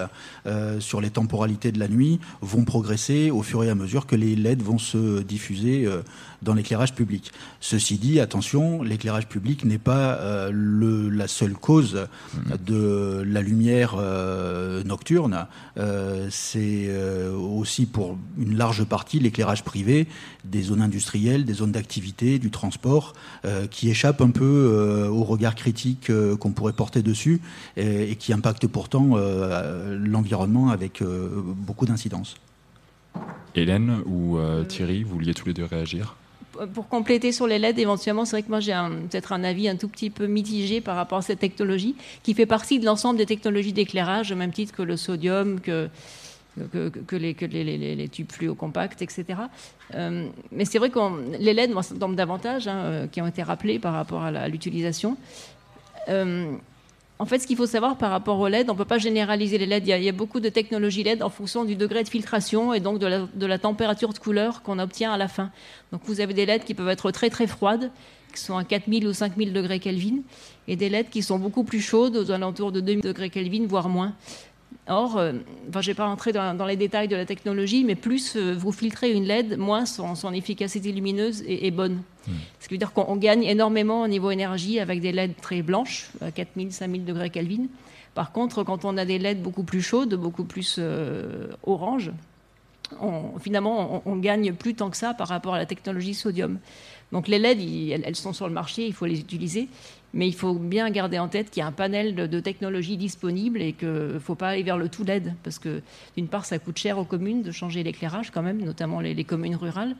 euh, 0.46 0.78
sur 0.78 1.00
les 1.00 1.10
temporalités 1.10 1.72
de 1.72 1.80
la 1.80 1.88
nuit 1.88 2.20
vont 2.42 2.64
progresser 2.64 3.32
au 3.32 3.42
fur 3.42 3.64
et 3.64 3.70
à 3.70 3.74
mesure 3.74 4.06
que 4.06 4.14
les 4.14 4.36
LED 4.36 4.62
vont 4.62 4.78
se 4.78 5.22
diffuser 5.22 5.88
dans 6.44 6.54
l'éclairage 6.54 6.94
public. 6.94 7.32
Ceci 7.60 7.98
dit, 7.98 8.20
attention, 8.20 8.82
l'éclairage 8.82 9.28
public 9.28 9.64
n'est 9.64 9.78
pas 9.78 10.50
le, 10.50 11.08
la 11.08 11.28
seule 11.28 11.54
cause 11.54 12.06
de 12.66 13.22
la 13.26 13.42
lumière 13.42 13.96
nocturne. 14.84 15.46
C'est 16.30 16.90
aussi 17.34 17.86
pour 17.86 18.18
une 18.38 18.56
large 18.56 18.84
partie 18.84 19.18
l'éclairage 19.18 19.64
privé, 19.64 20.06
des 20.44 20.62
zones 20.62 20.82
industrielles, 20.82 21.44
des 21.44 21.54
zones 21.54 21.72
d'activité, 21.72 22.38
du 22.38 22.50
transport, 22.50 23.14
euh, 23.44 23.66
qui 23.66 23.90
échappent 23.90 24.20
un 24.20 24.30
peu 24.30 24.44
euh, 24.44 25.08
au 25.08 25.24
regard 25.24 25.54
critique 25.54 26.10
euh, 26.10 26.36
qu'on 26.36 26.52
pourrait 26.52 26.72
porter 26.72 27.02
dessus 27.02 27.40
et, 27.76 28.16
qui 28.16 28.32
impactent 28.32 28.66
pourtant 28.66 29.16
l'environnement 29.16 30.70
avec 30.70 31.02
beaucoup 31.02 31.86
d'incidence. 31.86 32.36
Hélène 33.54 34.00
ou 34.06 34.38
Thierry, 34.68 35.02
vous 35.02 35.14
vouliez 35.14 35.34
tous 35.34 35.46
les 35.46 35.54
deux 35.54 35.64
réagir? 35.64 36.16
Pour 36.72 36.88
compléter 36.88 37.32
sur 37.32 37.46
les 37.46 37.58
LED, 37.58 37.78
éventuellement, 37.78 38.24
c'est 38.24 38.36
vrai 38.36 38.42
que 38.42 38.48
moi 38.48 38.60
j'ai 38.60 38.72
peut-être 39.10 39.32
un 39.32 39.44
avis 39.44 39.68
un 39.68 39.76
tout 39.76 39.88
petit 39.88 40.10
peu 40.10 40.26
mitigé 40.26 40.80
par 40.80 40.96
rapport 40.96 41.18
à 41.18 41.22
cette 41.22 41.40
technologie, 41.40 41.96
qui 42.22 42.34
fait 42.34 42.46
partie 42.46 42.78
de 42.78 42.84
l'ensemble 42.84 43.18
des 43.18 43.26
technologies 43.26 43.72
d'éclairage, 43.72 44.32
au 44.32 44.36
même 44.36 44.52
titre 44.52 44.72
que 44.72 44.82
le 44.82 44.96
sodium, 44.96 45.60
que 45.60 45.88
les, 47.12 48.08
tubes 48.08 48.30
fluo 48.30 48.54
compacts, 48.54 49.02
etc. 49.02 49.24
Euh, 49.94 50.28
mais 50.52 50.64
c'est 50.64 50.78
vrai 50.78 50.90
que 50.90 50.98
les 51.38 51.52
LED, 51.52 51.72
moi, 51.72 51.82
ça 51.82 51.94
tombe 51.94 52.14
davantage, 52.14 52.68
hein, 52.68 52.76
euh, 52.76 53.06
qui 53.06 53.20
ont 53.20 53.26
été 53.26 53.42
rappelés 53.42 53.78
par 53.78 53.94
rapport 53.94 54.22
à 54.22 54.48
l'utilisation. 54.48 55.16
Euh, 56.08 56.52
en 57.20 57.26
fait, 57.26 57.38
ce 57.38 57.46
qu'il 57.46 57.56
faut 57.56 57.66
savoir 57.66 57.96
par 57.96 58.10
rapport 58.10 58.40
aux 58.40 58.48
LED, 58.48 58.68
on 58.68 58.72
ne 58.72 58.78
peut 58.78 58.84
pas 58.84 58.98
généraliser 58.98 59.56
les 59.56 59.66
LED. 59.66 59.86
Il 59.86 60.02
y, 60.02 60.08
a, 60.08 60.12
beaucoup 60.12 60.40
de 60.40 60.48
technologies 60.48 61.04
LED 61.04 61.22
en 61.22 61.30
fonction 61.30 61.64
du 61.64 61.76
degré 61.76 62.02
de 62.02 62.08
filtration 62.08 62.74
et 62.74 62.80
donc 62.80 62.98
de 62.98 63.06
la, 63.06 63.20
de 63.32 63.46
la 63.46 63.58
température 63.58 64.12
de 64.12 64.18
couleur 64.18 64.62
qu'on 64.62 64.80
obtient 64.80 65.12
à 65.12 65.16
la 65.16 65.28
fin. 65.28 65.50
Donc 65.92 66.02
vous 66.06 66.20
avez 66.20 66.34
des 66.34 66.44
LED 66.44 66.64
qui 66.64 66.74
peuvent 66.74 66.88
être 66.88 67.12
très 67.12 67.30
très 67.30 67.46
froides, 67.46 67.92
qui 68.34 68.40
sont 68.40 68.56
à 68.56 68.64
4000 68.64 69.06
ou 69.06 69.12
5000 69.12 69.52
degrés 69.52 69.78
Kelvin, 69.78 70.22
et 70.66 70.74
des 70.74 70.88
LED 70.88 71.08
qui 71.08 71.22
sont 71.22 71.38
beaucoup 71.38 71.62
plus 71.62 71.80
chaudes, 71.80 72.16
aux 72.16 72.32
alentours 72.32 72.72
de 72.72 72.80
2000 72.80 73.04
degrés 73.04 73.30
Kelvin, 73.30 73.66
voire 73.68 73.88
moins. 73.88 74.12
Or, 74.86 75.16
euh, 75.16 75.32
je 75.72 75.78
ne 75.78 75.82
vais 75.82 75.94
pas 75.94 76.06
rentrer 76.06 76.32
dans, 76.32 76.66
les 76.66 76.76
détails 76.76 77.08
de 77.08 77.16
la 77.16 77.24
technologie, 77.24 77.84
mais 77.84 77.94
plus 77.94 78.36
euh, 78.36 78.54
vous 78.54 78.70
filtrez 78.70 79.12
une 79.12 79.24
LED, 79.24 79.56
moins 79.56 79.86
son, 79.86 80.32
efficacité 80.32 80.92
lumineuse 80.92 81.42
est, 81.46 81.70
bonne. 81.70 82.02
Hmm. 82.26 82.32
Ce 82.60 82.68
qui 82.68 82.74
veut 82.74 82.78
dire 82.78 82.92
qu'on 82.92 83.16
gagne 83.16 83.44
énormément 83.44 84.02
au 84.02 84.08
niveau 84.08 84.30
énergie 84.30 84.78
avec 84.80 85.00
des 85.00 85.12
LED 85.12 85.36
très 85.40 85.62
blanches, 85.62 86.10
à 86.20 86.30
4000, 86.30 86.72
5000 86.72 87.04
degrés 87.04 87.30
Kelvin. 87.30 87.66
Par 88.14 88.30
contre, 88.30 88.62
quand 88.62 88.84
on 88.84 88.96
a 88.98 89.06
des 89.06 89.18
LED 89.18 89.42
beaucoup 89.42 89.64
plus 89.64 89.80
chaudes, 89.80 90.14
beaucoup 90.14 90.44
plus 90.44 90.76
euh, 90.78 91.48
orange, 91.64 92.12
finalement, 93.40 94.02
on, 94.06 94.12
on, 94.12 94.16
gagne 94.16 94.52
plus 94.52 94.74
tant 94.74 94.90
que 94.90 94.96
ça 94.96 95.14
par 95.14 95.28
rapport 95.28 95.54
à 95.54 95.58
la 95.58 95.66
technologie 95.66 96.14
sodium. 96.14 96.58
Donc 97.12 97.28
les 97.28 97.38
LED, 97.38 98.02
elles, 98.04 98.16
sont 98.16 98.32
sur 98.32 98.48
le 98.48 98.54
marché, 98.54 98.86
il 98.86 98.92
faut 98.92 99.06
les 99.06 99.18
utiliser. 99.18 99.68
Mais 100.14 100.28
il 100.28 100.34
faut 100.34 100.54
bien 100.54 100.88
garder 100.90 101.18
en 101.18 101.26
tête 101.26 101.50
qu'il 101.50 101.60
y 101.60 101.64
a 101.64 101.66
un 101.66 101.72
panel 101.72 102.14
de, 102.14 102.40
technologies 102.40 102.96
disponibles 102.96 103.60
et 103.60 103.72
qu'il 103.72 103.88
ne 103.88 104.18
faut 104.20 104.36
pas 104.36 104.50
aller 104.50 104.62
vers 104.62 104.78
le 104.78 104.88
tout 104.88 105.02
LED. 105.02 105.34
Parce 105.42 105.58
que 105.58 105.82
d'une 106.16 106.28
part, 106.28 106.44
ça 106.44 106.58
coûte 106.60 106.78
cher 106.78 106.98
aux 106.98 107.04
communes 107.04 107.42
de 107.42 107.50
changer 107.50 107.82
l'éclairage 107.82 108.30
quand 108.30 108.42
même, 108.42 108.62
notamment 108.64 109.00
les, 109.00 109.24
communes 109.24 109.56
rurales. 109.56 109.96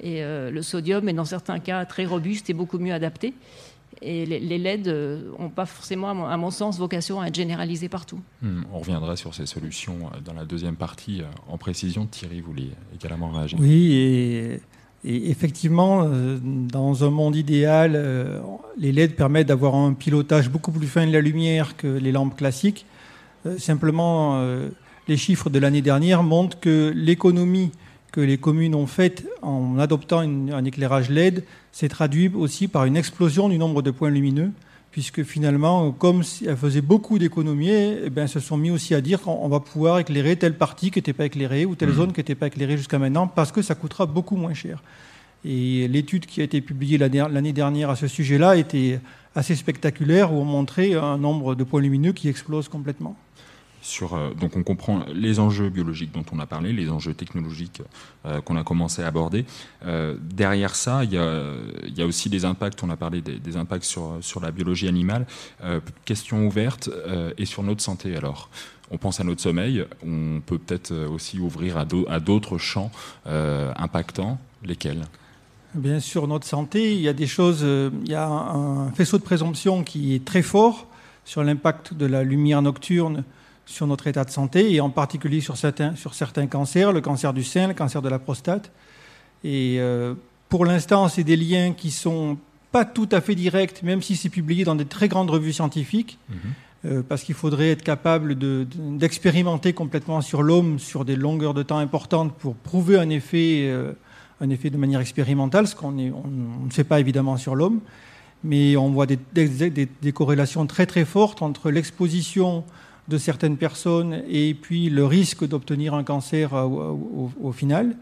Et 0.00 0.22
euh, 0.22 0.52
le 0.52 0.62
sodium 0.62 1.08
est 1.08 1.12
dans 1.12 1.24
certains 1.24 1.58
cas 1.58 1.84
très 1.84 2.06
robuste 2.06 2.48
et 2.48 2.54
beaucoup 2.54 2.78
mieux 2.78 2.94
adapté. 2.94 3.34
Et 4.02 4.24
les, 4.24 4.58
LED 4.58 4.86
n'ont 4.86 4.92
euh, 4.92 5.48
pas 5.48 5.66
forcément, 5.66 6.28
à 6.28 6.36
mon, 6.36 6.50
sens, 6.52 6.78
vocation 6.78 7.20
à 7.20 7.26
être 7.26 7.34
généralisés 7.34 7.88
partout. 7.88 8.20
Hmm, 8.40 8.62
on 8.72 8.78
reviendra 8.78 9.16
sur 9.16 9.34
ces 9.34 9.46
solutions 9.46 9.98
euh, 10.14 10.20
dans 10.24 10.32
la 10.32 10.44
deuxième 10.44 10.76
partie 10.76 11.22
en 11.48 11.58
précision. 11.58 12.06
Thierry 12.06 12.40
voulait 12.40 12.70
également 12.94 13.30
réagir? 13.30 13.58
Oui, 13.60 13.94
et 13.94 14.60
et 15.04 15.30
effectivement, 15.30 16.02
euh, 16.04 16.38
dans 16.42 17.04
un 17.04 17.10
monde 17.10 17.34
idéal, 17.34 17.92
euh, 17.94 18.38
les 18.76 18.92
LED 18.92 19.16
permettent 19.16 19.48
d'avoir 19.48 19.74
un 19.74 19.94
pilotage 19.94 20.50
beaucoup 20.50 20.72
plus 20.72 20.86
fin 20.86 21.06
de 21.06 21.12
la 21.12 21.22
lumière 21.22 21.76
que 21.76 21.86
les 21.86 22.12
lampes 22.12 22.36
classiques. 22.36 22.84
Euh, 23.46 23.58
simplement, 23.58 24.44
les 25.08 25.16
chiffres 25.16 25.48
de 25.48 25.58
l'année 25.58 25.80
dernière 25.80 26.22
montrent 26.22 26.60
que 26.60 26.92
l'économie 26.94 27.70
que 28.12 28.20
les 28.20 28.38
communes 28.38 28.74
ont 28.74 28.88
faite 28.88 29.24
en 29.40 29.78
adoptant 29.78 30.18
un 30.18 30.64
éclairage 30.64 31.10
LED 31.10 31.44
s'est 31.70 31.88
traduite 31.88 32.34
aussi 32.34 32.66
par 32.66 32.84
une 32.84 32.96
explosion 32.96 33.48
du 33.48 33.56
nombre 33.56 33.82
de 33.82 33.92
points 33.92 34.10
lumineux 34.10 34.50
puisque 34.90 35.22
finalement, 35.22 35.92
comme 35.92 36.22
elles 36.46 36.56
faisaient 36.56 36.80
beaucoup 36.80 37.18
d'économies, 37.18 37.70
eh 38.04 38.10
ben, 38.10 38.26
se 38.26 38.40
sont 38.40 38.56
mis 38.56 38.70
aussi 38.70 38.94
à 38.94 39.00
dire 39.00 39.20
qu'on 39.20 39.48
va 39.48 39.60
pouvoir 39.60 39.98
éclairer 40.00 40.36
telle 40.36 40.56
partie 40.56 40.90
qui 40.90 40.98
n'était 40.98 41.12
pas 41.12 41.26
éclairée 41.26 41.64
ou 41.64 41.76
telle 41.76 41.90
mmh. 41.90 41.94
zone 41.94 42.12
qui 42.12 42.20
n'était 42.20 42.34
pas 42.34 42.48
éclairée 42.48 42.76
jusqu'à 42.76 42.98
maintenant, 42.98 43.26
parce 43.26 43.52
que 43.52 43.62
ça 43.62 43.74
coûtera 43.74 44.06
beaucoup 44.06 44.36
moins 44.36 44.54
cher. 44.54 44.82
Et 45.44 45.88
l'étude 45.88 46.26
qui 46.26 46.40
a 46.40 46.44
été 46.44 46.60
publiée 46.60 46.98
l'année 46.98 47.52
dernière 47.52 47.88
à 47.90 47.96
ce 47.96 48.08
sujet-là 48.08 48.56
était 48.56 49.00
assez 49.34 49.54
spectaculaire, 49.54 50.32
où 50.32 50.36
on 50.36 50.44
montrait 50.44 50.94
un 50.94 51.18
nombre 51.18 51.54
de 51.54 51.64
points 51.64 51.80
lumineux 51.80 52.12
qui 52.12 52.28
explose 52.28 52.68
complètement. 52.68 53.16
Euh, 54.02 54.34
donc 54.34 54.56
on 54.56 54.62
comprend 54.62 55.04
les 55.12 55.40
enjeux 55.40 55.68
biologiques 55.68 56.12
dont 56.12 56.24
on 56.32 56.38
a 56.38 56.46
parlé, 56.46 56.72
les 56.72 56.90
enjeux 56.90 57.14
technologiques 57.14 57.82
euh, 58.26 58.40
qu'on 58.40 58.56
a 58.56 58.64
commencé 58.64 59.02
à 59.02 59.06
aborder. 59.06 59.44
Euh, 59.84 60.16
derrière 60.20 60.76
ça, 60.76 61.04
il 61.04 61.12
y, 61.12 61.18
a, 61.18 62.06
aussi 62.06 62.28
des 62.28 62.44
impacts, 62.44 62.82
on 62.82 62.90
a 62.90 62.96
parlé 62.96 63.20
des, 63.20 63.56
impacts 63.56 63.84
sur, 63.84 64.18
sur, 64.20 64.40
la 64.40 64.50
biologie 64.50 64.88
animale. 64.88 65.26
question 66.04 66.46
ouverte, 66.46 66.88
et 67.36 67.44
sur 67.44 67.62
notre 67.62 67.82
santé 67.82 68.16
alors 68.16 68.48
on 68.90 68.98
pense 68.98 69.20
à 69.20 69.24
notre 69.24 69.40
sommeil, 69.40 69.84
on 70.04 70.40
peut 70.44 70.58
peut-être 70.58 70.92
aussi 70.92 71.38
ouvrir 71.38 71.76
à 71.76 72.20
d'autres 72.20 72.58
champs 72.58 72.90
impactants, 73.26 74.38
lesquels? 74.64 75.06
Bien 75.74 76.00
sûr, 76.00 76.26
notre 76.26 76.46
santé, 76.46 76.94
il 76.94 77.00
y 77.00 77.08
a 77.08 77.12
des 77.12 77.26
choses, 77.26 77.62
il 77.62 78.10
y 78.10 78.14
a 78.14 78.26
un 78.26 78.90
faisceau 78.92 79.18
de 79.18 79.22
présomption 79.22 79.84
qui 79.84 80.14
est 80.14 80.24
très 80.24 80.42
fort 80.42 80.86
sur 81.24 81.44
l'impact 81.44 81.94
de 81.94 82.06
la 82.06 82.24
lumière 82.24 82.62
nocturne 82.62 83.24
sur 83.70 83.86
notre 83.86 84.06
état 84.08 84.24
de 84.24 84.30
santé 84.30 84.74
et 84.74 84.80
en 84.80 84.90
particulier 84.90 85.40
sur 85.40 85.56
certains, 85.56 85.94
sur 85.94 86.14
certains 86.14 86.46
cancers, 86.46 86.92
le 86.92 87.00
cancer 87.00 87.32
du 87.32 87.44
sein, 87.44 87.68
le 87.68 87.74
cancer 87.74 88.02
de 88.02 88.08
la 88.08 88.18
prostate. 88.18 88.72
Et 89.44 89.76
euh, 89.78 90.14
pour 90.48 90.64
l'instant, 90.64 91.08
c'est 91.08 91.24
des 91.24 91.36
liens 91.36 91.72
qui 91.72 91.90
sont 91.90 92.36
pas 92.72 92.84
tout 92.84 93.08
à 93.12 93.20
fait 93.20 93.34
directs, 93.34 93.82
même 93.82 94.02
si 94.02 94.16
c'est 94.16 94.28
publié 94.28 94.64
dans 94.64 94.74
des 94.74 94.84
très 94.84 95.08
grandes 95.08 95.30
revues 95.30 95.52
scientifiques, 95.52 96.18
mhm. 96.28 96.36
euh, 96.84 97.02
parce 97.08 97.22
qu'il 97.22 97.34
faudrait 97.34 97.70
être 97.70 97.82
capable 97.82 98.36
d'expérimenter 98.98 99.72
complètement 99.72 100.20
sur 100.20 100.42
l'homme 100.42 100.78
sur 100.78 101.04
des 101.04 101.16
longueurs 101.16 101.54
de 101.54 101.62
temps 101.62 101.78
importantes 101.78 102.34
pour 102.34 102.56
prouver 102.56 102.98
un 102.98 103.08
effet, 103.08 103.68
euh, 103.68 103.92
un 104.40 104.50
effet 104.50 104.70
de 104.70 104.76
manière 104.76 105.00
expérimentale, 105.00 105.68
ce 105.68 105.76
qu'on 105.76 105.96
on, 105.96 106.66
ne 106.66 106.70
fait 106.70 106.84
pas 106.84 106.98
évidemment 106.98 107.36
sur 107.36 107.54
l'homme. 107.54 107.80
Mais 108.42 108.76
on 108.76 108.90
voit 108.90 109.06
des, 109.06 109.18
des, 109.34 109.70
des, 109.70 110.12
corrélations 110.12 110.66
très 110.66 110.86
très 110.86 111.04
fortes 111.04 111.42
entre 111.42 111.70
l'exposition 111.70 112.64
de 113.08 113.18
certaines 113.18 113.56
personnes 113.56 114.22
et 114.28 114.54
puis 114.54 114.90
le 114.90 115.04
risque 115.04 115.46
d'obtenir 115.46 115.94
un 115.94 116.04
cancer 116.04 116.52
au, 116.52 117.52
final. 117.52 117.96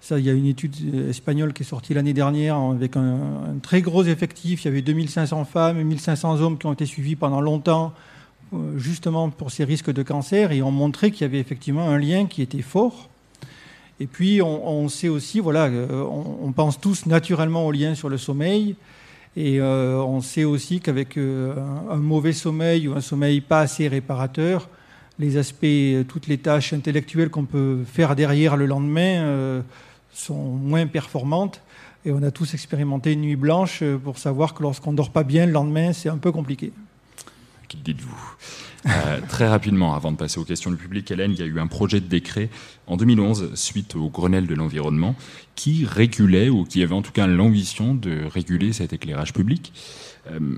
Ça, 0.00 0.18
il 0.18 0.24
y 0.24 0.30
a 0.30 0.32
une 0.32 0.46
étude 0.46 0.74
espagnole 1.08 1.52
qui 1.52 1.62
est 1.62 1.66
sortie 1.66 1.94
l'année 1.94 2.12
dernière 2.12 2.56
avec 2.56 2.96
un, 2.96 3.56
très 3.62 3.82
gros 3.82 4.04
effectif. 4.04 4.64
Il 4.64 4.68
y 4.68 4.70
avait 4.70 4.82
2500 4.82 5.44
femmes 5.44 5.78
et 5.78 5.84
1500 5.84 6.40
hommes 6.40 6.58
qui 6.58 6.66
ont 6.66 6.72
été 6.72 6.86
suivis 6.86 7.16
pendant 7.16 7.40
longtemps, 7.40 7.92
euh, 8.52 8.78
justement 8.78 9.30
pour 9.30 9.50
ces 9.50 9.64
risques 9.64 9.92
de 9.92 10.02
cancer, 10.02 10.52
et 10.52 10.62
ont 10.62 10.70
montré 10.70 11.10
qu'il 11.10 11.22
y 11.22 11.24
avait 11.24 11.40
effectivement 11.40 11.88
un 11.88 11.98
lien 11.98 12.26
qui 12.26 12.42
était 12.42 12.62
fort. 12.62 13.08
Et 13.98 14.06
puis, 14.06 14.42
on, 14.42 14.88
sait 14.90 15.08
aussi, 15.08 15.40
voilà, 15.40 15.64
euh, 15.66 16.02
on, 16.02 16.52
pense 16.52 16.78
tous 16.78 17.06
naturellement 17.06 17.66
au 17.66 17.72
lien 17.72 17.94
sur 17.94 18.10
le 18.10 18.18
sommeil. 18.18 18.76
Et 19.36 19.60
euh, 19.60 19.98
on 19.98 20.22
sait 20.22 20.44
aussi 20.44 20.80
qu'avec 20.80 21.18
euh, 21.18 21.54
un 21.90 21.96
mauvais 21.96 22.32
sommeil 22.32 22.88
ou 22.88 22.94
un 22.94 23.00
sommeil 23.00 23.42
pas 23.42 23.60
assez 23.60 23.86
réparateur, 23.86 24.68
les 25.18 25.36
aspects, 25.36 25.66
toutes 26.08 26.26
les 26.26 26.38
tâches 26.38 26.72
intellectuelles 26.72 27.30
qu'on 27.30 27.44
peut 27.44 27.84
faire 27.86 28.16
derrière 28.16 28.56
le 28.56 28.66
lendemain 28.66 29.62
sont 30.12 30.34
moins 30.34 30.86
performantes. 30.86 31.62
Et 32.04 32.12
on 32.12 32.22
a 32.22 32.30
tous 32.30 32.52
expérimenté 32.52 33.14
une 33.14 33.22
nuit 33.22 33.36
blanche 33.36 33.82
pour 34.04 34.18
savoir 34.18 34.52
que 34.52 34.62
lorsqu'on 34.62 34.92
ne 34.92 34.96
dort 34.96 35.10
pas 35.10 35.22
bien 35.22 35.46
le 35.46 35.52
lendemain, 35.52 35.94
c'est 35.94 36.10
un 36.10 36.18
peu 36.18 36.32
compliqué. 36.32 36.70
Qui 37.66 37.78
dites-vous? 37.78 38.36
Euh, 38.86 39.20
Très 39.28 39.48
rapidement, 39.48 39.94
avant 39.94 40.12
de 40.12 40.16
passer 40.16 40.38
aux 40.38 40.44
questions 40.44 40.70
du 40.70 40.76
public, 40.76 41.10
Hélène, 41.10 41.32
il 41.32 41.38
y 41.38 41.42
a 41.42 41.46
eu 41.46 41.58
un 41.58 41.66
projet 41.66 42.00
de 42.00 42.06
décret 42.06 42.50
en 42.86 42.96
2011, 42.96 43.54
suite 43.54 43.96
au 43.96 44.08
Grenelle 44.08 44.46
de 44.46 44.54
l'environnement, 44.54 45.14
qui 45.54 45.84
régulait, 45.84 46.48
ou 46.48 46.64
qui 46.64 46.82
avait 46.82 46.94
en 46.94 47.02
tout 47.02 47.12
cas 47.12 47.26
l'ambition 47.26 47.94
de 47.94 48.24
réguler 48.24 48.72
cet 48.72 48.92
éclairage 48.92 49.32
public. 49.32 49.72
Euh, 50.30 50.56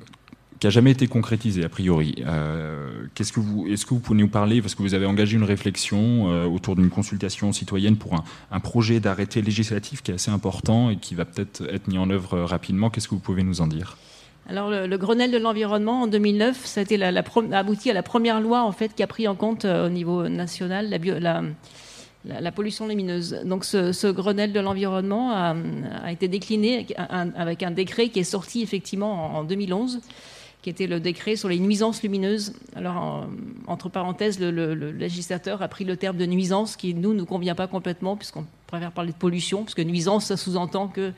qui 0.61 0.67
n'a 0.67 0.71
jamais 0.71 0.91
été 0.91 1.07
concrétisé 1.07 1.63
a 1.65 1.69
priori. 1.69 2.17
Euh, 2.27 3.05
qu'est-ce 3.15 3.33
que 3.33 3.39
vous, 3.39 3.69
est-ce 3.69 3.87
que 3.87 3.91
vous 3.91 4.01
pouvez 4.01 4.19
nous 4.19 4.29
parler, 4.29 4.61
parce 4.61 4.75
que 4.75 4.83
vous 4.83 4.95
avez 4.95 5.07
engagé 5.07 5.37
une 5.37 5.45
réflexion 5.45 6.25
autour 6.53 6.75
d'une 6.75 6.91
consultation 6.91 7.53
citoyenne 7.53 7.97
pour 7.97 8.15
un, 8.15 8.25
un 8.51 8.59
projet 8.59 8.99
d'arrêté 8.99 9.41
législatif 9.41 10.03
qui 10.03 10.11
est 10.11 10.15
assez 10.15 10.33
important 10.33 10.91
et 10.91 10.97
qui 10.97 11.15
va 11.15 11.25
peut-être 11.25 11.63
être 11.73 11.87
mis 11.87 11.97
en 11.97 12.11
œuvre 12.11 12.41
rapidement. 12.41 12.91
Qu'est-ce 12.91 13.07
que 13.07 13.15
vous 13.15 13.21
pouvez 13.21 13.45
nous 13.45 13.61
en 13.61 13.69
dire? 13.69 13.97
Alors 14.49 14.71
le, 14.71 14.97
Grenelle 14.97 15.31
de 15.31 15.37
l'environnement 15.37 16.03
en 16.03 16.07
2009, 16.07 16.65
ça 16.65 16.81
a, 16.81 16.83
été 16.83 17.03
abouti 17.53 17.91
à 17.91 17.93
la 17.93 18.03
première 18.03 18.41
loi 18.41 18.63
en 18.63 18.73
fait 18.73 18.95
qui 18.95 19.03
a 19.03 19.07
pris 19.07 19.29
en 19.29 19.35
compte 19.35 19.67
euh, 19.67 19.87
au 19.87 19.91
niveau 19.91 20.27
national 20.29 20.89
la, 20.89 21.43
la, 22.25 22.53
pollution 22.53 22.87
lumineuse. 22.87 23.43
Donc 23.45 23.67
ce, 23.67 24.11
Grenelle 24.11 24.53
de 24.55 24.61
l'environnement 24.61 25.33
a, 25.33 25.55
été 26.11 26.29
décliné 26.29 26.87
avec 26.97 27.63
un, 27.63 27.71
décret 27.71 28.09
qui 28.09 28.21
est 28.21 28.25
sorti 28.25 28.63
effectivement 28.63 29.37
en, 29.37 29.45
2011 29.45 30.01
qui 30.63 30.71
était 30.71 30.89
le 30.89 30.99
décret 30.99 31.37
sur 31.37 31.49
les 31.49 31.61
nuisances 31.61 32.03
lumineuses. 32.03 32.53
Alors, 32.75 33.29
entre 33.69 33.89
parenthèses, 33.89 34.41
le, 34.41 34.75
législateur 34.91 35.63
a 35.63 35.69
pris 35.69 35.85
le 35.85 35.97
terme 35.97 36.17
de 36.17 36.27
nuisance 36.27 36.75
qui, 36.77 36.95
nous, 36.95 37.13
ne 37.13 37.19
nous 37.19 37.27
convient 37.27 37.55
pas 37.55 37.69
complètement, 37.69 38.17
puisqu'on 38.17 38.45
préfère 38.67 38.91
parler 38.91 39.13
de 39.13 39.17
pollution, 39.17 39.63
puisque 39.63 39.79
nuisance, 39.79 40.27
ça 40.27 40.37
sous-entend 40.37 40.89
que 40.89 41.13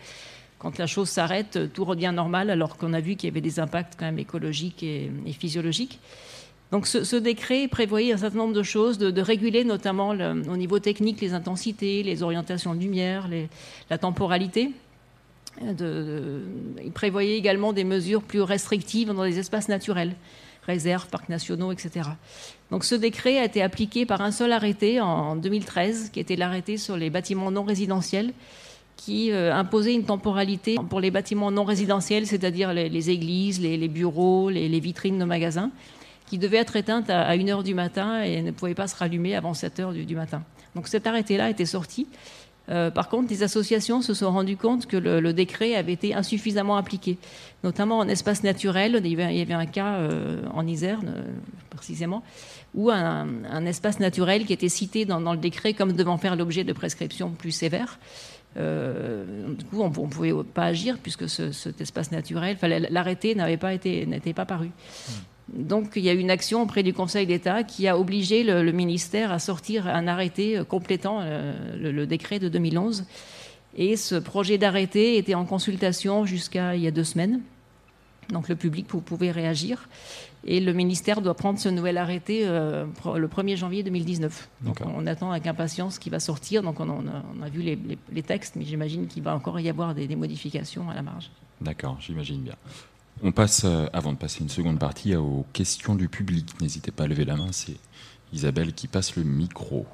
quand 0.60 0.76
la 0.76 0.86
chose 0.86 1.08
s'arrête, 1.08 1.58
tout 1.72 1.84
redevient 1.86 2.12
normal, 2.14 2.50
alors 2.50 2.76
qu'on 2.76 2.92
a 2.92 3.00
vu 3.00 3.16
qu'il 3.16 3.28
y 3.28 3.32
avait 3.32 3.40
des 3.40 3.58
impacts 3.58 3.94
quand 3.98 4.04
même 4.04 4.18
écologiques 4.18 4.82
et, 4.82 5.10
physiologiques. 5.32 5.98
Donc 6.70 6.86
ce, 6.86 7.16
décret 7.16 7.66
prévoyait 7.66 8.12
un 8.12 8.18
certain 8.18 8.38
nombre 8.38 8.52
de 8.52 8.62
choses, 8.62 8.98
de, 8.98 9.22
réguler 9.22 9.64
notamment 9.64 10.10
au 10.10 10.56
niveau 10.56 10.78
technique 10.78 11.20
les 11.22 11.32
intensités, 11.32 12.02
les 12.02 12.22
orientations 12.22 12.74
de 12.74 12.80
lumière, 12.80 13.28
la 13.88 13.98
temporalité. 13.98 14.70
il 15.62 16.92
prévoyait 16.94 17.38
également 17.38 17.72
des 17.72 17.84
mesures 17.84 18.22
plus 18.22 18.42
restrictives 18.42 19.12
dans 19.12 19.24
les 19.24 19.38
espaces 19.38 19.68
naturels, 19.68 20.14
réserves, 20.66 21.08
parcs 21.08 21.30
nationaux, 21.30 21.72
etc. 21.72 22.10
Donc 22.70 22.84
ce 22.84 22.94
décret 22.94 23.38
a 23.38 23.46
été 23.46 23.62
appliqué 23.62 24.04
par 24.04 24.20
un 24.20 24.30
seul 24.30 24.52
arrêté 24.52 25.00
en 25.00 25.36
2013, 25.36 26.10
qui 26.10 26.20
était 26.20 26.36
l'arrêté 26.36 26.76
sur 26.76 26.98
les 26.98 27.08
bâtiments 27.08 27.50
non 27.50 27.64
résidentiels, 27.64 28.34
qui 29.00 29.32
euh, 29.32 29.54
imposait 29.54 29.94
une 29.94 30.04
temporalité 30.04 30.76
pour 30.90 31.00
les 31.00 31.10
bâtiments 31.10 31.50
non 31.50 31.64
résidentiels, 31.64 32.26
c'est-à-dire 32.26 32.74
les, 32.74 33.10
églises, 33.10 33.58
les, 33.58 33.88
bureaux, 33.88 34.50
les, 34.50 34.80
vitrines 34.80 35.18
de 35.18 35.24
magasins, 35.24 35.70
qui 36.26 36.36
devaient 36.36 36.58
être 36.58 36.76
éteintes 36.76 37.08
à, 37.08 37.34
1h 37.34 37.62
du 37.62 37.72
matin 37.72 38.22
et 38.22 38.42
ne 38.42 38.50
pouvaient 38.50 38.74
pas 38.74 38.88
se 38.88 38.96
rallumer 38.96 39.34
avant 39.34 39.52
7h 39.52 40.04
du, 40.04 40.14
matin. 40.14 40.42
Donc 40.74 40.86
cet 40.86 41.06
arrêté-là 41.06 41.48
était 41.48 41.64
sorti. 41.64 42.08
Euh, 42.68 42.90
par 42.90 43.08
contre, 43.08 43.30
les 43.30 43.42
associations 43.42 44.02
se 44.02 44.12
sont 44.12 44.30
rendues 44.30 44.58
compte 44.58 44.84
que 44.84 44.98
le, 44.98 45.32
décret 45.32 45.76
avait 45.76 45.94
été 45.94 46.14
insuffisamment 46.14 46.76
appliqué, 46.76 47.16
notamment 47.64 48.00
en 48.00 48.06
espace 48.06 48.42
naturel. 48.42 49.00
Il 49.02 49.18
y 49.18 49.40
avait, 49.40 49.54
un 49.54 49.64
cas 49.64 49.94
euh, 49.94 50.42
en 50.52 50.66
Isère, 50.66 51.00
précisément, 51.70 52.22
où 52.74 52.90
un, 52.90 53.64
espace 53.64 53.98
naturel 53.98 54.44
qui 54.44 54.52
était 54.52 54.68
cité 54.68 55.06
dans 55.06 55.32
le 55.32 55.38
décret 55.38 55.72
comme 55.72 55.94
devant 55.94 56.18
faire 56.18 56.36
l'objet 56.36 56.64
de 56.64 56.74
prescriptions 56.74 57.30
plus 57.30 57.52
sévères 57.52 57.98
euh, 58.56 59.24
du 59.54 59.64
coup, 59.64 59.80
on 59.80 59.88
ne 59.88 60.10
pouvait 60.10 60.32
pas 60.54 60.64
agir 60.64 60.98
puisque 61.02 61.28
cet 61.28 61.80
espace 61.80 62.10
naturel, 62.10 62.56
l'arrêté 62.90 63.34
n'avait 63.34 63.56
pas 63.56 63.74
été, 63.74 64.06
n'était 64.06 64.34
pas 64.34 64.44
paru. 64.44 64.66
Hmm. 64.68 65.12
Donc, 65.52 65.92
il 65.96 66.04
y 66.04 66.08
a 66.08 66.12
eu 66.12 66.18
une 66.18 66.30
action 66.30 66.62
auprès 66.62 66.82
du 66.82 66.92
Conseil 66.92 67.26
d'État 67.26 67.64
qui 67.64 67.88
a 67.88 67.98
obligé 67.98 68.44
le, 68.44 68.70
ministère 68.72 69.32
à 69.32 69.38
sortir 69.38 69.88
un 69.88 70.06
arrêté 70.06 70.58
euh, 70.58 70.64
complétant 70.64 71.20
euh, 71.22 71.52
le, 71.76 72.06
décret 72.06 72.38
de 72.38 72.48
2011. 72.48 73.04
Et 73.76 73.96
ce 73.96 74.16
projet 74.16 74.58
d'arrêté 74.58 75.16
était 75.16 75.34
en 75.34 75.44
consultation 75.44 76.24
jusqu'à 76.24 76.74
il 76.74 76.82
y 76.82 76.86
a 76.86 76.90
deux 76.90 77.04
semaines. 77.04 77.40
Donc, 78.32 78.48
le 78.48 78.56
public 78.56 78.86
pouvait 78.86 79.30
réagir. 79.30 79.88
Et 80.44 80.60
le 80.60 80.72
ministère 80.72 81.20
doit 81.20 81.34
prendre 81.34 81.58
ce 81.58 81.68
nouvel 81.68 81.98
arrêté 81.98 82.46
euh, 82.46 82.86
le 83.14 83.28
1er 83.28 83.56
janvier 83.56 83.82
2019. 83.82 84.48
Donc 84.62 84.80
on 84.84 85.06
attend 85.06 85.30
avec 85.30 85.46
impatience 85.46 85.96
ce 85.96 86.00
qui 86.00 86.08
va 86.08 86.18
sortir. 86.18 86.62
Donc 86.62 86.80
on, 86.80 86.88
a, 87.42 87.48
vu 87.48 87.62
les, 87.62 88.22
textes, 88.22 88.56
mais 88.56 88.64
j'imagine 88.64 89.06
qu'il 89.06 89.22
va 89.22 89.34
encore 89.34 89.60
y 89.60 89.68
avoir 89.68 89.94
des, 89.94 90.16
modifications 90.16 90.88
à 90.88 90.94
la 90.94 91.02
marge. 91.02 91.30
D'accord, 91.60 91.98
j'imagine 92.00 92.40
bien. 92.40 92.54
On 93.22 93.32
passe, 93.32 93.64
euh, 93.64 93.86
avant 93.92 94.12
de 94.12 94.18
passer 94.18 94.40
une 94.40 94.48
seconde 94.48 94.78
partie, 94.78 95.14
aux 95.14 95.44
questions 95.52 95.94
du 95.94 96.08
public. 96.08 96.58
N'hésitez 96.62 96.90
pas 96.90 97.04
à 97.04 97.06
lever 97.06 97.26
la 97.26 97.36
main, 97.36 97.52
c'est 97.52 97.76
Isabelle 98.32 98.72
qui 98.72 98.88
passe 98.88 99.16
le 99.16 99.24
micro. 99.24 99.86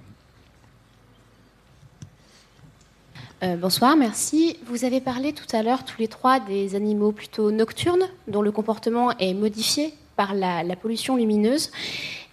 Euh, 3.43 3.57
bonsoir, 3.57 3.97
merci. 3.97 4.57
Vous 4.65 4.87
avez 4.87 5.03
parlé 5.03 5.35
tout 5.35 5.45
à 5.55 5.63
l'heure 5.63 5.85
tous 5.85 6.01
les 6.01 6.09
trois 6.09 6.41
des 6.41 6.75
animaux 6.75 7.13
plutôt 7.13 7.51
nocturnes 7.51 8.07
dont 8.29 8.41
le 8.41 8.51
comportement 8.51 9.11
est 9.19 9.35
modifié 9.35 9.93
par 10.17 10.33
la, 10.33 10.65
pollution 10.77 11.17
lumineuse. 11.17 11.71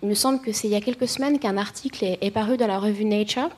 Il 0.01 0.07
me 0.07 0.13
semble 0.13 0.39
que 0.39 0.53
c'est 0.53 0.69
il 0.69 0.71
y 0.71 0.77
a 0.77 0.81
quelques 0.81 1.09
semaines 1.09 1.39
qu'un 1.39 1.57
article 1.57 2.05
est, 2.05 2.31
paru 2.31 2.55
dans 2.55 2.67
la 2.67 2.79
revue 2.79 3.03
Nature 3.03 3.49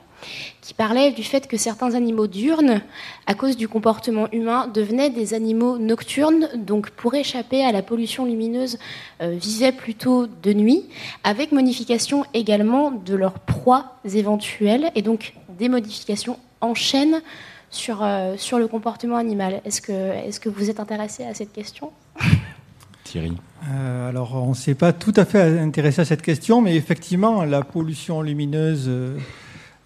qui 0.60 0.74
parlait 0.74 1.12
du 1.12 1.22
fait 1.22 1.46
que 1.46 1.56
certains 1.56 1.94
animaux 1.94 2.26
diurnes, 2.26 2.80
à 3.26 3.34
cause 3.34 3.56
du 3.56 3.68
comportement 3.68 4.28
humain, 4.32 4.66
devenaient 4.66 5.10
des 5.10 5.34
animaux 5.34 5.78
nocturnes, 5.78 6.48
donc 6.56 6.90
pour 6.90 7.14
échapper 7.14 7.64
à 7.64 7.70
la 7.70 7.82
pollution 7.82 8.24
lumineuse, 8.24 8.78
euh, 9.20 9.36
vivaient 9.38 9.72
plutôt 9.72 10.26
de 10.26 10.52
nuit, 10.52 10.86
avec 11.22 11.52
modification 11.52 12.24
également 12.34 12.90
de 12.90 13.14
leurs 13.14 13.38
proies 13.38 13.98
éventuelles, 14.04 14.90
et 14.96 15.02
donc 15.02 15.34
des 15.50 15.68
modifications 15.68 16.38
en 16.60 16.74
chaîne 16.74 17.20
sur, 17.70 18.02
euh, 18.02 18.36
sur 18.36 18.58
le 18.58 18.68
comportement 18.68 19.16
animal. 19.16 19.60
Est-ce 19.64 19.80
que, 19.80 19.92
est 19.92 20.38
que 20.38 20.48
vous 20.48 20.70
êtes 20.70 20.80
intéressé 20.80 21.24
à 21.24 21.34
cette 21.34 21.52
question 21.52 21.92
Thierry 23.06 23.32
euh, 23.70 24.08
Alors, 24.08 24.34
on 24.34 24.50
ne 24.50 24.54
s'est 24.54 24.74
pas 24.74 24.92
tout 24.92 25.14
à 25.16 25.24
fait 25.24 25.58
intéressé 25.58 26.02
à 26.02 26.04
cette 26.04 26.22
question, 26.22 26.60
mais 26.60 26.76
effectivement, 26.76 27.44
la 27.44 27.62
pollution 27.62 28.20
lumineuse, 28.20 28.86
euh, 28.88 29.16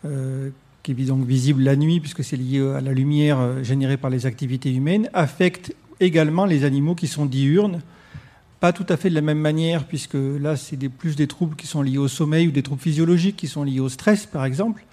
euh, 0.06 0.50
qui 0.82 0.92
est 0.92 0.94
donc 0.94 1.24
visible 1.26 1.62
la 1.62 1.76
nuit, 1.76 2.00
puisque 2.00 2.24
c'est 2.24 2.36
lié 2.36 2.60
à 2.60 2.80
la 2.80 2.92
lumière 2.92 3.62
générée 3.62 3.98
par 3.98 4.10
les 4.10 4.26
activités 4.26 4.72
humaines, 4.72 5.08
affecte 5.12 5.74
également 6.00 6.46
les 6.46 6.64
animaux 6.64 6.94
qui 6.94 7.06
sont 7.06 7.26
diurnes. 7.26 7.82
Pas 8.58 8.72
tout 8.72 8.86
à 8.88 8.96
fait 8.96 9.10
de 9.10 9.14
la 9.14 9.20
même 9.20 9.38
manière, 9.38 9.84
puisque 9.86 10.14
là, 10.14 10.56
c'est 10.56 10.76
plus 10.88 11.16
des 11.16 11.26
troubles 11.26 11.56
qui 11.56 11.66
sont 11.66 11.82
liés 11.82 11.98
au 11.98 12.08
sommeil 12.08 12.48
ou 12.48 12.50
des 12.50 12.62
troubles 12.62 12.80
physiologiques 12.80 13.36
qui 13.36 13.48
sont 13.48 13.62
liés 13.62 13.80
au 13.80 13.88
stress, 13.88 14.26
par 14.26 14.44
exemple. 14.44 14.84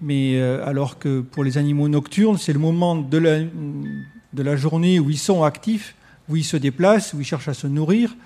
Mais 0.00 0.40
alors 0.40 0.98
que 0.98 1.20
pour 1.20 1.44
les 1.44 1.56
animaux 1.56 1.88
nocturnes, 1.88 2.36
c'est 2.38 2.52
le 2.52 2.58
moment 2.58 2.96
de 2.96 3.18
la, 3.18 4.56
journée 4.56 4.98
où 4.98 5.08
ils 5.10 5.18
sont 5.18 5.44
actifs 5.44 5.94
où 6.28 6.36
ils 6.36 6.44
se 6.44 6.56
déplacent, 6.56 7.12
où 7.14 7.20
ils 7.20 7.24
cherchent 7.24 7.48
à 7.48 7.54
se 7.54 7.66
nourrir. 7.66 8.16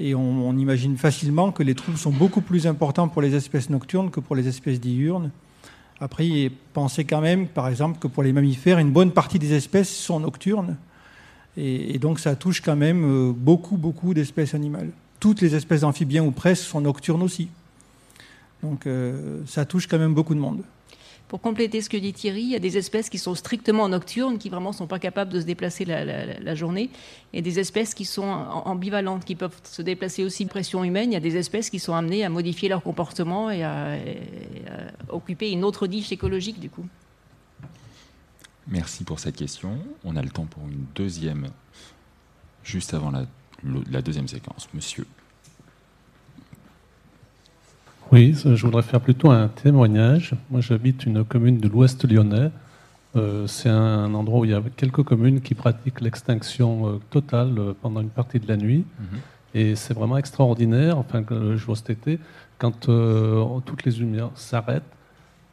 Et 0.00 0.14
on, 0.14 0.56
imagine 0.56 0.96
facilement 0.96 1.52
que 1.52 1.62
les 1.62 1.74
troubles 1.74 1.98
sont 1.98 2.10
beaucoup 2.10 2.40
plus 2.40 2.66
importants 2.66 3.08
pour 3.08 3.22
les 3.22 3.34
espèces 3.34 3.70
nocturnes 3.70 4.10
que 4.10 4.20
pour 4.20 4.34
les 4.34 4.48
espèces 4.48 4.80
diurnes. 4.80 5.30
Après, 6.00 6.50
pensez 6.72 7.04
quand 7.04 7.20
même, 7.20 7.46
par 7.46 7.68
exemple, 7.68 8.00
que 8.00 8.08
pour 8.08 8.24
les 8.24 8.32
mammifères, 8.32 8.78
une 8.78 8.90
bonne 8.90 9.12
partie 9.12 9.38
des 9.38 9.52
espèces 9.52 9.94
sont 9.94 10.18
nocturnes. 10.18 10.76
Et, 11.56 12.00
donc 12.00 12.18
ça 12.18 12.34
touche 12.34 12.60
quand 12.60 12.74
même 12.74 13.04
euh, 13.04 13.32
beaucoup, 13.32 13.76
beaucoup 13.76 14.12
d'espèces 14.12 14.54
animales. 14.54 14.90
Toutes 15.20 15.40
les 15.40 15.54
espèces 15.54 15.82
d'amphibiens 15.82 16.24
ou 16.24 16.32
presque 16.32 16.64
sont 16.64 16.80
nocturnes 16.80 17.22
aussi. 17.22 17.48
Donc 18.64 18.88
euh, 18.88 19.42
ça 19.46 19.64
touche 19.64 19.86
quand 19.86 19.98
même 19.98 20.14
beaucoup 20.14 20.34
de 20.34 20.40
monde. 20.40 20.62
Pour 21.34 21.40
compléter 21.40 21.82
ce 21.82 21.88
que 21.88 21.96
dit 21.96 22.12
Thierry, 22.12 22.42
il 22.42 22.50
y 22.50 22.54
a 22.54 22.60
des 22.60 22.78
espèces 22.78 23.10
qui 23.10 23.18
sont 23.18 23.34
strictement 23.34 23.88
nocturnes, 23.88 24.38
qui 24.38 24.50
vraiment 24.50 24.70
ne 24.70 24.74
sont 24.76 24.86
pas 24.86 25.00
capables 25.00 25.32
de 25.32 25.40
se 25.40 25.44
déplacer 25.44 25.84
la, 25.84 26.54
journée, 26.54 26.90
et 27.32 27.42
des 27.42 27.58
espèces 27.58 27.92
qui 27.92 28.04
sont 28.04 28.22
ambivalentes, 28.22 29.24
qui 29.24 29.34
peuvent 29.34 29.60
se 29.64 29.82
déplacer 29.82 30.22
aussi 30.22 30.44
de 30.44 30.48
pression 30.48 30.84
humaine. 30.84 31.10
Il 31.10 31.14
y 31.14 31.16
a 31.16 31.20
des 31.20 31.36
espèces 31.36 31.70
qui 31.70 31.80
sont 31.80 31.92
amenées 31.92 32.24
à 32.24 32.28
modifier 32.28 32.68
leur 32.68 32.84
comportement 32.84 33.50
et 33.50 33.64
à, 33.64 33.98
occuper 35.08 35.50
une 35.50 35.64
autre 35.64 35.88
niche 35.88 36.12
écologique 36.12 36.60
du 36.60 36.70
coup. 36.70 36.86
Merci 38.68 39.02
pour 39.02 39.18
cette 39.18 39.34
question. 39.34 39.76
On 40.04 40.14
a 40.14 40.22
le 40.22 40.30
temps 40.30 40.46
pour 40.46 40.62
une 40.68 40.86
deuxième, 40.94 41.48
juste 42.62 42.94
avant 42.94 43.10
la 43.10 44.02
deuxième 44.02 44.28
séquence. 44.28 44.68
Monsieur. 44.72 45.04
Oui, 48.12 48.34
je 48.34 48.64
voudrais 48.64 48.82
faire 48.82 49.00
plutôt 49.00 49.30
un 49.30 49.48
témoignage. 49.48 50.34
Moi, 50.50 50.60
j'habite 50.60 51.04
une 51.06 51.24
commune 51.24 51.58
de 51.58 51.68
l'Ouest 51.68 52.04
lyonnais. 52.08 52.50
Euh, 53.16 53.46
c'est 53.46 53.68
un 53.68 54.12
endroit 54.14 54.40
où 54.40 54.44
il 54.44 54.50
y 54.50 54.54
a 54.54 54.62
quelques 54.76 55.02
communes 55.02 55.40
qui 55.40 55.54
pratiquent 55.54 56.00
l'extinction 56.00 56.88
euh, 56.88 57.00
totale 57.10 57.58
euh, 57.58 57.72
pendant 57.80 58.00
une 58.00 58.10
partie 58.10 58.40
de 58.40 58.48
la 58.48 58.56
nuit. 58.56 58.84
Mhm. 58.98 59.18
Et 59.54 59.76
c'est 59.76 59.94
vraiment 59.94 60.18
extraordinaire, 60.18 60.98
enfin, 60.98 61.22
je 61.30 61.64
vois 61.64 61.76
cet 61.76 61.90
été, 61.90 62.18
quand 62.58 62.88
toutes 63.64 63.84
les 63.84 63.92
lumières 63.92 64.30
s'arrêtent, 64.34 64.82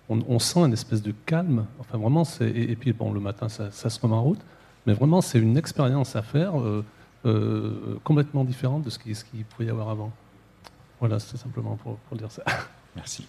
on, 0.10 0.40
sent 0.40 0.62
une 0.62 0.74
espèce 0.74 1.04
de 1.04 1.14
calme. 1.28 1.66
Enfin, 1.80 2.00
vraiment, 2.00 2.24
c'est, 2.24 2.50
et, 2.50 2.76
puis 2.76 2.94
bon, 2.94 3.14
le 3.14 3.20
matin, 3.20 3.48
ça, 3.48 3.70
se 3.72 4.00
remet 4.00 4.16
en 4.16 4.24
route. 4.24 4.42
Mais 4.88 4.94
vraiment, 4.94 5.22
c'est 5.22 5.38
une 5.38 5.56
expérience 5.56 6.16
à 6.16 6.24
faire 6.24 6.54
complètement 8.04 8.44
différente 8.44 8.84
de 8.84 8.90
ce 8.90 8.98
qu'il 8.98 9.46
pouvait 9.46 9.68
y 9.68 9.70
avoir 9.70 9.90
avant. 9.90 10.12
Voilà, 11.02 11.20
c'est 11.20 11.36
simplement 11.36 11.78
pour, 11.78 11.98
dire 12.16 12.32
ça. 12.32 12.44
Merci. 12.96 13.26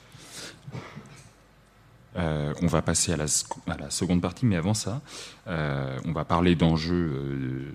Euh, 2.16 2.52
on 2.60 2.66
va 2.66 2.82
passer 2.82 3.14
à 3.14 3.16
la, 3.16 3.26
seconde 3.26 4.20
partie, 4.20 4.44
mais 4.44 4.56
avant 4.56 4.74
ça, 4.74 5.00
euh, 5.48 5.98
on 6.04 6.12
va 6.12 6.26
parler 6.26 6.54
d'enjeux 6.54 7.10
euh, 7.14 7.74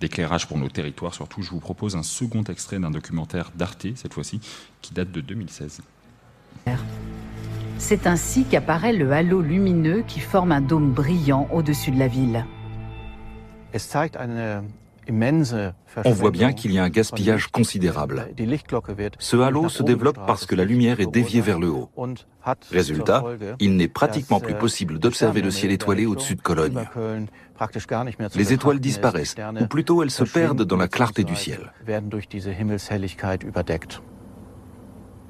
d'éclairage 0.00 0.46
pour 0.46 0.56
nos 0.56 0.68
territoires. 0.68 1.12
Surtout, 1.12 1.42
je 1.42 1.50
vous 1.50 1.58
propose 1.58 1.96
un 1.96 2.04
second 2.04 2.44
extrait 2.44 2.78
d'un 2.78 2.92
documentaire 2.92 3.50
d'Arte, 3.56 3.88
cette 3.96 4.14
fois-ci, 4.14 4.40
qui 4.80 4.94
date 4.94 5.10
de 5.10 5.20
2016. 5.20 5.80
C'est 7.78 8.06
ainsi 8.06 8.44
qu'apparaît 8.44 8.92
le 8.92 9.10
halo 9.10 9.40
lumineux 9.42 10.04
qui 10.06 10.20
forme 10.20 10.52
un 10.52 10.60
dôme 10.60 10.92
brillant 10.92 11.48
au-dessus 11.52 11.90
de 11.90 11.98
la 11.98 12.06
ville. 12.06 12.46
On 16.04 16.12
voit 16.12 16.30
bien 16.30 16.52
qu'il 16.52 16.72
y 16.72 16.78
a 16.78 16.84
un 16.84 16.88
gaspillage 16.88 17.48
considérable. 17.48 18.28
Ce 19.18 19.36
halo 19.36 19.68
se 19.68 19.82
développe 19.82 20.18
parce 20.26 20.46
que 20.46 20.54
la 20.54 20.64
lumière 20.64 21.00
est 21.00 21.10
déviée 21.10 21.40
vers 21.40 21.58
le 21.58 21.70
haut. 21.70 21.90
Résultat, 22.70 23.24
il 23.60 23.76
n'est 23.76 23.88
pratiquement 23.88 24.40
plus 24.40 24.54
possible 24.54 24.98
d'observer 24.98 25.42
le 25.42 25.50
ciel 25.50 25.72
étoilé 25.72 26.06
au-dessus 26.06 26.34
de 26.34 26.42
Cologne. 26.42 26.84
Les 28.34 28.52
étoiles 28.52 28.80
disparaissent, 28.80 29.36
ou 29.60 29.66
plutôt 29.66 30.02
elles 30.02 30.10
se 30.10 30.24
perdent 30.24 30.64
dans 30.64 30.76
la 30.76 30.88
clarté 30.88 31.24
du 31.24 31.36
ciel. 31.36 31.72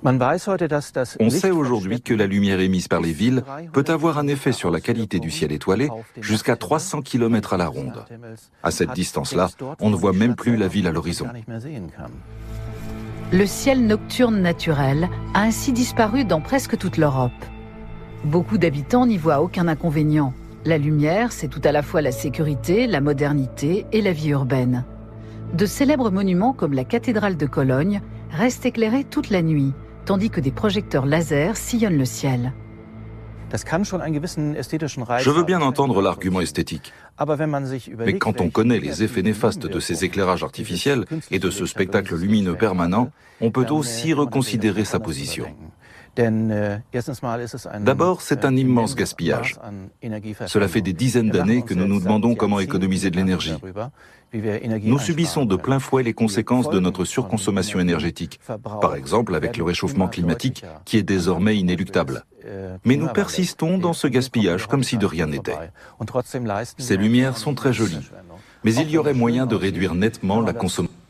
On 0.04 1.30
sait 1.30 1.50
aujourd'hui 1.50 2.02
que 2.02 2.12
la 2.12 2.26
lumière 2.26 2.60
émise 2.60 2.88
par 2.88 3.00
les 3.00 3.12
villes 3.12 3.42
peut 3.72 3.84
avoir 3.88 4.18
un 4.18 4.26
effet 4.26 4.52
sur 4.52 4.70
la 4.70 4.80
qualité 4.80 5.18
du 5.18 5.30
ciel 5.30 5.50
étoilé 5.50 5.88
jusqu'à 6.20 6.56
300 6.56 7.00
km 7.00 7.54
à 7.54 7.56
la 7.56 7.68
ronde. 7.68 8.04
À 8.62 8.70
cette 8.70 8.92
distance-là, 8.92 9.48
on 9.80 9.88
ne 9.88 9.96
voit 9.96 10.12
même 10.12 10.34
plus 10.34 10.56
la 10.56 10.68
ville 10.68 10.86
à 10.86 10.92
l'horizon. 10.92 11.26
Le 13.32 13.46
ciel 13.46 13.86
nocturne 13.86 14.42
naturel 14.42 15.08
a 15.32 15.40
ainsi 15.40 15.72
disparu 15.72 16.24
dans 16.24 16.42
presque 16.42 16.76
toute 16.76 16.98
l'Europe. 16.98 17.32
Beaucoup 18.24 18.58
d'habitants 18.58 19.06
n'y 19.06 19.16
voient 19.16 19.40
aucun 19.40 19.68
inconvénient. 19.68 20.34
La 20.66 20.76
lumière, 20.76 21.32
c'est 21.32 21.48
tout 21.48 21.60
à 21.64 21.72
la 21.72 21.82
fois 21.82 22.02
la 22.02 22.12
sécurité, 22.12 22.86
la 22.86 23.00
modernité 23.00 23.86
et 23.92 24.02
la 24.02 24.12
vie 24.12 24.30
urbaine. 24.30 24.84
De 25.54 25.64
célèbres 25.64 26.10
monuments 26.10 26.52
comme 26.52 26.74
la 26.74 26.84
cathédrale 26.84 27.36
de 27.36 27.46
Cologne 27.46 28.02
restent 28.30 28.66
éclairés 28.66 29.04
toute 29.04 29.30
la 29.30 29.42
nuit 29.42 29.72
tandis 30.04 30.30
que 30.30 30.40
des 30.40 30.52
projecteurs 30.52 31.06
laser 31.06 31.56
sillonnent 31.56 31.98
le 31.98 32.04
ciel. 32.04 32.52
Je 35.18 35.30
veux 35.30 35.44
bien 35.44 35.60
entendre 35.60 36.02
l'argument 36.02 36.40
esthétique. 36.40 36.92
Mais 37.98 38.18
quand 38.18 38.40
on 38.40 38.50
connaît 38.50 38.80
les 38.80 39.04
effets 39.04 39.22
néfastes 39.22 39.66
de 39.66 39.80
ces 39.80 40.04
éclairages 40.04 40.42
artificiels 40.42 41.04
et 41.30 41.38
de 41.38 41.50
ce 41.50 41.66
spectacle 41.66 42.16
lumineux 42.16 42.56
permanent, 42.56 43.10
on 43.40 43.50
peut 43.50 43.66
aussi 43.70 44.12
reconsidérer 44.12 44.84
sa 44.84 44.98
position. 44.98 45.46
Äh, 46.16 46.78
D'abord, 47.80 48.22
c'est 48.22 48.44
un 48.44 48.56
immense 48.56 48.94
gaspillage. 48.94 49.56
Cela 50.46 50.68
fait 50.68 50.80
des 50.80 50.92
dizaines 50.92 51.30
d'années 51.30 51.62
que 51.62 51.74
nous 51.74 51.86
nous 51.86 52.00
demandons 52.00 52.34
comment 52.34 52.60
économiser 52.60 53.10
de 53.10 53.16
l'énergie. 53.16 53.54
Nous 54.84 54.98
subissons 54.98 55.44
de 55.44 55.56
plein 55.56 55.78
fouet 55.78 56.02
les 56.02 56.12
conséquences 56.12 56.68
de 56.68 56.80
notre 56.80 57.04
surconsommation 57.04 57.78
énergétique, 57.80 58.40
par 58.80 58.94
exemple 58.94 59.34
avec 59.34 59.56
le 59.56 59.64
réchauffement 59.64 60.08
climatique 60.08 60.64
qui 60.84 60.96
est 60.96 61.02
désormais 61.02 61.56
inéluctable. 61.56 62.24
Mais 62.84 62.96
nous 62.96 63.08
persistons 63.08 63.78
dans 63.78 63.92
ce 63.92 64.06
gaspillage 64.06 64.66
comme 64.66 64.82
si 64.82 64.98
de 64.98 65.06
rien 65.06 65.26
n'était. 65.26 65.56
Ces 66.78 66.96
lumières 66.96 67.36
sont 67.36 67.54
très 67.54 67.72
jolies, 67.72 68.10
mais 68.64 68.74
il 68.74 68.90
y 68.90 68.98
aurait 68.98 69.14
moyen 69.14 69.46
de 69.46 69.54
réduire 69.54 69.94
nettement 69.94 70.40
la 70.40 70.52
consommation. 70.52 71.03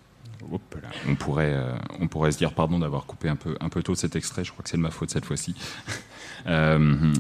On 1.09 1.14
pourrait, 1.14 1.52
euh, 1.54 1.72
on 2.00 2.09
pourrait 2.09 2.33
se 2.33 2.38
dire 2.38 2.52
pardon 2.52 2.78
d'avoir 2.78 3.07
coupé 3.07 3.28
un 3.28 3.37
peu, 3.37 3.57
un 3.61 3.68
peu 3.68 3.83
tôt 3.83 3.94
cet 3.94 4.16
extrait, 4.16 4.44
je 4.44 4.52
crois 4.52 4.62
que 4.62 4.70
c'est 4.70 4.76
de 4.76 4.83
ma 4.83 4.90
faute 4.90 5.11
cette 5.11 5.24
fois-ci. 5.24 5.54
Euh, 6.46 7.14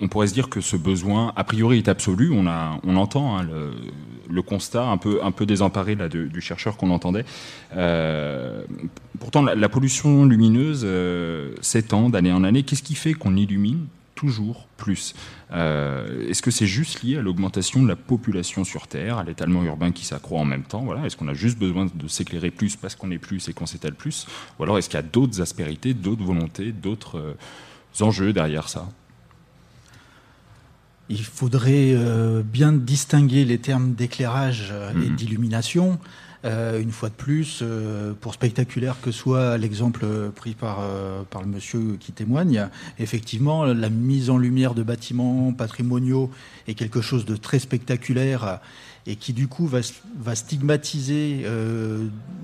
on 0.00 0.08
pourrait 0.08 0.26
se 0.26 0.34
dire 0.34 0.48
que 0.48 0.60
ce 0.60 0.74
besoin, 0.74 1.32
a 1.36 1.44
priori, 1.44 1.78
est 1.78 1.88
absolu. 1.88 2.32
On, 2.32 2.48
a, 2.48 2.80
on 2.82 2.96
entend 2.96 3.38
hein, 3.38 3.46
le, 4.28 4.42
constat 4.42 4.84
un 4.84 4.96
peu, 4.96 5.20
un 5.22 5.30
peu 5.30 5.46
désemparé 5.46 5.94
là, 5.94 6.08
du 6.08 6.40
chercheur 6.40 6.76
qu'on 6.76 6.90
entendait. 6.90 7.24
Euh, 7.76 8.64
pourtant, 9.20 9.42
la, 9.42 9.68
pollution 9.68 10.24
lumineuse 10.24 10.84
s'étend 11.60 12.10
d'année 12.10 12.32
en 12.32 12.42
année. 12.42 12.64
Qu'est-ce 12.64 12.82
qui 12.82 12.96
fait 12.96 13.12
qu'on 13.14 13.36
illumine 13.36 13.86
toujours 14.18 14.66
plus. 14.76 15.14
Euh, 15.52 16.28
Est-ce 16.28 16.42
que 16.42 16.50
c'est 16.50 16.66
juste 16.66 17.02
lié 17.02 17.18
à 17.18 17.22
l'augmentation 17.22 17.80
de 17.80 17.86
la 17.86 17.94
population 17.94 18.64
sur 18.64 18.88
Terre, 18.88 19.18
à 19.18 19.22
l'étalement 19.22 19.62
urbain 19.62 19.92
qui 19.92 20.04
s'accroît 20.04 20.40
en 20.40 20.44
même 20.44 20.64
temps 20.64 20.82
voilà? 20.84 21.06
Est-ce 21.06 21.16
qu'on 21.16 21.28
a 21.28 21.34
juste 21.34 21.56
besoin 21.56 21.86
de 21.94 22.08
s'éclairer 22.08 22.50
plus 22.50 22.74
parce 22.74 22.96
qu'on 22.96 23.12
est 23.12 23.18
plus 23.18 23.48
et 23.48 23.52
qu'on 23.52 23.66
s'étale 23.66 23.94
plus? 23.94 24.26
Ou 24.58 24.64
alors 24.64 24.76
est-ce 24.76 24.88
qu'il 24.88 24.96
y 24.96 25.04
a 25.04 25.06
d'autres 25.06 25.40
aspérités, 25.40 25.94
d'autres 25.94 26.24
volontés, 26.24 26.72
d'autres 26.72 27.36
enjeux 28.00 28.32
derrière 28.32 28.68
ça? 28.68 28.88
Il 31.08 31.24
faudrait 31.24 31.92
euh, 31.94 32.42
bien 32.42 32.72
distinguer 32.72 33.44
les 33.44 33.58
termes 33.58 33.94
d'éclairage 33.94 34.68
euh, 34.70 34.92
et 34.92 35.08
mhm. 35.10 35.16
d'illumination. 35.16 35.98
Euh, 36.44 36.80
une 36.80 36.92
fois 36.92 37.08
de 37.08 37.14
plus, 37.14 37.64
pour 38.20 38.32
spectaculaire 38.32 38.96
que 39.02 39.10
soit 39.10 39.58
l'exemple 39.58 40.06
pris 40.36 40.54
par, 40.54 40.78
par 41.30 41.42
le 41.42 41.48
monsieur 41.48 41.96
qui 41.98 42.12
témoigne, 42.12 42.68
effectivement, 43.00 43.64
la 43.64 43.90
mise 43.90 44.30
en 44.30 44.38
lumière 44.38 44.74
de 44.74 44.84
bâtiments 44.84 45.52
patrimoniaux 45.52 46.30
est 46.68 46.74
quelque 46.74 47.00
chose 47.00 47.24
de 47.24 47.34
très 47.34 47.58
spectaculaire 47.58 48.60
et 49.04 49.16
qui 49.16 49.32
du 49.32 49.48
coup 49.48 49.66
va, 49.66 49.80
va 50.20 50.36
stigmatiser 50.36 51.44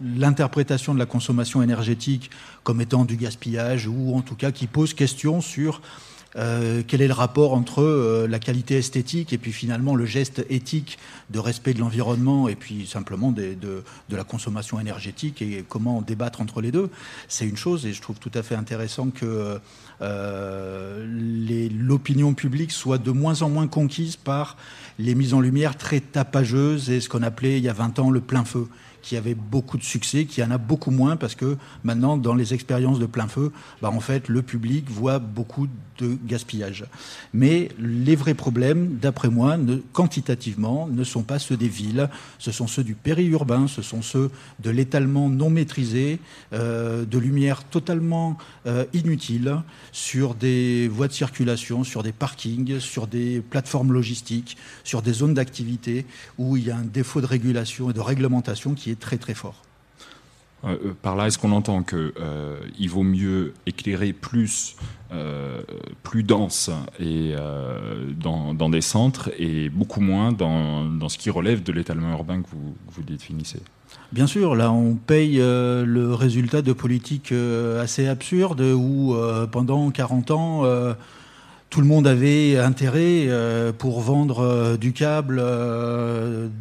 l'interprétation 0.02 0.92
de 0.92 0.98
la 0.98 1.06
consommation 1.06 1.62
énergétique 1.62 2.32
comme 2.64 2.80
étant 2.80 3.04
du 3.04 3.16
gaspillage 3.16 3.86
ou 3.86 4.16
en 4.16 4.22
tout 4.22 4.34
cas 4.34 4.50
qui 4.50 4.66
pose 4.66 4.92
question 4.92 5.40
sur 5.40 5.80
euh, 6.36 6.82
quel 6.86 7.00
est 7.00 7.06
le 7.06 7.14
rapport 7.14 7.54
entre 7.54 7.80
euh, 7.80 8.26
la 8.26 8.38
qualité 8.38 8.76
esthétique 8.76 9.32
et 9.32 9.38
puis 9.38 9.52
finalement 9.52 9.94
le 9.94 10.04
geste 10.04 10.44
éthique 10.50 10.98
de 11.30 11.38
respect 11.38 11.74
de 11.74 11.80
l'environnement 11.80 12.48
et 12.48 12.56
puis 12.56 12.86
simplement 12.86 13.30
de, 13.30 13.56
la 14.10 14.24
consommation 14.24 14.80
énergétique 14.80 15.42
et 15.42 15.64
comment 15.68 16.02
débattre 16.02 16.40
entre 16.40 16.60
les 16.60 16.72
deux? 16.72 16.90
C'est 17.28 17.46
une 17.46 17.56
chose 17.56 17.86
et 17.86 17.92
je 17.92 18.02
trouve 18.02 18.18
tout 18.18 18.32
à 18.34 18.42
fait 18.42 18.56
intéressant 18.56 19.10
que 19.10 19.58
euh, 20.02 21.68
l'opinion 21.78 22.34
publique 22.34 22.72
soit 22.72 22.98
de 22.98 23.10
moins 23.10 23.42
en 23.42 23.48
moins 23.48 23.68
conquise 23.68 24.16
par 24.16 24.56
les 24.98 25.14
mises 25.14 25.34
en 25.34 25.40
lumière 25.40 25.76
très 25.76 26.00
tapageuses 26.00 26.90
et 26.90 27.00
ce 27.00 27.08
qu'on 27.08 27.22
appelait 27.22 27.58
il 27.58 27.64
y 27.64 27.68
a 27.68 27.72
20 27.72 27.98
ans 28.00 28.10
le 28.10 28.20
plein 28.20 28.44
feu 28.44 28.68
qui 29.04 29.16
avait 29.16 29.34
beaucoup 29.34 29.76
de 29.76 29.82
succès, 29.82 30.24
qui 30.24 30.42
en 30.42 30.50
a 30.50 30.58
beaucoup 30.58 30.90
moins 30.90 31.16
parce 31.16 31.34
que 31.34 31.56
maintenant, 31.84 32.16
dans 32.16 32.34
les 32.34 32.54
expériences 32.54 32.98
de 32.98 33.06
plein 33.06 33.28
feu, 33.28 33.52
bah, 33.82 33.90
en 33.90 34.00
fait, 34.00 34.28
le 34.28 34.40
public 34.42 34.88
voit 34.88 35.18
beaucoup 35.18 35.68
de 35.98 36.16
gaspillage. 36.26 36.84
Mais 37.32 37.68
les 37.78 38.16
vrais 38.16 38.34
problèmes, 38.34 38.98
d'après 39.00 39.28
moi, 39.28 39.56
quantitativement, 39.92 40.88
ne 40.88 41.04
sont 41.04 41.22
pas 41.22 41.38
ceux 41.38 41.56
des 41.56 41.68
villes, 41.68 42.08
ce 42.38 42.52
sont 42.52 42.66
ceux 42.66 42.84
du 42.84 42.94
périurbain, 42.94 43.66
ce 43.68 43.82
sont 43.82 44.02
ceux 44.02 44.30
de 44.60 44.70
l'étalement 44.70 45.28
non 45.28 45.50
maîtrisé, 45.50 46.18
euh, 46.52 47.04
de 47.04 47.18
lumière 47.18 47.64
totalement 47.64 48.36
euh, 48.66 48.84
inutile 48.92 49.56
sur 49.92 50.34
des 50.34 50.88
voies 50.88 51.08
de 51.08 51.12
circulation, 51.12 51.84
sur 51.84 52.02
des 52.02 52.12
parkings, 52.12 52.80
sur 52.80 53.06
des 53.06 53.40
plateformes 53.40 53.92
logistiques, 53.92 54.56
sur 54.82 55.02
des 55.02 55.12
zones 55.12 55.34
d'activité 55.34 56.06
où 56.38 56.56
il 56.56 56.64
y 56.64 56.70
a 56.70 56.76
un 56.76 56.84
défaut 56.84 57.20
de 57.20 57.26
régulation 57.26 57.90
et 57.90 57.92
de 57.92 58.00
réglementation 58.00 58.74
qui 58.74 58.90
est 58.90 58.98
très 58.98 59.18
très 59.18 59.34
fort. 59.34 59.62
Euh, 60.64 60.76
euh, 60.84 60.94
par 61.00 61.16
là, 61.16 61.26
est-ce 61.26 61.38
qu'on 61.38 61.52
entend 61.52 61.82
qu'il 61.82 62.12
euh, 62.20 62.58
vaut 62.88 63.02
mieux 63.02 63.54
éclairer 63.66 64.12
plus, 64.12 64.76
plus 66.02 66.24
dense 66.24 66.70
dans, 66.98 68.68
des 68.68 68.80
centres 68.80 69.30
et 69.38 69.68
beaucoup 69.68 70.00
moins 70.00 70.32
dans, 70.32 71.08
ce 71.08 71.18
qui 71.18 71.30
relève 71.30 71.62
de 71.62 71.72
l'étalement 71.72 72.10
urbain 72.10 72.42
que 72.42 72.48
vous, 72.50 72.74
vous 72.88 73.02
définissez? 73.02 73.60
Bien 74.10 74.26
sûr, 74.26 74.56
là 74.56 74.72
on 74.72 74.94
paye 74.94 75.36
le 75.36 76.14
résultat 76.14 76.62
de 76.62 76.72
politiques 76.72 77.32
assez 77.80 78.08
absurdes 78.08 78.60
où 78.60 79.14
pendant 79.52 79.88
40 79.92 80.30
ans 80.32 80.62
tout 81.74 81.80
le 81.80 81.88
monde 81.88 82.06
avait 82.06 82.56
intérêt 82.56 83.28
pour 83.78 84.00
vendre 84.00 84.76
du 84.76 84.92
câble, 84.92 85.42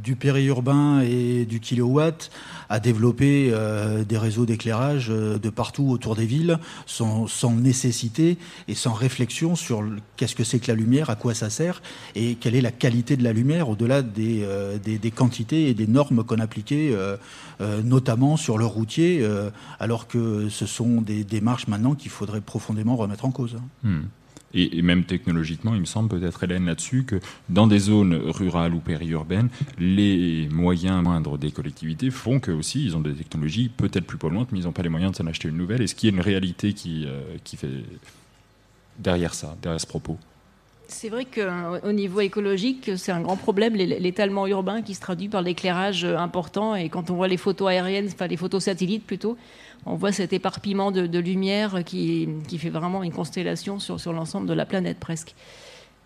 du 0.04 0.16
périurbain 0.16 1.02
et 1.02 1.46
du 1.46 1.60
kilowatt 1.60 2.32
à 2.74 2.80
développer 2.80 3.52
euh, 3.52 4.04
des 4.04 4.18
réseaux 4.18 4.48
d'éclairage 4.48 5.12
euh, 5.12 5.38
de 5.38 5.52
partout 5.52 5.90
autour 5.90 6.16
des 6.16 6.26
villes, 6.26 6.58
sans, 6.88 7.28
nécessité 7.52 8.40
et 8.68 8.74
sans 8.74 8.94
réflexion 8.94 9.56
sur 9.56 9.84
qu'est-ce 10.18 10.34
que 10.34 10.44
c'est 10.44 10.58
que 10.58 10.72
la 10.72 10.74
lumière, 10.74 11.12
à 11.12 11.16
quoi 11.16 11.36
ça 11.36 11.52
sert 11.52 11.84
et 12.16 12.34
quelle 12.34 12.56
est 12.56 12.62
la 12.62 12.72
qualité 12.72 13.16
de 13.16 13.24
la 13.24 13.32
lumière 13.32 13.70
au-delà 13.70 14.02
des, 14.02 14.42
euh, 14.42 14.80
des, 14.80 15.12
quantités 15.12 15.70
et 15.70 15.76
des 15.76 15.86
normes 15.86 16.24
qu'on 16.24 16.40
appliquait, 16.40 16.96
notamment 17.84 18.38
sur 18.38 18.58
le 18.58 18.66
routier, 18.66 19.24
alors 19.80 20.08
que 20.08 20.50
ce 20.50 20.66
sont 20.66 21.02
des 21.02 21.24
démarches 21.24 21.68
maintenant 21.68 21.94
qu'il 21.94 22.10
faudrait 22.10 22.42
profondément 22.42 22.96
remettre 22.96 23.26
en 23.26 23.32
cause. 23.32 23.58
Hmm. 23.84 24.02
Et, 24.54 24.82
même 24.82 25.04
technologiquement, 25.04 25.74
il 25.74 25.82
me 25.82 25.86
semble 25.86 26.10
peut-être, 26.10 26.44
Hélène, 26.44 26.66
là-dessus, 26.66 27.04
que 27.06 27.20
dans 27.50 27.68
des 27.68 27.80
zones 27.80 28.14
rurales 28.14 28.74
ou 28.74 28.80
périurbaines, 28.80 29.50
les 29.80 30.48
moyens 30.52 31.04
moindres 31.04 31.38
des 31.38 31.52
collectivités 31.52 32.12
font 32.12 32.40
que 32.40 32.52
aussi 32.52 32.86
ils 32.86 32.96
ont 32.96 33.02
des 33.02 33.14
technologies 33.14 33.70
peut-être 33.70 34.06
plus 34.06 34.18
polluantes, 34.18 34.52
mais 34.52 34.60
ils 34.60 34.66
n'ont 34.66 34.72
pas 34.72 34.84
les 34.84 34.90
moyens 34.90 35.14
de 35.14 35.18
s'en 35.18 35.28
acheter 35.28 35.50
une 35.50 35.58
nouvelle. 35.58 35.82
Est-ce 35.82 35.96
qu'il 35.96 36.10
y 36.10 36.14
a 36.14 36.16
une 36.16 36.22
réalité 36.22 36.74
qui, 36.74 37.06
euh, 37.06 37.38
qui 37.44 37.58
fait 37.58 37.84
derrière 39.00 39.34
ça, 39.34 39.58
derrière 39.62 39.82
ce 39.82 39.88
propos 39.88 40.18
c'est 40.94 41.10
vrai 41.10 41.26
qu'au 41.26 41.92
niveau 41.92 42.22
écologique, 42.22 42.92
c'est 42.96 43.12
un 43.12 43.22
grand 43.22 43.36
problème, 43.36 43.76
l'étalement 43.76 44.48
urbain 44.48 44.82
qui 44.82 44.94
se 44.94 45.02
traduit 45.02 45.28
par 45.28 45.42
l'éclairage 45.42 46.06
important. 46.06 46.76
Et 46.76 46.90
quand 46.90 47.10
on 47.10 47.16
voit 47.16 47.28
les 47.28 47.38
photos 47.38 47.70
aériennes, 47.70 48.10
enfin 48.14 48.28
les 48.28 48.38
photos 48.38 48.64
satellites 48.64 49.06
plutôt, 49.06 49.36
on 49.86 49.96
voit 49.96 50.12
cet 50.12 50.34
éparpillement 50.34 50.92
de, 50.92 51.20
lumière 51.20 51.84
qui, 51.84 52.30
fait 52.58 52.70
vraiment 52.70 53.04
une 53.04 53.12
constellation 53.12 53.80
sur, 53.80 54.14
l'ensemble 54.14 54.48
de 54.48 54.54
la 54.54 54.66
planète 54.66 55.00
presque. 55.00 55.36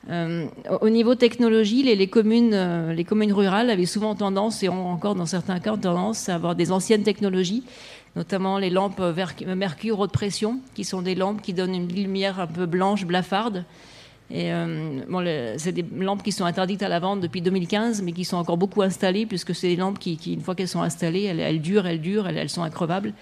Euh, 0.09 0.47
au 0.81 0.89
niveau 0.89 1.15
technologie, 1.15 1.83
les, 1.83 2.07
communes, 2.07 2.53
euh, 2.53 2.93
les 2.93 3.03
communes 3.03 3.33
rurales 3.33 3.69
avaient 3.69 3.85
souvent 3.85 4.15
tendance, 4.15 4.63
et 4.63 4.69
ont 4.69 4.89
encore 4.89 5.15
dans 5.15 5.25
certains 5.25 5.59
cas 5.59 5.75
tendance, 5.75 6.29
à 6.29 6.35
avoir 6.35 6.55
des 6.55 6.71
anciennes 6.71 7.03
technologies, 7.03 7.63
notamment 8.15 8.57
les 8.57 8.69
lampes 8.69 9.01
mercure 9.45 9.99
haute 9.99 10.13
pression, 10.13 10.59
qui 10.75 10.85
sont 10.85 11.01
des 11.01 11.13
lampes 11.13 11.41
qui 11.41 11.53
donnent 11.53 11.75
une 11.75 11.91
lumière 11.91 12.39
un 12.39 12.47
peu 12.47 12.65
blanche, 12.65 13.05
blafarde. 13.05 13.65
Et 14.29 14.51
euh, 14.51 15.57
c'est 15.57 15.71
des 15.71 15.85
lampes 15.97 16.21
qui 16.21 16.31
sont 16.31 16.45
interdites 16.45 16.83
à 16.83 16.89
la 16.89 16.99
vente 16.99 17.21
depuis 17.21 17.41
2015, 17.41 18.01
mais 18.01 18.11
qui 18.11 18.25
sont 18.25 18.37
encore 18.37 18.57
beaucoup 18.57 18.81
installées, 18.81 19.25
puisque 19.25 19.55
c'est 19.55 19.69
des 19.69 19.75
lampes 19.77 19.99
qui, 19.99 20.15
une 20.27 20.41
fois 20.41 20.53
qu'elles 20.53 20.67
sont 20.67 20.81
installées, 20.81 21.23
elles, 21.23 21.61
durent, 21.61 21.87
elles 21.87 22.01
durent, 22.01 22.27
elles, 22.27 22.49
sont 22.49 22.63
increvables 22.63 23.13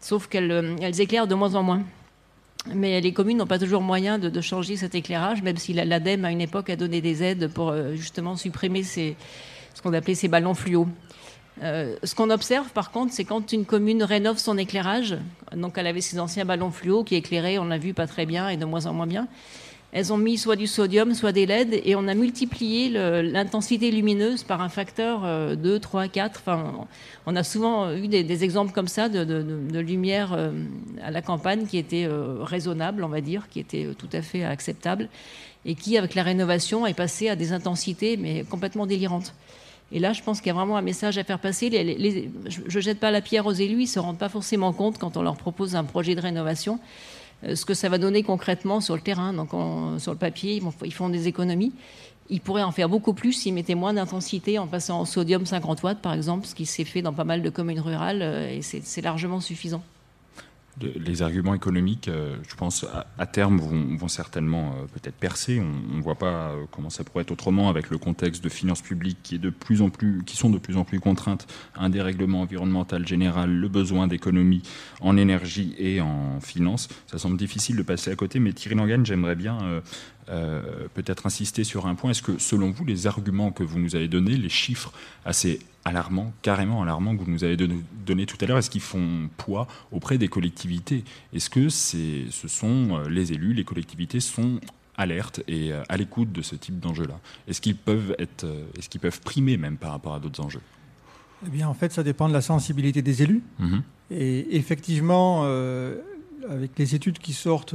sauf 0.00 0.28
qu'elles 0.28 0.52
euh, 0.52 0.76
éclairent 0.76 1.26
de 1.26 1.34
moins 1.34 1.56
en 1.56 1.62
moins. 1.64 1.82
Mais 2.72 3.00
les 3.00 3.12
communes 3.12 3.38
n'ont 3.38 3.46
pas 3.46 3.58
toujours 3.58 3.82
moyen 3.82 4.18
de, 4.18 4.40
changer 4.40 4.76
cet 4.76 4.94
éclairage, 4.94 5.42
même 5.42 5.56
si 5.56 5.72
l'ADEME, 5.72 6.24
à 6.24 6.30
une 6.30 6.40
époque, 6.40 6.70
a 6.70 6.76
donné 6.76 7.00
des 7.00 7.22
aides 7.22 7.48
pour 7.48 7.70
euh, 7.70 7.94
justement 7.94 8.36
supprimer 8.36 8.84
ce 8.84 9.12
qu'on 9.82 9.92
appelait 9.92 10.14
ces 10.14 10.28
ballons 10.28 10.54
fluo. 10.54 10.86
Ce 11.60 12.14
qu'on 12.14 12.30
observe, 12.30 12.68
par 12.70 12.92
contre, 12.92 13.12
c'est 13.12 13.24
quand 13.24 13.52
une 13.52 13.64
commune 13.64 14.04
rénove 14.04 14.38
son 14.38 14.56
éclairage, 14.56 15.16
donc 15.56 15.76
elle 15.76 15.88
avait 15.88 16.00
ses 16.00 16.20
anciens 16.20 16.44
ballons 16.44 16.70
fluo 16.70 17.02
qui 17.02 17.16
éclairaient, 17.16 17.58
on 17.58 17.64
l'a 17.64 17.78
vu, 17.78 17.94
pas 17.94 18.06
très 18.06 18.26
bien 18.26 18.48
et 18.48 18.56
de 18.56 18.64
moins 18.64 18.86
en 18.86 18.94
moins 18.94 19.08
bien, 19.08 19.26
elles 19.90 20.12
ont 20.12 20.18
mis 20.18 20.36
soit 20.36 20.56
du 20.56 20.66
sodium, 20.66 21.14
soit 21.14 21.32
des 21.32 21.46
LED, 21.46 21.80
et 21.84 21.96
on 21.96 22.08
a 22.08 22.14
multiplié 22.14 22.90
l'intensité 22.90 23.90
lumineuse 23.90 24.42
par 24.42 24.60
un 24.60 24.68
facteur 24.68 25.56
2, 25.56 25.78
3, 25.78 26.08
4. 26.08 26.40
Enfin, 26.40 26.86
on 27.24 27.36
a 27.36 27.42
souvent 27.42 27.90
eu 27.92 28.06
des, 28.06 28.44
exemples 28.44 28.72
comme 28.72 28.88
ça 28.88 29.08
de, 29.08 29.78
lumière 29.78 30.34
euh, 30.34 30.50
à 31.02 31.10
la 31.10 31.22
campagne 31.22 31.66
qui 31.66 31.78
était 31.78 32.04
euh, 32.04 32.38
raisonnable, 32.40 33.02
on 33.02 33.08
va 33.08 33.22
dire, 33.22 33.48
qui 33.48 33.60
était 33.60 33.86
euh, 33.86 33.94
tout 33.94 34.08
à 34.12 34.20
fait 34.20 34.44
acceptable, 34.44 35.08
et 35.64 35.74
qui, 35.74 35.96
avec 35.96 36.14
la 36.14 36.22
rénovation, 36.22 36.86
est 36.86 36.94
passé 36.94 37.30
à 37.30 37.36
des 37.36 37.52
intensités, 37.52 38.18
mais 38.18 38.44
complètement 38.44 38.86
délirantes. 38.86 39.34
Et 39.90 40.00
là, 40.00 40.12
je 40.12 40.22
pense 40.22 40.40
qu'il 40.40 40.48
y 40.48 40.50
a 40.50 40.54
vraiment 40.54 40.76
un 40.76 40.82
message 40.82 41.16
à 41.16 41.24
faire 41.24 41.38
passer. 41.38 41.70
je 41.70 42.60
ne 42.62 42.80
jette 42.80 43.00
pas 43.00 43.10
la 43.10 43.22
pierre 43.22 43.46
aux 43.46 43.52
élus, 43.52 43.78
ils 43.78 43.82
ne 43.82 43.86
se 43.86 43.98
rendent 43.98 44.18
pas 44.18 44.28
forcément 44.28 44.74
compte 44.74 44.98
quand 44.98 45.16
on 45.16 45.22
leur 45.22 45.36
propose 45.36 45.76
un 45.76 45.84
projet 45.84 46.14
de 46.14 46.20
rénovation. 46.20 46.78
Euh, 47.44 47.54
ce 47.54 47.64
que 47.64 47.74
ça 47.74 47.88
va 47.88 47.98
donner 47.98 48.22
concrètement 48.22 48.80
sur 48.80 48.94
le 48.94 49.00
terrain. 49.00 49.32
Donc, 49.32 49.50
sur 50.00 50.12
le 50.12 50.18
papier, 50.18 50.60
ils, 50.84 50.92
font 50.92 51.08
des 51.08 51.28
économies. 51.28 51.72
Ils 52.30 52.40
pourraient 52.40 52.62
en 52.62 52.72
faire 52.72 52.88
beaucoup 52.88 53.14
plus 53.14 53.32
s'ils 53.32 53.54
mettaient 53.54 53.74
moins 53.74 53.94
d'intensité 53.94 54.58
en 54.58 54.66
passant 54.66 55.00
en 55.00 55.04
sodium 55.04 55.46
50 55.46 55.82
watts, 55.82 56.00
par 56.00 56.12
exemple, 56.12 56.46
ce 56.46 56.54
qui 56.54 56.66
s'est 56.66 56.84
fait 56.84 57.02
dans 57.02 57.12
pas 57.12 57.24
mal 57.24 57.42
de 57.42 57.50
communes 57.50 57.80
rurales, 57.80 58.20
euh, 58.22 58.50
et 58.50 58.62
c'est 58.62 59.00
largement 59.00 59.40
suffisant 59.40 59.82
les 60.80 61.22
arguments 61.22 61.54
économiques, 61.54 62.08
euh, 62.08 62.36
je 62.48 62.54
pense, 62.54 62.86
à, 63.18 63.26
terme, 63.26 63.58
vont, 63.58 64.08
certainement 64.08 64.72
euh, 64.72 64.86
peut-être 64.86 65.14
percer. 65.14 65.60
On 65.60 65.96
ne 65.96 66.02
voit 66.02 66.14
pas 66.14 66.50
euh, 66.50 66.64
comment 66.70 66.90
ça 66.90 67.04
pourrait 67.04 67.22
être 67.22 67.30
autrement 67.30 67.68
avec 67.68 67.90
le 67.90 67.98
contexte 67.98 68.42
de 68.42 68.48
finances 68.48 68.80
publiques 68.80 69.18
qui, 69.22 69.36
est 69.36 69.38
de 69.38 69.50
plus 69.50 69.82
en 69.82 69.90
plus, 69.90 70.22
qui 70.24 70.36
sont 70.36 70.50
de 70.50 70.58
plus 70.58 70.76
en 70.76 70.84
plus 70.84 71.00
contraintes, 71.00 71.46
un 71.76 71.90
dérèglement 71.90 72.42
environnemental 72.42 73.06
général, 73.06 73.50
le 73.50 73.68
besoin 73.68 74.06
d'économie 74.06 74.62
en 75.00 75.16
énergie 75.16 75.74
et 75.78 76.00
en 76.00 76.40
finances. 76.40 76.88
Ça 77.06 77.18
semble 77.18 77.36
difficile 77.36 77.76
de 77.76 77.82
passer 77.82 78.10
à 78.10 78.16
côté, 78.16 78.38
mais 78.38 78.52
Thierry 78.52 78.76
Langen, 78.76 79.04
j'aimerais 79.04 79.36
bien 79.36 79.82
peut-être 80.94 81.26
insister 81.26 81.64
sur 81.64 81.86
un 81.86 81.94
point. 81.94 82.10
Est-ce 82.10 82.22
que, 82.22 82.38
selon 82.38 82.70
vous, 82.70 82.84
les 82.84 83.06
arguments 83.06 83.50
que 83.50 83.62
vous 83.62 83.78
nous 83.78 83.96
avez 83.96 84.08
donnés, 84.08 84.36
les 84.36 84.48
chiffres 84.48 84.92
assez 85.24 85.60
alarmants, 85.88 86.32
carrément 86.42 86.82
alarmants 86.82 87.16
que 87.16 87.24
vous 87.24 87.30
nous 87.30 87.44
avez 87.44 87.56
donné 87.56 88.26
tout 88.26 88.36
à 88.40 88.46
l'heure, 88.46 88.58
est-ce 88.58 88.70
qu'ils 88.70 88.80
font 88.80 89.28
poids 89.36 89.66
auprès 89.90 90.18
des 90.18 90.28
collectivités? 90.28 91.04
Est-ce 91.32 91.50
que 91.50 91.68
c'est, 91.68 92.26
ce 92.30 92.48
sont 92.48 92.98
euh, 92.98 93.08
les 93.08 93.32
élus, 93.32 93.54
les 93.54 93.64
collectivités 93.64 94.20
sont 94.20 94.60
alertes 94.96 95.42
et 95.48 95.72
euh, 95.72 95.82
à 95.88 95.96
l'écoute 95.96 96.32
de 96.32 96.42
ce 96.42 96.54
type 96.54 96.78
d'enjeux-là 96.78 97.18
Est-ce 97.46 97.60
qu'ils 97.60 97.76
peuvent 97.76 98.14
être, 98.18 98.44
euh, 98.44 98.66
est-ce 98.78 98.88
qu'ils 98.88 99.00
peuvent 99.00 99.20
primer 99.20 99.56
même 99.56 99.76
par 99.76 99.92
rapport 99.92 100.14
à 100.14 100.20
d'autres 100.20 100.42
enjeux? 100.42 100.60
Eh 101.46 101.50
bien, 101.50 101.68
en 101.68 101.74
fait, 101.74 101.92
ça 101.92 102.02
dépend 102.02 102.28
de 102.28 102.34
la 102.34 102.42
sensibilité 102.42 103.02
des 103.02 103.22
élus. 103.22 103.42
Mmh 103.58 103.78
et 104.10 104.56
effectivement, 104.56 105.42
avec 106.50 106.78
les 106.78 106.94
études 106.94 107.18
qui 107.18 107.32
sortent 107.32 107.74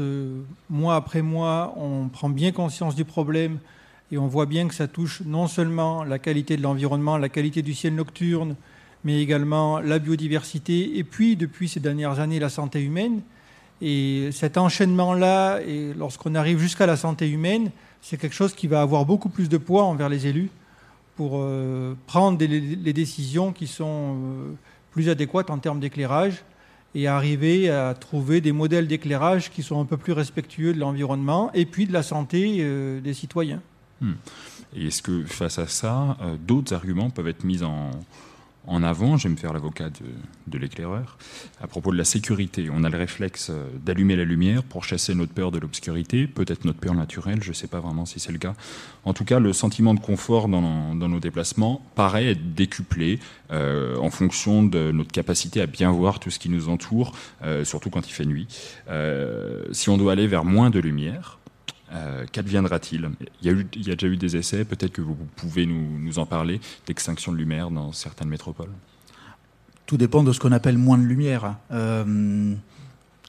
mois 0.70 0.96
après 0.96 1.22
mois, 1.22 1.74
on 1.78 2.08
prend 2.10 2.30
bien 2.30 2.52
conscience 2.52 2.96
du 2.96 3.06
problème 3.06 3.60
et 4.12 4.18
on 4.18 4.28
voit 4.28 4.46
bien 4.46 4.68
que 4.68 4.76
ça 4.76 4.88
touche 4.88 5.22
non 5.26 5.48
seulement 5.48 6.04
la 6.04 6.20
qualité 6.20 6.58
de 6.58 6.62
l'environnement, 6.62 7.18
la 7.18 7.30
qualité 7.30 7.62
du 7.62 7.74
ciel 7.74 7.96
nocturne, 7.96 8.56
mais 9.04 9.22
également 9.22 9.80
la 9.80 10.00
biodiversité, 10.00 10.98
et 10.98 11.04
puis 11.04 11.36
depuis 11.36 11.68
ces 11.68 11.80
dernières 11.80 12.20
années, 12.20 12.40
la 12.40 12.50
santé 12.50 12.82
humaine. 12.82 13.22
Et 13.82 14.30
cet 14.32 14.58
enchaînement-là, 14.58 15.62
et 15.62 15.94
lorsqu'on 15.94 16.36
arrive 16.36 16.60
jusqu'à 16.60 16.86
la 16.86 16.96
santé 16.96 17.30
humaine, 17.30 17.72
c'est 18.02 18.18
quelque 18.18 18.36
chose 18.36 18.54
qui 18.54 18.68
va 18.68 18.82
avoir 18.82 19.06
beaucoup 19.06 19.30
plus 19.30 19.50
de 19.50 19.58
poids 19.58 19.84
envers 19.84 20.10
les 20.10 20.28
élus 20.28 20.50
pour 21.16 21.34
euh, 21.36 21.96
prendre 22.08 22.38
les 22.40 22.94
décisions 22.94 23.52
qui 23.52 23.68
sont 23.68 24.16
euh, 24.16 24.54
plus 24.92 25.10
adéquates 25.10 25.50
en 25.50 25.58
termes 25.58 25.80
d'éclairage 25.80 26.44
et 26.96 27.08
arriver 27.08 27.70
à 27.70 27.94
trouver 27.94 28.42
des 28.42 28.52
modèles 28.52 28.88
d'éclairage 28.88 29.50
qui 29.50 29.64
sont 29.64 29.80
un 29.82 29.86
peu 29.86 29.98
plus 29.98 30.14
respectueux 30.14 30.74
de 30.74 30.80
l'environnement 30.80 31.52
et 31.54 31.66
puis 31.66 31.86
de 31.86 31.94
la 31.94 32.04
santé 32.04 32.58
euh, 32.60 33.02
des 33.02 33.14
citoyens. 33.14 33.62
Hmm. 34.02 34.14
Et 34.76 34.88
est-ce 34.88 35.02
que 35.02 35.24
face 35.24 35.60
à 35.60 35.68
ça, 35.68 36.18
euh, 36.22 36.36
d'autres 36.38 36.74
arguments 36.74 37.10
peuvent 37.10 37.28
être 37.28 37.44
mis 37.44 37.64
en, 37.64 37.92
en 38.66 38.82
avant, 38.84 39.18
je 39.18 39.28
vais 39.28 39.34
me 39.34 39.38
faire 39.38 39.54
l'avocat 39.54 39.90
de, 40.48 40.58
l'éclaireur, 40.58 41.18
à 41.62 41.68
propos 41.68 41.92
de 41.92 41.98
la 41.98 42.06
sécurité. 42.06 42.70
On 42.72 42.84
a 42.84 42.90
le 42.90 42.98
réflexe 42.98 43.50
euh, 43.50 43.68
d'allumer 43.84 44.16
la 44.16 44.24
lumière 44.24 44.64
pour 44.64 44.84
chasser 44.84 45.16
notre 45.16 45.34
peur 45.34 45.52
de 45.52 45.60
l'obscurité, 45.60 46.28
peut-être 46.28 46.64
notre 46.64 46.80
peur 46.80 46.94
naturelle, 46.94 47.40
je 47.42 47.50
ne 47.50 47.54
sais 47.54 47.68
pas 47.68 47.80
vraiment 47.80 48.06
si 48.06 48.20
c'est 48.20 48.32
le 48.32 48.38
cas. 48.38 48.54
En 49.04 49.14
tout 49.14 49.26
cas, 49.26 49.40
le 49.40 49.52
sentiment 49.52 49.94
de 49.94 50.00
confort 50.00 50.48
dans, 50.48 50.94
nos 50.96 51.20
déplacements 51.20 51.82
paraît 51.96 52.28
être 52.28 52.54
décuplé 52.54 53.20
euh, 53.52 53.98
en 53.98 54.10
fonction 54.10 54.64
de 54.64 54.92
notre 54.92 55.12
capacité 55.12 55.60
à 55.62 55.66
bien 55.66 55.92
voir 55.92 56.20
tout 56.20 56.30
ce 56.30 56.40
qui 56.40 56.50
nous 56.50 56.70
entoure, 56.70 57.14
surtout 57.64 57.90
quand 57.90 58.08
il 58.08 58.14
fait 58.14 58.26
nuit. 58.26 58.48
si 59.72 59.90
on 59.90 59.98
doit 59.98 60.14
aller 60.14 60.28
vers 60.28 60.46
moins 60.46 60.70
de 60.70 60.80
lumière, 60.80 61.40
euh, 61.94 62.26
qu'adviendra-t-il? 62.32 63.10
Il, 63.42 63.68
y 63.86 63.92
a 63.92 63.96
déjà 63.96 64.08
eu 64.08 64.18
des 64.18 64.36
essais, 64.36 64.66
peut-être 64.66 64.92
que 64.92 65.02
vous 65.02 65.16
pouvez 65.36 65.66
nous, 65.66 66.20
en 66.20 66.26
parler, 66.26 66.60
d'extinction 66.88 67.32
de 67.32 67.38
lumière 67.38 67.70
dans 67.70 67.92
certaines 67.92 68.30
métropoles 68.30 68.72
Tout 69.86 69.98
dépend 69.98 70.24
de 70.24 70.32
ce 70.32 70.40
qu'on 70.40 70.52
appelle 70.52 70.78
moins 70.78 70.98
de 70.98 71.04
lumière. 71.04 71.56
Euh, 71.72 72.56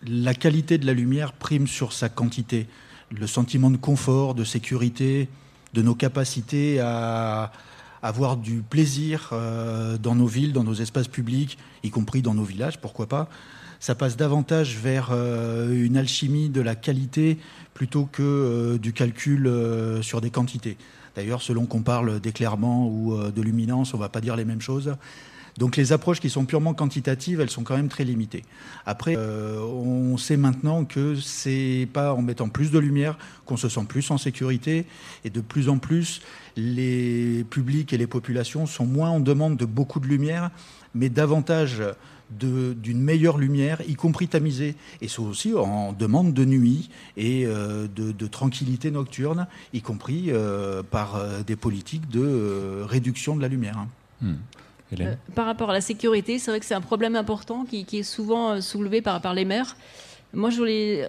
la 0.07 0.35
qualité 0.35 0.79
de 0.79 0.87
la 0.87 0.93
lumière 0.93 1.33
prime 1.33 1.67
sur 1.67 1.93
sa 1.93 2.09
quantité. 2.09 2.67
Le 3.11 3.27
sentiment 3.27 3.71
de 3.71 3.77
confort, 3.77 4.35
de 4.35 4.45
sécurité, 4.45 5.29
de 5.75 5.83
nos 5.83 5.95
capacités 5.95 6.81
à 6.81 7.53
avoir 8.03 8.37
du 8.37 8.63
plaisir 8.63 9.31
euh, 9.33 9.99
dans 9.99 10.15
nos 10.15 10.27
villes, 10.27 10.53
dans 10.53 10.65
nos 10.65 10.75
espaces 10.75 11.09
publics, 11.09 11.59
y 11.83 11.91
compris 11.91 12.23
dans 12.23 12.35
nos 12.35 12.45
villages, 12.45 12.79
pourquoi 12.81 13.09
pas 13.09 13.29
ça 13.81 13.95
passe 13.95 14.17
davantage 14.17 14.77
vers 14.77 15.13
une 15.13 15.97
alchimie 15.97 16.49
de 16.49 16.61
la 16.61 16.75
qualité 16.75 17.39
plutôt 17.75 18.09
que 18.11 18.23
euh, 18.23 18.79
du 18.79 18.93
calcul 18.93 19.47
euh, 19.47 20.01
sur 20.01 20.21
des 20.21 20.31
quantités. 20.31 20.79
D'ailleurs, 21.17 21.43
selon 21.43 21.67
qu'on 21.67 21.83
parle 21.83 22.21
d'éclairement 22.21 22.89
ou 22.89 23.15
euh, 23.15 23.31
de 23.31 23.43
luminance, 23.43 23.93
on 23.93 23.99
ne 23.99 24.03
va 24.03 24.09
pas 24.09 24.21
dire 24.21 24.37
les 24.37 24.45
mêmes 24.45 24.61
choses. 24.61 24.95
Donc 25.59 25.77
les 25.77 25.93
approches 25.93 26.19
qui 26.19 26.31
sont 26.31 26.47
purement 26.47 26.75
quantitatives, 26.75 27.41
elles 27.41 27.51
sont 27.51 27.63
quand 27.63 27.77
même 27.77 27.89
très 27.89 28.03
limitées. 28.05 28.45
Après, 28.87 29.15
euh, 29.17 29.61
on 29.61 30.17
sait 30.17 30.37
maintenant 30.37 30.85
que 30.85 31.15
c'est 31.15 31.89
pas 31.93 32.13
en 32.13 32.23
mettant 32.23 32.49
plus 32.49 32.73
de 32.73 32.79
lumière 32.81 33.17
qu'on 33.47 33.57
se 33.57 33.69
sent 33.69 33.85
plus 33.89 34.11
en 34.11 34.19
sécurité 34.19 34.85
et 35.25 35.31
de 35.31 35.41
plus 35.41 35.69
en 35.69 35.79
plus 35.79 36.23
les 36.57 37.45
publics 37.51 37.93
et 37.93 37.99
les 37.99 38.09
populations 38.09 38.67
sont 38.67 38.87
moins 38.87 39.11
en 39.11 39.21
demande 39.21 39.57
de 39.57 39.65
beaucoup 39.65 40.01
de 40.01 40.07
lumière, 40.07 40.51
mais 40.93 41.09
davantage 41.09 41.83
d'une 42.39 43.01
meilleure 43.01 43.39
lumière, 43.39 43.81
y 43.89 43.95
compris 43.95 44.29
tamisée, 44.29 44.75
et 45.01 45.09
sont 45.09 45.27
aussi 45.27 45.55
en 45.55 45.93
demande 45.93 46.33
de 46.33 46.45
nuit 46.45 46.91
et 47.17 47.47
euh, 47.47 47.87
de, 47.89 48.27
tranquillité 48.27 48.91
nocturne, 48.91 49.47
y 49.73 49.81
compris 49.81 50.27
euh, 50.29 50.83
par 50.83 51.23
des 51.47 51.57
politiques 51.57 52.09
de 52.09 52.83
réduction 52.83 53.37
de 53.37 53.43
la 53.43 53.49
lumière. 53.49 53.79
Hein. 53.79 53.89
Hmm. 54.21 54.35
Euh, 55.01 55.15
par 55.35 55.47
rapport 55.47 55.71
à 55.71 55.73
la 55.73 55.81
sécurité, 55.81 56.39
c'est 56.39 56.51
vrai 56.51 56.61
que 56.61 56.67
c'est 56.67 56.75
un 56.75 56.81
problème 56.81 57.17
important 57.17 57.65
qui, 57.65 57.87
est 57.93 58.03
souvent 58.03 58.53
euh, 58.53 58.61
soulevé 58.61 59.03
par, 59.03 59.21
par, 59.21 59.35
les 59.35 59.45
maires. 59.45 59.77
Moi, 60.33 60.51
je 60.51 60.59
voulais, 60.59 61.09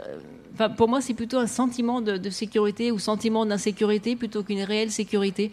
euh, 0.59 0.69
pour 0.69 0.87
moi, 0.87 1.01
c'est 1.01 1.13
plutôt 1.13 1.37
un 1.37 1.47
sentiment 1.47 2.01
de, 2.01 2.29
sécurité 2.29 2.91
ou 2.91 2.99
sentiment 2.99 3.45
d'insécurité 3.45 4.15
plutôt 4.15 4.43
qu'une 4.43 4.61
réelle 4.61 4.91
sécurité. 4.91 5.51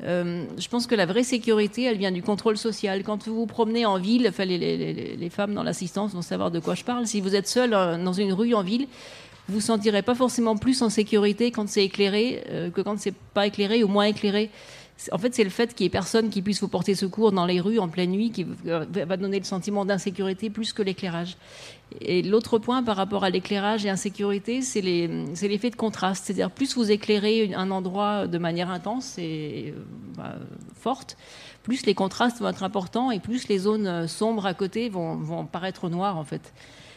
Je 0.00 0.68
pense 0.68 0.86
que 0.86 0.94
la 0.94 1.06
vraie 1.06 1.24
sécurité, 1.24 1.84
elle 1.84 1.98
vient 1.98 2.12
du 2.12 2.22
contrôle 2.22 2.56
social. 2.56 3.02
Quand 3.02 3.26
vous 3.26 3.34
vous 3.34 3.46
promenez 3.46 3.84
en 3.84 3.98
ville, 3.98 4.26
enfin, 4.28 4.44
les, 4.44 4.58
les, 4.58 5.16
les 5.16 5.30
femmes 5.30 5.54
dans 5.54 5.62
l'assistance 5.62 6.12
vont 6.12 6.22
savoir 6.22 6.50
de 6.50 6.60
quoi 6.60 6.74
je 6.74 6.84
parle. 6.84 7.06
Si 7.06 7.20
vous 7.20 7.34
êtes 7.34 7.48
seul 7.48 7.70
dans 7.70 8.12
une 8.12 8.32
rue 8.32 8.54
en 8.54 8.62
ville, 8.62 8.86
vous 9.48 9.54
vous 9.54 9.60
sentirez 9.60 10.02
pas 10.02 10.14
forcément 10.14 10.56
plus 10.56 10.82
en 10.82 10.90
sécurité 10.90 11.50
quand 11.50 11.68
c'est 11.68 11.84
éclairé 11.84 12.44
que 12.74 12.80
quand 12.82 12.98
c'est 12.98 13.14
pas 13.34 13.46
éclairé 13.46 13.82
ou 13.82 13.88
moins 13.88 14.04
éclairé 14.04 14.50
en 15.12 15.18
fait, 15.18 15.34
c'est 15.34 15.44
le 15.44 15.50
fait 15.50 15.74
qu'il 15.74 15.84
n'y 15.84 15.86
ait 15.86 15.90
personne 15.90 16.28
qui 16.28 16.42
puisse 16.42 16.60
vous 16.60 16.68
porter 16.68 16.94
secours 16.94 17.30
dans 17.30 17.46
les 17.46 17.60
rues 17.60 17.78
en 17.78 17.88
pleine 17.88 18.10
nuit 18.10 18.30
qui 18.30 18.44
va 18.64 19.16
donner 19.16 19.38
le 19.38 19.44
sentiment 19.44 19.84
d'insécurité 19.84 20.50
plus 20.50 20.72
que 20.72 20.82
l'éclairage. 20.82 21.36
Et 22.00 22.22
l'autre 22.22 22.58
point 22.58 22.82
par 22.82 22.96
rapport 22.96 23.22
à 23.22 23.30
l'éclairage 23.30 23.86
et 23.86 23.90
insécurité, 23.90 24.60
c'est 24.60 24.80
l'effet 24.80 25.70
de 25.70 25.76
contraste. 25.76 26.26
C'est-à-dire, 26.26 26.50
plus 26.50 26.74
vous 26.74 26.90
éclairez 26.90 27.54
un 27.54 27.70
endroit 27.70 28.26
de 28.26 28.38
manière 28.38 28.70
intense 28.70 29.18
et 29.18 29.72
euh, 29.76 29.80
bah, 30.16 30.34
forte, 30.74 31.16
plus 31.62 31.86
les 31.86 31.94
contrastes 31.94 32.40
vont 32.40 32.48
être 32.48 32.64
importants 32.64 33.10
et 33.12 33.20
plus 33.20 33.46
les 33.48 33.58
zones 33.58 34.08
sombres 34.08 34.46
à 34.46 34.54
côté 34.54 34.88
vont, 34.88 35.16
vont 35.16 35.46
paraître 35.46 35.88
noires, 35.88 36.16
en 36.16 36.24
fait. 36.24 36.52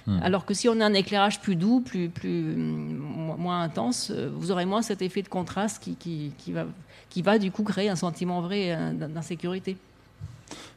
Hmm. 0.08 0.20
Alors 0.24 0.46
que 0.46 0.56
si 0.56 0.68
on 0.68 0.80
a 0.80 0.86
un 0.86 0.94
éclairage 0.94 1.40
plus 1.40 1.56
doux, 1.56 1.82
plus, 1.82 2.10
plus, 2.10 2.56
moins 2.56 3.62
intense, 3.62 4.10
euh, 4.10 4.32
vous 4.34 4.50
aurez 4.50 4.66
moins 4.66 4.82
cet 4.82 5.04
effet 5.04 5.22
de 5.22 5.30
contraste 5.30 5.84
qui, 5.84 6.34
qui 6.36 6.52
va 6.52 6.66
qui 7.12 7.22
va 7.22 7.38
du 7.38 7.52
coup 7.52 7.64
créer 7.64 7.90
un 7.90 7.96
sentiment 7.96 8.42
vrai 8.42 8.72
euh, 8.72 8.94
d'insécurité. 8.94 9.78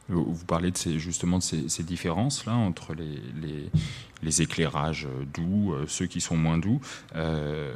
Vous 0.07 0.45
parlez 0.45 0.71
justement 0.97 1.39
de 1.39 1.43
ces, 1.43 1.83
différences 1.83 2.45
là 2.45 2.53
entre 2.53 2.93
les, 2.93 4.41
éclairages 4.41 5.07
doux, 5.33 5.73
euh, 5.73 5.85
ceux 5.87 6.05
qui 6.05 6.21
sont 6.21 6.37
moins 6.37 6.59
doux. 6.59 6.79
Euh, 7.15 7.73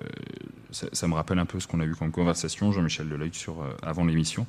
ça, 0.70 1.08
me 1.08 1.16
rappelle 1.16 1.40
un 1.40 1.48
peu 1.48 1.60
ce 1.60 1.66
qu'on 1.66 1.80
a 1.80 1.86
vu 1.86 1.96
comme 1.96 2.12
conversation, 2.12 2.72
Jean-Michel 2.72 3.10
Deleuil, 3.10 3.34
sur, 3.34 3.66
avant 3.82 4.06
l'émission. 4.06 4.46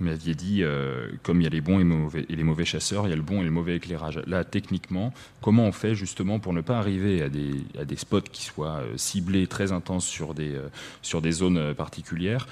Vous 0.00 0.06
m'aviez 0.06 0.34
dit, 0.34 0.64
euh, 0.64 1.08
comme 1.22 1.40
il 1.40 1.44
y 1.44 1.46
a 1.46 1.50
les 1.50 1.60
bons 1.60 1.78
et, 1.78 2.34
les 2.34 2.42
mauvais 2.42 2.64
chasseurs, 2.64 3.06
il 3.06 3.10
y 3.10 3.12
a 3.12 3.16
le 3.16 3.22
bon 3.22 3.42
et 3.42 3.44
le 3.44 3.52
mauvais 3.52 3.76
éclairage. 3.76 4.20
Là, 4.26 4.42
techniquement, 4.42 5.14
comment 5.40 5.66
on 5.66 5.72
fait 5.72 5.94
justement 5.94 6.40
pour 6.40 6.52
ne 6.52 6.62
pas 6.62 6.78
arriver 6.78 7.22
à 7.22 7.28
des, 7.28 7.96
spots 7.96 8.22
qui 8.22 8.42
soient 8.42 8.80
euh, 8.80 8.96
ciblés 8.96 9.46
très 9.46 9.70
intenses 9.70 10.04
sur 10.04 10.34
des, 10.34 10.56
euh, 10.56 11.30
zones 11.30 11.74
particulières 11.74 12.48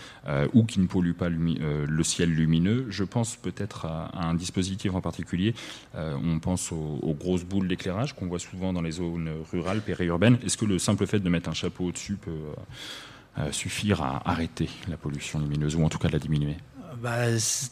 ou 0.53 0.65
qui 0.65 0.79
ne 0.79 0.87
polluent 0.87 1.15
pas 1.15 1.29
le 1.29 2.03
ciel 2.05 2.31
lumineux? 2.31 2.87
Je 2.91 3.03
pense 3.03 3.35
peut-être 3.37 3.87
à, 3.87 4.11
un 4.15 4.35
dispositif 4.35 4.95
en 4.95 5.01
particulier. 5.01 5.55
on 5.95 6.39
pense 6.39 6.73
aux, 6.73 7.01
aux 7.03 7.15
grosses 7.15 7.45
boules 7.45 7.69
d'éclairage 7.69 8.15
qu'on 8.15 8.27
voit 8.27 8.39
souvent 8.39 8.73
dans 8.73 8.83
les 8.83 8.93
zones 8.93 9.31
rurales, 9.51 9.81
périurbaines. 9.81 10.39
Est-ce 10.45 10.57
que 10.57 10.65
le 10.65 10.79
simple 10.79 11.07
fait 11.07 11.21
de 11.21 11.29
mettre 11.29 11.49
un 11.49 11.55
chapeau 11.55 11.87
au-dessus 11.87 12.17
peut 12.17 13.51
suffire 13.51 14.03
à 14.03 14.29
arrêter 14.29 14.69
la 14.89 14.97
pollution 14.97 15.39
lumineuse 15.39 15.77
ou 15.77 15.85
en 15.85 15.89
tout 15.89 15.99
cas 15.99 16.09
la 16.09 16.19
diminuer? 16.19 16.57
Bah, 17.03 17.17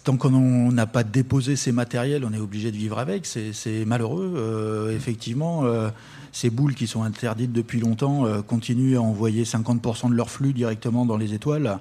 tant 0.03 0.17
qu'on 0.17 0.73
n'a 0.73 0.87
pas 0.87 1.05
déposé 1.05 1.55
ces 1.55 1.71
matériels, 1.71 2.25
on 2.25 2.33
est 2.33 2.41
obligé 2.41 2.73
de 2.73 2.77
vivre 2.77 2.99
avec. 2.99 3.27
C'est 3.27 3.85
malheureux. 3.85 4.35
Euh, 4.37 4.97
effectivement, 4.97 5.61
euh, 5.65 5.89
ces 6.33 6.51
boules 6.51 6.75
qui 6.75 6.89
sont 6.89 7.05
interdites 7.05 7.53
depuis 7.53 7.79
longtemps 7.79 8.27
euh, 8.27 8.43
continuent 8.43 8.97
à 8.97 9.03
envoyer 9.03 9.45
50% 9.45 10.11
de 10.11 10.15
leur 10.17 10.31
flux 10.31 10.53
directement 10.53 11.07
dans 11.07 11.17
les 11.17 11.33
étoiles, 11.33 11.79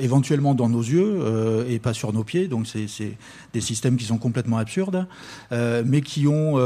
éventuellement 0.00 0.54
dans 0.54 0.68
nos 0.68 0.82
yeux 0.82 1.64
et 1.68 1.78
pas 1.78 1.94
sur 1.94 2.12
nos 2.12 2.24
pieds. 2.24 2.48
Donc 2.48 2.66
c'est 2.66 3.16
des 3.52 3.60
systèmes 3.60 3.96
qui 3.96 4.04
sont 4.04 4.18
complètement 4.18 4.58
absurdes, 4.58 5.06
mais 5.52 6.00
qui 6.00 6.26
ont 6.26 6.58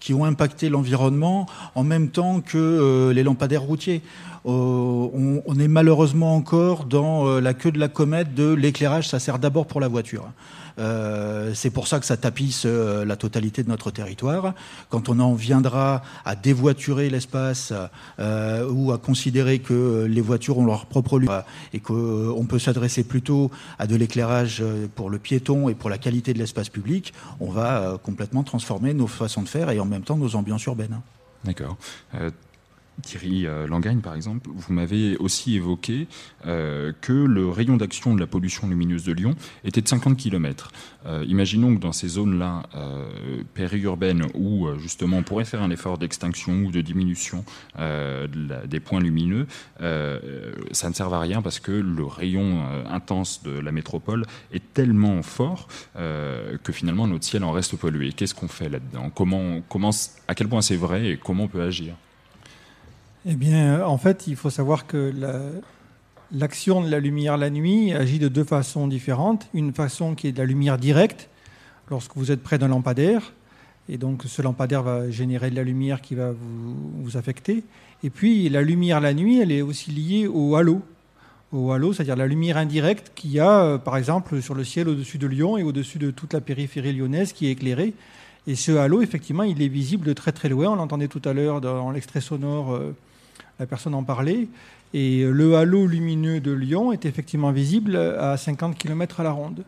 qui 0.00 0.12
ont 0.12 0.24
impacté 0.24 0.68
l'environnement 0.68 1.46
en 1.74 1.84
même 1.84 2.10
temps 2.10 2.40
que 2.40 3.10
les 3.14 3.22
lampadaires 3.22 3.62
routiers. 3.62 4.02
Euh, 4.48 5.42
on, 5.44 5.58
est 5.58 5.68
malheureusement 5.68 6.34
encore 6.34 6.84
dans 6.84 7.26
euh, 7.26 7.40
la 7.40 7.52
queue 7.52 7.70
de 7.70 7.78
la 7.78 7.88
comète 7.88 8.34
de 8.34 8.54
l'éclairage, 8.54 9.06
ça 9.06 9.18
sert 9.18 9.38
d'abord 9.38 9.66
pour 9.66 9.78
la 9.78 9.88
voiture. 9.88 10.30
Euh, 10.78 11.52
c'est 11.54 11.68
pour 11.68 11.86
ça 11.86 12.00
que 12.00 12.06
ça 12.06 12.16
tapisse 12.16 12.64
la 12.64 13.16
totalité 13.16 13.62
de 13.62 13.68
notre 13.68 13.90
territoire. 13.90 14.54
Quand 14.88 15.10
on 15.10 15.18
en 15.20 15.34
viendra 15.34 16.02
à 16.24 16.34
dévoiturer 16.34 17.10
l'espace 17.10 17.72
ou 18.18 18.92
à 18.92 18.98
considérer 18.98 19.58
que 19.58 20.06
les 20.08 20.20
voitures 20.20 20.58
ont 20.58 20.64
leur 20.64 20.86
propre 20.86 21.18
lumière 21.18 21.44
et 21.74 21.80
qu'on 21.80 22.46
peut 22.48 22.60
s'adresser 22.60 23.02
plutôt 23.02 23.50
à 23.78 23.88
de 23.88 23.96
l'éclairage 23.96 24.62
pour 24.94 25.10
le 25.10 25.18
piéton 25.18 25.68
et 25.68 25.74
pour 25.74 25.90
la 25.90 25.98
qualité 25.98 26.32
de 26.32 26.38
l'espace 26.38 26.68
public, 26.68 27.12
on 27.40 27.50
va 27.50 27.98
complètement 28.04 28.44
transformer 28.44 28.94
nos 28.94 29.08
façons 29.08 29.42
de 29.42 29.48
faire 29.48 29.70
et 29.70 29.80
en 29.80 29.84
même 29.84 30.02
temps 30.02 30.16
nos 30.16 30.36
ambiances 30.36 30.64
urbaines. 30.66 31.00
D'accord. 31.44 31.76
Thierry 33.02 33.46
euh, 33.46 33.66
Langagne, 33.66 34.00
par 34.00 34.14
exemple, 34.14 34.50
vous 34.52 34.72
m'avez 34.72 35.16
aussi 35.18 35.56
évoqué 35.56 36.08
euh, 36.46 36.92
que 37.00 37.12
le 37.12 37.48
rayon 37.48 37.76
d'action 37.76 38.14
de 38.14 38.20
la 38.20 38.26
pollution 38.26 38.68
lumineuse 38.68 39.04
de 39.04 39.12
Lyon 39.12 39.34
était 39.64 39.80
de 39.80 39.88
50 39.88 40.16
km. 40.16 40.72
Euh, 41.06 41.24
imaginons 41.26 41.74
que 41.74 41.80
dans 41.80 41.92
ces 41.92 42.08
zones-là 42.08 42.64
périurbaines 43.54 44.26
où 44.34 44.68
justement 44.78 45.18
on 45.18 45.22
pourrait 45.22 45.44
faire 45.44 45.62
un 45.62 45.70
effort 45.70 45.98
d'extinction 45.98 46.52
ou 46.64 46.70
de 46.70 46.80
diminution 46.80 47.44
des 47.76 48.80
points 48.80 49.00
lumineux, 49.00 49.46
ça 49.78 50.88
ne 50.88 50.94
sert 50.94 51.12
à 51.12 51.20
rien 51.20 51.42
parce 51.42 51.60
que 51.60 51.72
le 51.72 52.04
rayon 52.04 52.64
intense 52.88 53.42
de 53.42 53.50
la 53.50 53.72
métropole 53.72 54.24
est 54.52 54.72
tellement 54.74 55.22
fort 55.22 55.68
que 55.94 56.72
finalement 56.72 57.06
notre 57.06 57.24
ciel 57.24 57.44
en 57.44 57.52
reste 57.52 57.76
pollué. 57.76 58.12
Qu'est-ce 58.12 58.34
qu'on 58.34 58.48
fait 58.48 58.68
là-dedans? 58.68 59.10
Comment, 59.14 59.60
comment, 59.68 59.90
À 60.26 60.34
quel 60.34 60.48
point 60.48 60.62
c'est 60.62 60.76
vrai 60.76 61.10
et 61.10 61.16
comment 61.16 61.44
on 61.44 61.48
peut 61.48 61.62
agir? 61.62 61.94
Eh 63.26 63.34
bien, 63.34 63.84
en 63.84 63.98
fait, 63.98 64.26
il 64.26 64.36
faut 64.36 64.50
savoir 64.50 64.86
que 64.86 65.12
l'action 66.32 66.82
de 66.82 66.88
la 66.88 67.00
lumière 67.00 67.36
la 67.36 67.50
nuit 67.50 67.92
agit 67.92 68.18
de 68.18 68.28
deux 68.28 68.44
façons 68.44 68.86
différentes. 68.86 69.48
Une 69.54 69.72
façon 69.72 70.14
qui 70.14 70.28
est 70.28 70.32
de 70.32 70.38
la 70.38 70.44
lumière 70.44 70.78
directe, 70.78 71.28
lorsque 71.90 72.12
vous 72.16 72.30
êtes 72.30 72.42
près 72.42 72.58
d'un 72.58 72.68
lampadaire, 72.68 73.32
et 73.88 73.98
donc 73.98 74.22
ce 74.26 74.42
lampadaire 74.42 74.82
va 74.82 75.10
générer 75.10 75.50
de 75.50 75.56
la 75.56 75.64
lumière 75.64 76.00
qui 76.00 76.14
va 76.14 76.32
vous, 76.32 77.16
affecter. 77.16 77.64
Et 78.04 78.10
puis 78.10 78.48
la 78.48 78.62
lumière 78.62 79.00
la 79.00 79.14
nuit, 79.14 79.40
elle 79.40 79.50
est 79.50 79.62
aussi 79.62 79.90
liée 79.90 80.28
au 80.28 80.54
halo. 80.54 80.82
Au 81.50 81.72
halo, 81.72 81.92
c'est-à-dire 81.94 82.16
la 82.16 82.26
lumière 82.26 82.58
indirecte 82.58 83.12
qu'il 83.14 83.32
y 83.32 83.40
a, 83.40 83.62
euh, 83.62 83.78
par 83.78 83.96
exemple, 83.96 84.42
sur 84.42 84.54
le 84.54 84.62
ciel 84.62 84.88
au-dessus 84.88 85.16
de 85.16 85.26
Lyon 85.26 85.56
et 85.56 85.62
au-dessus 85.62 85.98
de 85.98 86.10
toute 86.10 86.34
la 86.34 86.42
périphérie 86.42 86.92
lyonnaise 86.92 87.32
qui 87.32 87.46
est 87.46 87.52
éclairée. 87.52 87.94
Et 88.46 88.54
ce 88.54 88.72
halo, 88.72 89.00
effectivement, 89.00 89.42
il 89.42 89.60
est 89.62 89.68
visible 89.68 90.06
de 90.06 90.12
très 90.12 90.32
très 90.32 90.50
loin. 90.50 90.68
On 90.68 90.76
l'entendait 90.76 91.08
tout 91.08 91.22
à 91.24 91.32
l'heure 91.32 91.62
dans 91.62 91.90
l'extrait 91.90 92.20
sonore. 92.20 92.78
Euh, 93.58 93.62
la 93.62 93.66
personne 93.66 93.94
en 93.94 94.02
parlait. 94.02 94.48
Et 94.94 95.22
le 95.22 95.56
halo 95.56 95.86
lumineux 95.86 96.40
de 96.40 96.52
Lyon 96.52 96.92
est 96.92 97.04
effectivement 97.04 97.52
visible 97.52 97.96
à 97.96 98.36
50 98.36 98.76
km 98.76 99.20
à 99.20 99.22
la 99.22 99.32
ronde. 99.32 99.64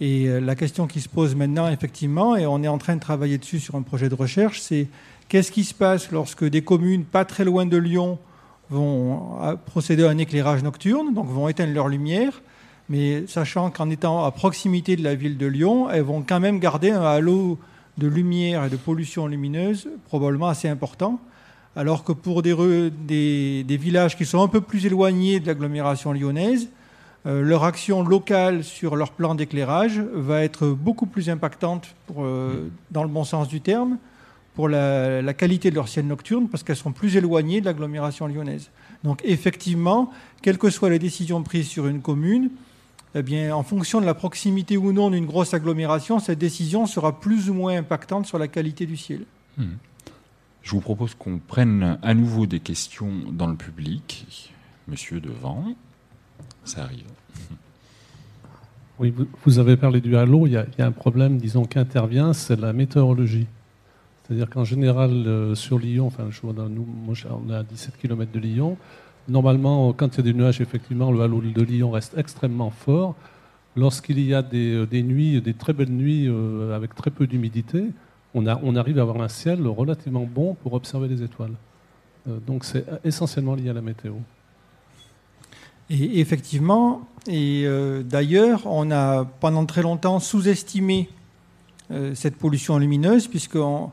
Et 0.00 0.28
euh, 0.28 0.40
la 0.40 0.54
question 0.54 0.86
qui 0.86 1.00
se 1.00 1.08
pose 1.08 1.34
maintenant, 1.34 1.68
effectivement, 1.68 2.36
et 2.36 2.46
on 2.46 2.62
est 2.62 2.68
en 2.68 2.78
train 2.78 2.94
de 2.96 3.00
travailler 3.00 3.38
dessus 3.38 3.60
sur 3.60 3.76
un 3.76 3.82
projet 3.82 4.08
de 4.08 4.14
recherche, 4.14 4.60
c'est 4.60 4.88
qu'est-ce 5.28 5.50
qui 5.50 5.64
se 5.64 5.74
passe 5.74 6.10
lorsque 6.10 6.44
des 6.44 6.62
communes 6.62 7.04
pas 7.04 7.24
très 7.24 7.44
loin 7.44 7.64
de 7.64 7.76
Lyon 7.76 8.18
vont 8.68 9.42
euh, 9.42 9.56
procéder 9.56 10.04
à 10.04 10.10
un 10.10 10.18
éclairage 10.18 10.62
nocturne, 10.62 11.14
donc 11.14 11.28
vont 11.28 11.48
éteindre 11.48 11.72
leur 11.72 11.88
lumière, 11.88 12.42
mais 12.88 13.26
sachant 13.26 13.70
qu'en 13.70 13.88
étant 13.88 14.24
à 14.24 14.30
proximité 14.30 14.96
de 14.96 15.02
la 15.02 15.14
ville 15.14 15.38
de 15.38 15.46
Lyon, 15.46 15.88
elles 15.90 16.02
vont 16.02 16.22
quand 16.22 16.40
même 16.40 16.60
garder 16.60 16.90
un 16.90 17.02
halo 17.02 17.58
de 17.96 18.06
lumière 18.06 18.64
et 18.64 18.68
de 18.68 18.76
pollution 18.76 19.26
lumineuse 19.26 19.88
probablement 20.08 20.48
assez 20.48 20.68
important 20.68 21.18
alors 21.76 22.04
que 22.04 22.12
pour 22.12 22.42
des, 22.42 23.64
villages 23.68 24.16
qui 24.16 24.24
sont 24.24 24.42
un 24.42 24.48
peu 24.48 24.62
plus 24.62 24.86
éloignés 24.86 25.40
de 25.40 25.46
l'agglomération 25.46 26.12
lyonnaise, 26.12 26.68
euh, 27.26 27.42
leur 27.42 27.64
action 27.64 28.02
locale 28.02 28.64
sur 28.64 28.96
leur 28.96 29.12
plan 29.12 29.34
d'éclairage 29.34 30.00
va 30.14 30.42
être 30.42 30.68
beaucoup 30.68 31.06
plus 31.06 31.28
impactante, 31.28 31.94
euh, 32.18 32.68
dans 32.90 33.02
le 33.02 33.10
bon 33.10 33.24
sens 33.24 33.46
du 33.48 33.60
terme, 33.60 33.98
pour 34.54 34.70
la, 34.70 35.34
qualité 35.34 35.70
de 35.70 35.74
leur 35.74 35.88
ciel 35.88 36.06
nocturne, 36.06 36.48
parce 36.48 36.62
qu'elles 36.62 36.76
sont 36.76 36.92
plus 36.92 37.16
éloignées 37.16 37.60
de 37.60 37.66
l'agglomération 37.66 38.26
lyonnaise. 38.26 38.70
Donc 39.04 39.20
effectivement, 39.22 40.10
quelles 40.40 40.56
que 40.56 40.70
soient 40.70 40.88
les 40.88 40.98
décisions 40.98 41.42
prises 41.42 41.68
sur 41.68 41.88
une 41.88 42.00
commune, 42.00 42.48
eh 43.14 43.22
bien, 43.22 43.54
en 43.54 43.62
fonction 43.62 44.00
de 44.00 44.06
la 44.06 44.14
proximité 44.14 44.78
ou 44.78 44.92
non 44.92 45.10
d'une 45.10 45.26
grosse 45.26 45.52
agglomération, 45.52 46.20
cette 46.20 46.38
décision 46.38 46.86
sera 46.86 47.20
plus 47.20 47.50
ou 47.50 47.54
moins 47.54 47.76
impactante 47.76 48.24
sur 48.24 48.38
la 48.38 48.48
qualité 48.48 48.86
du 48.86 48.96
ciel. 48.96 49.24
Hmm. 49.58 49.74
Je 50.66 50.72
vous 50.72 50.80
propose 50.80 51.14
qu'on 51.14 51.38
prenne 51.38 51.96
à 52.02 52.12
nouveau 52.12 52.46
des 52.46 52.58
questions 52.58 53.12
dans 53.30 53.46
le 53.46 53.54
public. 53.54 54.52
Monsieur 54.88 55.20
devant, 55.20 55.64
ça 56.64 56.82
arrive. 56.82 57.06
Oui, 58.98 59.12
vous 59.44 59.58
avez 59.58 59.76
parlé 59.76 60.00
du 60.00 60.16
halo. 60.16 60.46
Il 60.46 60.54
y 60.54 60.56
a, 60.56 60.66
un 60.78 60.90
problème, 60.90 61.36
disons, 61.36 61.66
qui 61.66 61.78
intervient, 61.78 62.32
c'est 62.32 62.58
la 62.58 62.72
météorologie. 62.72 63.46
C'est-à-dire 64.24 64.48
qu'en 64.48 64.64
général, 64.64 65.10
euh, 65.10 65.54
sur 65.54 65.78
Lyon, 65.78 66.06
enfin, 66.06 66.28
je 66.30 66.40
nous, 66.46 66.86
on 67.06 67.50
est 67.50 67.54
à 67.54 67.62
17 67.62 67.98
km 67.98 68.32
de 68.32 68.40
Lyon. 68.40 68.78
Normalement, 69.28 69.92
quand 69.92 70.14
il 70.14 70.16
y 70.16 70.20
a 70.20 70.22
des 70.22 70.32
nuages, 70.32 70.62
effectivement, 70.62 71.12
le 71.12 71.20
halo 71.20 71.42
de 71.42 71.62
Lyon 71.62 71.90
reste 71.90 72.16
extrêmement 72.16 72.70
fort. 72.70 73.14
Lorsqu'il 73.76 74.18
y 74.18 74.32
a 74.32 74.40
des, 74.40 74.72
euh, 74.72 75.02
nuits, 75.02 75.42
des 75.42 75.54
très 75.54 75.74
belles 75.74 75.92
nuits 75.92 76.26
euh, 76.26 76.74
avec 76.74 76.94
très 76.94 77.10
peu 77.10 77.26
d'humidité, 77.26 77.90
on, 78.36 78.76
arrive 78.76 78.98
à 78.98 79.02
avoir 79.02 79.20
un 79.22 79.28
ciel 79.28 79.66
relativement 79.66 80.24
bon 80.24 80.54
pour 80.54 80.74
observer 80.74 81.08
les 81.08 81.22
étoiles. 81.22 81.54
donc 82.46 82.64
c'est 82.64 82.84
essentiellement 83.04 83.54
lié 83.54 83.70
à 83.70 83.72
la 83.72 83.80
météo. 83.80 84.14
Et 85.88 86.20
effectivement, 86.20 87.06
et 87.28 87.62
euh, 87.64 88.02
d'ailleurs, 88.02 88.62
on 88.66 88.90
a 88.90 89.24
pendant 89.24 89.66
très 89.66 89.82
longtemps 89.82 90.18
sous-estimé 90.18 91.08
euh, 91.92 92.14
cette 92.14 92.36
pollution 92.36 92.78
lumineuse, 92.78 93.28
puisque 93.28 93.56
euh, 93.56 93.86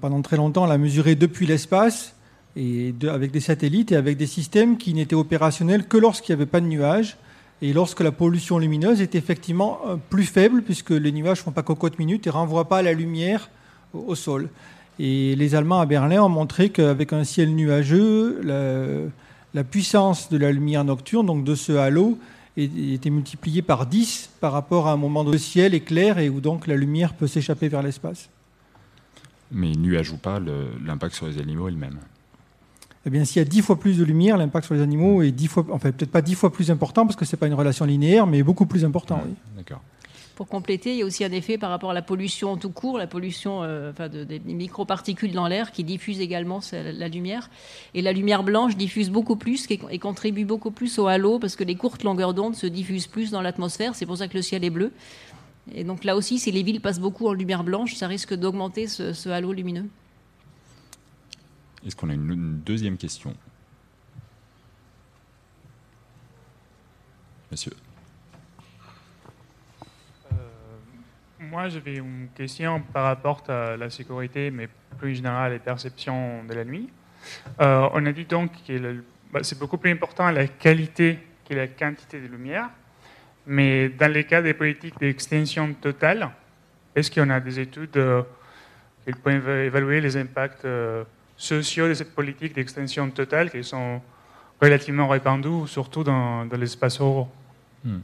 pendant 0.00 0.22
très 0.22 0.36
longtemps, 0.36 0.64
on 0.64 0.66
l'a 0.66 0.78
mesurée 0.78 1.16
depuis 1.16 1.46
l'espace, 1.46 2.14
et 2.56 2.94
avec 3.08 3.32
des 3.32 3.40
satellites 3.40 3.90
et 3.90 3.96
avec 3.96 4.16
des 4.16 4.28
systèmes 4.28 4.78
qui 4.78 4.94
n'étaient 4.94 5.16
opérationnels 5.16 5.88
que 5.88 5.96
lorsqu'il 5.96 6.36
n'y 6.36 6.42
avait 6.42 6.50
pas 6.50 6.60
de 6.60 6.66
nuages, 6.66 7.16
et 7.62 7.72
lorsque 7.72 8.00
la 8.00 8.12
pollution 8.12 8.58
lumineuse 8.58 9.00
est 9.00 9.16
effectivement 9.16 9.80
plus 10.10 10.24
faible, 10.24 10.62
puisque 10.62 10.90
les 10.90 11.10
nuages 11.10 11.38
ne 11.38 11.44
font 11.44 11.52
pas 11.52 11.62
cocotte 11.62 11.98
minute 11.98 12.26
et 12.26 12.30
ne 12.30 12.34
renvoient 12.34 12.68
pas 12.68 12.82
la 12.82 12.92
lumière 12.92 13.50
au, 13.94 14.14
sol. 14.14 14.48
Et 14.98 15.34
les 15.36 15.54
Allemands 15.54 15.80
à 15.80 15.86
Berlin 15.86 16.22
ont 16.22 16.28
montré 16.28 16.70
qu'avec 16.70 17.12
un 17.12 17.24
ciel 17.24 17.54
nuageux, 17.54 18.40
la 19.54 19.64
puissance 19.64 20.28
de 20.30 20.36
la 20.36 20.52
lumière 20.52 20.84
nocturne, 20.84 21.26
donc 21.26 21.44
de 21.44 21.54
ce 21.54 21.72
halo, 21.72 22.18
était 22.56 23.10
multipliée 23.10 23.62
par 23.62 23.86
10 23.86 24.30
par 24.40 24.52
rapport 24.52 24.86
à 24.86 24.92
un 24.92 24.96
moment 24.96 25.22
où 25.22 25.32
le 25.32 25.38
ciel 25.38 25.74
est 25.74 25.80
clair 25.80 26.18
et 26.18 26.28
où 26.28 26.40
donc 26.40 26.66
la 26.66 26.76
lumière 26.76 27.14
peut 27.14 27.26
s'échapper 27.26 27.68
vers 27.68 27.82
l'espace. 27.82 28.28
Mais 29.50 29.72
nuage 29.72 30.10
ou 30.12 30.16
pas, 30.16 30.40
l'impact 30.84 31.14
sur 31.14 31.26
les 31.26 31.38
animaux 31.38 31.68
est 31.68 31.72
le 31.72 31.78
même 31.78 31.98
eh 33.06 33.10
bien, 33.10 33.24
s'il 33.24 33.38
y 33.40 33.42
a 33.42 33.44
10 33.44 33.60
fois 33.62 33.78
plus 33.78 33.98
de 33.98 34.04
lumière, 34.04 34.38
l'impact 34.38 34.64
sur 34.66 34.74
les 34.74 34.80
animaux 34.80 35.22
est 35.22 35.30
10 35.30 35.48
fois, 35.48 35.66
enfin 35.70 35.92
peut-être 35.92 36.10
pas 36.10 36.22
10 36.22 36.34
fois 36.34 36.50
plus 36.50 36.70
important 36.70 37.04
parce 37.04 37.16
que 37.16 37.24
ce 37.26 37.36
n'est 37.36 37.38
pas 37.38 37.46
une 37.46 37.54
relation 37.54 37.84
linéaire, 37.84 38.26
mais 38.26 38.42
beaucoup 38.42 38.66
plus 38.66 38.84
important. 38.84 39.20
oui. 39.26 39.34
D'accord. 39.56 39.82
Pour 40.34 40.48
compléter, 40.48 40.92
il 40.92 40.98
y 40.98 41.02
a 41.02 41.04
aussi 41.04 41.24
un 41.24 41.30
effet 41.30 41.58
par 41.58 41.70
rapport 41.70 41.92
à 41.92 41.94
la 41.94 42.02
pollution 42.02 42.56
tout 42.56 42.70
court, 42.70 42.98
la 42.98 43.06
pollution 43.06 43.62
euh, 43.62 43.92
enfin 43.92 44.08
des 44.08 44.40
microparticules 44.40 45.30
dans 45.30 45.46
l'air 45.46 45.70
qui 45.70 45.84
diffusent 45.84 46.20
également 46.20 46.60
la 46.72 47.08
lumière. 47.08 47.50
Et 47.94 48.02
la 48.02 48.12
lumière 48.12 48.42
blanche 48.42 48.76
diffuse 48.76 49.10
beaucoup 49.10 49.36
plus 49.36 49.66
et 49.70 49.98
contribue 49.98 50.44
beaucoup 50.44 50.72
plus 50.72 50.98
au 50.98 51.06
halo 51.06 51.38
parce 51.38 51.54
que 51.54 51.62
les 51.62 51.76
courtes 51.76 52.02
longueurs 52.02 52.34
d'onde 52.34 52.56
se 52.56 52.66
diffusent 52.66 53.06
plus 53.06 53.30
dans 53.30 53.42
l'atmosphère. 53.42 53.94
C'est 53.94 54.06
pour 54.06 54.16
ça 54.16 54.26
que 54.26 54.34
le 54.34 54.42
ciel 54.42 54.64
est 54.64 54.70
bleu. 54.70 54.90
Et 55.72 55.84
donc 55.84 56.02
là 56.02 56.16
aussi, 56.16 56.40
si 56.40 56.50
les 56.50 56.64
villes 56.64 56.80
passent 56.80 57.00
beaucoup 57.00 57.28
en 57.28 57.32
lumière 57.32 57.62
blanche, 57.62 57.94
ça 57.94 58.08
risque 58.08 58.34
d'augmenter 58.34 58.88
ce, 58.88 59.28
halo 59.28 59.52
lumineux. 59.52 59.88
Est-ce 61.86 61.94
qu'on 61.94 62.10
a 62.10 62.14
une 62.14 62.60
deuxième 62.64 62.96
question? 62.96 63.34
Monsieur. 67.52 67.72
Moi, 71.54 71.68
j'avais 71.68 71.98
une 71.98 72.26
question 72.34 72.80
par 72.80 73.04
rapport 73.04 73.44
à 73.46 73.76
la 73.76 73.88
sécurité, 73.88 74.50
mais 74.50 74.68
plus 74.98 75.14
générale, 75.14 75.52
les 75.52 75.60
perceptions 75.60 76.42
de 76.42 76.52
la 76.52 76.64
nuit. 76.64 76.90
Euh, 77.60 77.88
on 77.92 78.04
a 78.06 78.10
dit 78.10 78.24
donc 78.24 78.50
que 78.66 79.04
bah, 79.32 79.38
c'est 79.44 79.56
beaucoup 79.56 79.78
plus 79.78 79.92
important 79.92 80.28
la 80.32 80.48
qualité 80.48 81.16
que 81.48 81.54
la 81.54 81.68
quantité 81.68 82.20
de 82.20 82.26
lumière. 82.26 82.70
Mais 83.46 83.88
dans 83.88 84.12
les 84.12 84.24
cas 84.24 84.42
des 84.42 84.52
politiques 84.52 84.98
d'extension 84.98 85.72
totale, 85.74 86.28
est-ce 86.96 87.08
qu'on 87.08 87.30
a 87.30 87.38
des 87.38 87.60
études 87.60 87.98
euh, 87.98 88.24
qui 89.06 89.12
peuvent 89.12 89.48
évaluer 89.48 90.00
les 90.00 90.16
impacts 90.16 90.64
euh, 90.64 91.04
sociaux 91.36 91.86
de 91.86 91.94
cette 91.94 92.16
politique 92.16 92.52
d'extension 92.52 93.08
totale 93.10 93.52
qui 93.52 93.62
sont 93.62 94.02
relativement 94.60 95.06
répandus, 95.06 95.68
surtout 95.68 96.02
dans, 96.02 96.48
l'espace 96.58 96.98
rural 96.98 97.26
hmm. 97.84 98.00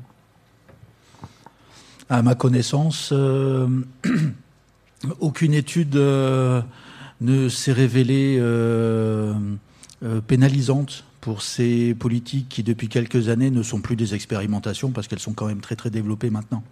À 2.12 2.22
ma 2.22 2.34
connaissance, 2.34 3.11
euh, 3.12 3.68
aucune 5.20 5.54
étude 5.54 5.94
euh, 5.94 6.61
ne 7.20 7.48
s'est 7.48 7.72
révélée 7.72 8.36
euh, 8.40 9.32
pénalisante 10.26 11.04
pour 11.20 11.40
ces 11.40 11.94
politiques 11.94 12.48
qui, 12.48 12.64
depuis 12.64 12.88
quelques 12.88 13.28
années, 13.28 13.52
ne 13.52 13.62
sont 13.62 13.80
plus 13.80 13.94
des 13.94 14.16
expérimentations 14.16 14.90
parce 14.90 15.06
qu'elles 15.06 15.20
sont 15.20 15.34
quand 15.34 15.46
même 15.46 15.61
très 15.61 15.76
très 15.76 15.90
développées 15.90 16.30
maintenant. 16.30 16.64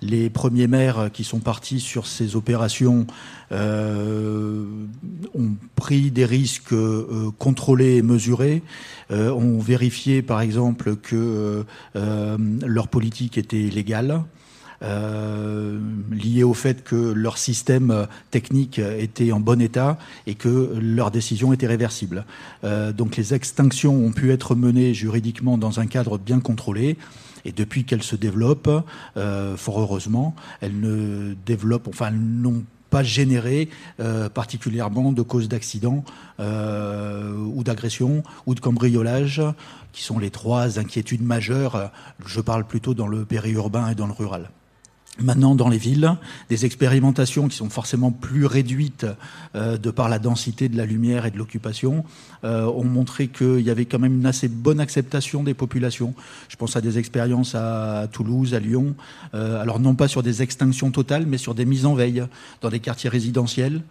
Les 0.00 0.30
premiers 0.30 0.68
maires 0.68 1.10
qui 1.12 1.24
sont 1.24 1.40
partis 1.40 1.80
sur 1.80 2.06
ces 2.06 2.36
opérations 2.36 3.04
ont 3.50 5.56
pris 5.74 6.12
des 6.12 6.24
risques 6.24 6.72
contrôlés 7.38 7.96
et 7.96 8.02
mesurés, 8.02 8.62
ont 9.10 9.58
vérifié 9.58 10.22
par 10.22 10.40
exemple 10.40 10.94
que 10.94 11.64
leur 11.96 12.86
politique 12.86 13.38
était 13.38 13.70
légale, 13.70 14.22
euh, 14.82 15.78
lié 16.10 16.44
au 16.44 16.54
fait 16.54 16.84
que 16.84 16.96
leur 16.96 17.38
système 17.38 18.06
technique 18.30 18.78
était 18.78 19.32
en 19.32 19.40
bon 19.40 19.60
état 19.60 19.98
et 20.26 20.34
que 20.34 20.74
leurs 20.80 21.10
décisions 21.10 21.52
étaient 21.52 21.66
réversibles. 21.66 22.24
Euh, 22.64 22.92
donc 22.92 23.16
les 23.16 23.34
extinctions 23.34 23.94
ont 23.94 24.12
pu 24.12 24.32
être 24.32 24.54
menées 24.54 24.94
juridiquement 24.94 25.58
dans 25.58 25.80
un 25.80 25.86
cadre 25.86 26.18
bien 26.18 26.40
contrôlé. 26.40 26.96
Et 27.44 27.52
depuis 27.52 27.84
qu'elles 27.84 28.02
se 28.02 28.16
développent, 28.16 28.84
euh, 29.16 29.56
fort 29.56 29.80
heureusement, 29.80 30.34
elles 30.60 30.78
ne 30.78 31.34
développent, 31.46 31.88
enfin, 31.88 32.10
n'ont 32.10 32.64
pas 32.90 33.02
généré 33.02 33.68
euh, 34.00 34.28
particulièrement 34.28 35.12
de 35.12 35.22
causes 35.22 35.48
d'accidents 35.48 36.04
euh, 36.40 37.34
ou 37.36 37.62
d'agressions 37.62 38.22
ou 38.46 38.54
de 38.54 38.60
cambriolage, 38.60 39.42
qui 39.92 40.02
sont 40.02 40.18
les 40.18 40.30
trois 40.30 40.78
inquiétudes 40.78 41.22
majeures. 41.22 41.90
Je 42.24 42.40
parle 42.40 42.64
plutôt 42.64 42.94
dans 42.94 43.06
le 43.06 43.24
périurbain 43.24 43.88
et 43.90 43.94
dans 43.94 44.06
le 44.06 44.12
rural. 44.12 44.50
Maintenant, 45.20 45.56
dans 45.56 45.68
les 45.68 45.78
villes, 45.78 46.14
des 46.48 46.64
expérimentations 46.64 47.48
qui 47.48 47.56
sont 47.56 47.70
forcément 47.70 48.12
plus 48.12 48.46
réduites 48.46 49.04
euh, 49.56 49.76
de 49.76 49.90
par 49.90 50.08
la 50.08 50.20
densité 50.20 50.68
de 50.68 50.76
la 50.76 50.86
lumière 50.86 51.26
et 51.26 51.32
de 51.32 51.38
l'occupation 51.38 52.04
euh, 52.44 52.66
ont 52.66 52.84
montré 52.84 53.26
qu'il 53.26 53.60
y 53.60 53.70
avait 53.70 53.84
quand 53.84 53.98
même 53.98 54.14
une 54.14 54.26
assez 54.26 54.46
bonne 54.46 54.78
acceptation 54.78 55.42
des 55.42 55.54
populations. 55.54 56.14
Je 56.48 56.54
pense 56.54 56.76
à 56.76 56.80
des 56.80 56.98
expériences 56.98 57.56
à 57.56 58.06
Toulouse, 58.12 58.54
à 58.54 58.60
Lyon, 58.60 58.94
euh, 59.34 59.60
alors 59.60 59.80
non 59.80 59.96
pas 59.96 60.06
sur 60.06 60.22
des 60.22 60.42
extinctions 60.42 60.92
totales, 60.92 61.26
mais 61.26 61.38
sur 61.38 61.56
des 61.56 61.64
mises 61.64 61.84
en 61.84 61.94
veille 61.94 62.22
dans 62.60 62.70
des 62.70 62.80
quartiers 62.80 63.10
résidentiels 63.10 63.82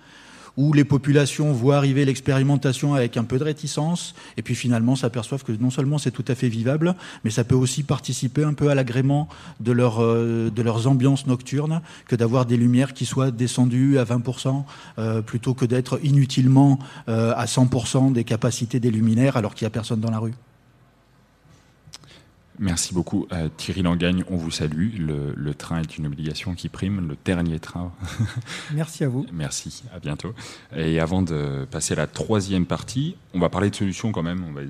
où 0.58 0.74
les 0.74 0.84
populations 0.84 1.54
voient 1.54 1.78
arriver 1.78 2.04
l'expérimentation 2.04 2.96
avec 2.96 3.16
un 3.16 3.24
peu 3.24 3.38
de 3.38 3.44
réticence, 3.44 4.16
et 4.36 4.42
puis 4.42 4.56
finalement 4.56 4.96
s'aperçoivent 4.96 5.44
que 5.44 5.52
non 5.52 5.70
seulement 5.70 6.00
c'est 6.00 6.12
tout 6.12 6.26
à 6.28 6.36
fait 6.36 6.50
vivable, 6.50 6.96
mais 7.24 7.30
ça 7.30 7.44
peut 7.44 7.56
aussi 7.56 7.84
participer 7.84 8.44
un 8.44 8.54
peu 8.54 8.70
à 8.70 8.76
l'agrément 8.76 9.30
de, 9.60 9.72
leur, 9.72 10.04
euh, 10.04 10.50
de 10.50 10.62
leurs 10.62 10.88
ambiances 10.88 11.28
nocturnes, 11.28 11.82
que 12.08 12.16
d'avoir 12.16 12.46
des 12.46 12.58
lumières 12.58 12.94
qui 12.94 13.06
soient 13.06 13.32
descendues 13.32 14.00
à 14.00 14.04
20%, 14.04 14.66
euh, 14.98 15.22
plutôt 15.22 15.54
que 15.54 15.66
d'être 15.66 16.00
inutilement 16.04 16.80
euh, 17.08 17.34
à 17.36 17.46
100% 17.46 18.12
des 18.12 18.24
capacités 18.24 18.80
des 18.80 18.92
luminaires 18.92 19.38
alors 19.38 19.54
qu'il 19.54 19.66
n'y 19.66 19.68
a 19.68 19.72
personne 19.72 20.00
dans 20.00 20.12
la 20.12 20.20
rue. 20.20 20.34
Merci 22.60 22.94
beaucoup. 22.94 23.28
Euh, 23.32 23.50
Thierry 23.56 23.84
Langagne, 23.84 24.24
on 24.32 24.36
vous 24.36 24.50
salue. 24.50 24.98
Le, 24.98 25.54
train 25.54 25.82
est 25.82 25.98
une 25.98 26.08
obligation 26.08 26.56
qui 26.56 26.70
prime, 26.70 27.08
le 27.08 27.18
dernier 27.24 27.60
train. 27.60 27.92
Merci 28.74 29.04
à 29.04 29.10
vous. 29.10 29.26
Merci, 29.32 29.84
à 29.94 30.00
bientôt. 30.00 30.34
Et 30.76 31.00
avant 31.00 31.22
de 31.22 31.68
passer 31.70 31.94
à 31.94 31.98
la 31.98 32.08
troisième 32.08 32.66
partie, 32.66 33.16
on 33.34 33.40
va 33.40 33.50
parler 33.50 33.70
de 33.70 33.76
solutions 33.76 34.12
quand 34.12 34.24
même, 34.24 34.44
on 34.48 34.54
va, 34.54 34.62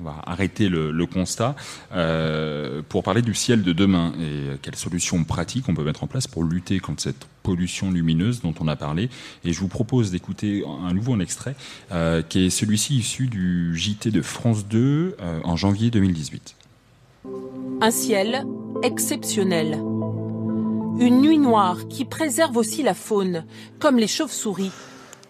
on 0.00 0.04
va 0.04 0.22
arrêter 0.26 0.68
le, 0.68 1.06
constat, 1.06 1.54
euh, 1.92 2.82
pour 2.88 3.02
parler 3.02 3.22
du 3.22 3.34
ciel 3.34 3.62
de 3.62 3.72
demain 3.72 4.12
et 4.20 4.56
quelles 4.62 4.76
solutions 4.76 5.22
pratiques 5.24 5.68
on 5.68 5.74
peut 5.74 5.84
mettre 5.84 6.04
en 6.04 6.06
place 6.06 6.26
pour 6.26 6.44
lutter 6.44 6.80
contre 6.80 7.02
cette 7.02 7.26
pollution 7.42 7.90
lumineuse 7.90 8.40
dont 8.40 8.54
on 8.60 8.68
a 8.68 8.76
parlé. 8.76 9.08
Et 9.44 9.52
je 9.52 9.60
vous 9.60 9.68
propose 9.68 10.10
d'écouter 10.10 10.64
un 10.84 10.92
nouveau 10.94 11.18
extrait, 11.20 11.54
euh, 11.92 12.22
qui 12.22 12.46
est 12.46 12.50
celui-ci 12.50 12.96
issu 12.96 13.28
du 13.28 13.76
JT 13.76 14.10
de 14.10 14.22
France 14.22 14.66
2 14.66 15.16
en 15.44 15.56
janvier 15.56 15.90
2018. 15.90 16.56
Un 17.24 17.90
ciel 17.90 18.46
exceptionnel. 18.82 19.74
Une 19.74 21.20
nuit 21.20 21.38
noire 21.38 21.86
qui 21.88 22.06
préserve 22.06 22.56
aussi 22.56 22.82
la 22.82 22.94
faune, 22.94 23.44
comme 23.78 23.98
les 23.98 24.06
chauves-souris, 24.06 24.72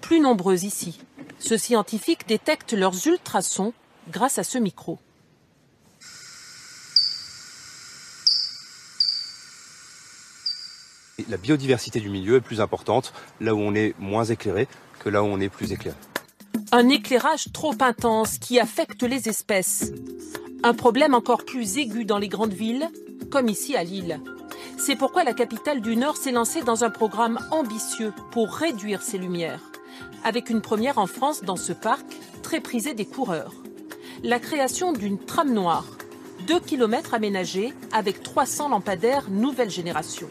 plus 0.00 0.20
nombreuses 0.20 0.62
ici. 0.62 1.00
Ce 1.40 1.56
scientifique 1.56 2.28
détecte 2.28 2.74
leurs 2.74 3.06
ultrasons 3.08 3.72
grâce 4.08 4.38
à 4.38 4.44
ce 4.44 4.58
micro. 4.58 4.98
La 11.28 11.36
biodiversité 11.36 12.00
du 12.00 12.08
milieu 12.08 12.36
est 12.36 12.40
plus 12.40 12.60
importante 12.60 13.12
là 13.40 13.54
où 13.54 13.58
on 13.58 13.74
est 13.74 13.94
moins 13.98 14.24
éclairé 14.24 14.68
que 15.00 15.08
là 15.08 15.22
où 15.22 15.26
on 15.26 15.40
est 15.40 15.48
plus 15.48 15.72
éclairé. 15.72 15.96
Un 16.72 16.88
éclairage 16.88 17.48
trop 17.52 17.74
intense 17.80 18.38
qui 18.38 18.60
affecte 18.60 19.02
les 19.02 19.28
espèces. 19.28 19.92
Un 20.62 20.74
problème 20.74 21.14
encore 21.14 21.44
plus 21.46 21.78
aigu 21.78 22.04
dans 22.04 22.18
les 22.18 22.28
grandes 22.28 22.52
villes, 22.52 22.90
comme 23.30 23.48
ici 23.48 23.76
à 23.76 23.82
Lille. 23.82 24.20
C'est 24.76 24.96
pourquoi 24.96 25.24
la 25.24 25.32
capitale 25.32 25.80
du 25.80 25.96
Nord 25.96 26.18
s'est 26.18 26.32
lancée 26.32 26.60
dans 26.60 26.84
un 26.84 26.90
programme 26.90 27.38
ambitieux 27.50 28.12
pour 28.30 28.52
réduire 28.52 29.00
ces 29.00 29.16
lumières, 29.16 29.70
avec 30.22 30.50
une 30.50 30.60
première 30.60 30.98
en 30.98 31.06
France 31.06 31.42
dans 31.44 31.56
ce 31.56 31.72
parc 31.72 32.04
très 32.42 32.60
prisé 32.60 32.92
des 32.92 33.06
coureurs. 33.06 33.54
La 34.22 34.38
création 34.38 34.92
d'une 34.92 35.18
trame 35.18 35.54
noire, 35.54 35.86
2 36.46 36.60
km 36.60 37.14
aménagés 37.14 37.72
avec 37.92 38.22
300 38.22 38.68
lampadaires 38.68 39.30
nouvelle 39.30 39.70
génération. 39.70 40.28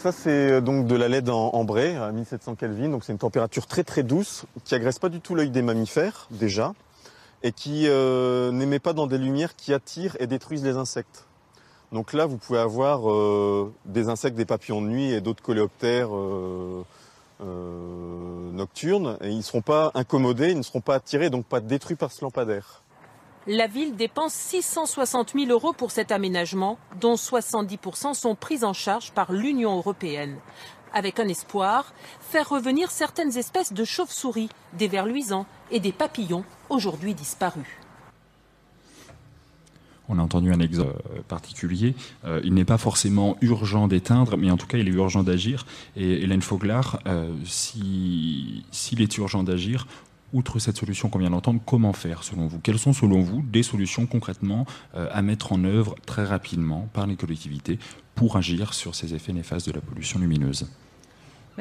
Ça, 0.00 0.12
c'est 0.12 0.50
euh, 0.50 0.60
donc 0.60 0.86
de 0.86 0.96
la 0.96 1.08
LED 1.08 1.30
en 1.30 1.50
ambré 1.50 1.96
à 1.96 2.12
1700 2.12 2.56
Kelvin. 2.56 2.88
Donc, 2.88 3.04
c'est 3.04 3.12
une 3.12 3.18
température 3.18 3.66
très 3.66 3.84
très 3.84 4.02
douce 4.02 4.44
qui 4.64 4.74
agresse 4.74 4.98
pas 4.98 5.08
du 5.08 5.20
tout 5.20 5.34
l'œil 5.34 5.50
des 5.50 5.62
mammifères, 5.62 6.26
déjà, 6.32 6.74
et 7.42 7.52
qui 7.52 7.88
euh, 7.88 8.50
n'émet 8.52 8.78
pas 8.78 8.92
dans 8.92 9.06
des 9.06 9.18
lumières 9.18 9.56
qui 9.56 9.74
attirent 9.74 10.16
et 10.20 10.26
détruisent 10.26 10.64
les 10.64 10.76
insectes. 10.76 11.26
Donc 11.92 12.12
là, 12.12 12.26
vous 12.26 12.38
pouvez 12.38 12.58
avoir 12.58 13.10
euh, 13.10 13.72
des 13.84 14.08
insectes, 14.08 14.36
des 14.36 14.44
papillons 14.44 14.80
de 14.80 14.88
nuit 14.88 15.12
et 15.12 15.20
d'autres 15.20 15.42
coléoptères 15.42 16.10
nocturnes. 17.40 19.18
Et 19.20 19.28
ils 19.28 19.38
ne 19.38 19.42
seront 19.42 19.62
pas 19.62 19.90
incommodés, 19.94 20.52
ils 20.52 20.58
ne 20.58 20.62
seront 20.62 20.80
pas 20.80 20.94
attirés, 20.94 21.28
donc 21.30 21.44
pas 21.44 21.60
détruits 21.60 21.96
par 21.96 22.12
ce 22.12 22.24
lampadaire. 22.24 22.82
La 23.48 23.66
ville 23.66 23.96
dépense 23.96 24.34
660 24.34 25.32
000 25.32 25.50
euros 25.50 25.72
pour 25.72 25.90
cet 25.90 26.12
aménagement, 26.12 26.78
dont 27.00 27.14
70% 27.14 28.14
sont 28.14 28.36
pris 28.36 28.62
en 28.62 28.72
charge 28.72 29.10
par 29.10 29.32
l'Union 29.32 29.76
européenne. 29.76 30.36
Avec 30.92 31.18
un 31.18 31.26
espoir, 31.26 31.92
faire 32.20 32.48
revenir 32.48 32.92
certaines 32.92 33.36
espèces 33.36 33.72
de 33.72 33.82
chauves-souris, 33.82 34.48
des 34.74 34.86
vers 34.86 35.06
luisants 35.06 35.46
et 35.72 35.80
des 35.80 35.90
papillons 35.90 36.44
aujourd'hui 36.72 37.14
disparus. 37.14 37.66
On 40.08 40.18
a 40.18 40.22
entendu 40.22 40.52
un 40.52 40.60
exemple 40.60 41.00
particulier. 41.28 41.94
Euh, 42.24 42.40
il 42.44 42.54
n'est 42.54 42.64
pas 42.64 42.78
forcément 42.78 43.36
urgent 43.40 43.88
d'éteindre, 43.88 44.36
mais 44.36 44.50
en 44.50 44.56
tout 44.56 44.66
cas, 44.66 44.78
il 44.78 44.88
est 44.88 44.92
urgent 44.92 45.22
d'agir. 45.22 45.64
Et 45.96 46.22
Hélène 46.22 46.42
Foglar, 46.42 47.00
euh, 47.06 47.32
s'il 47.44 49.00
est 49.00 49.16
urgent 49.16 49.42
d'agir, 49.42 49.86
outre 50.32 50.58
cette 50.58 50.76
solution 50.76 51.08
qu'on 51.08 51.18
vient 51.18 51.30
d'entendre, 51.30 51.60
comment 51.64 51.92
faire 51.92 52.24
selon 52.24 52.46
vous? 52.46 52.58
Quelles 52.58 52.78
sont 52.78 52.92
selon 52.92 53.20
vous 53.20 53.42
des 53.42 53.62
solutions 53.62 54.06
concrètement 54.06 54.66
euh, 54.94 55.08
à 55.12 55.22
mettre 55.22 55.52
en 55.52 55.64
œuvre 55.64 55.94
très 56.06 56.24
rapidement 56.24 56.88
par 56.92 57.06
les 57.06 57.16
collectivités 57.16 57.78
pour 58.14 58.36
agir 58.36 58.74
sur 58.74 58.94
ces 58.94 59.14
effets 59.14 59.32
néfastes 59.32 59.66
de 59.66 59.72
la 59.72 59.80
pollution 59.80 60.18
lumineuse? 60.18 60.66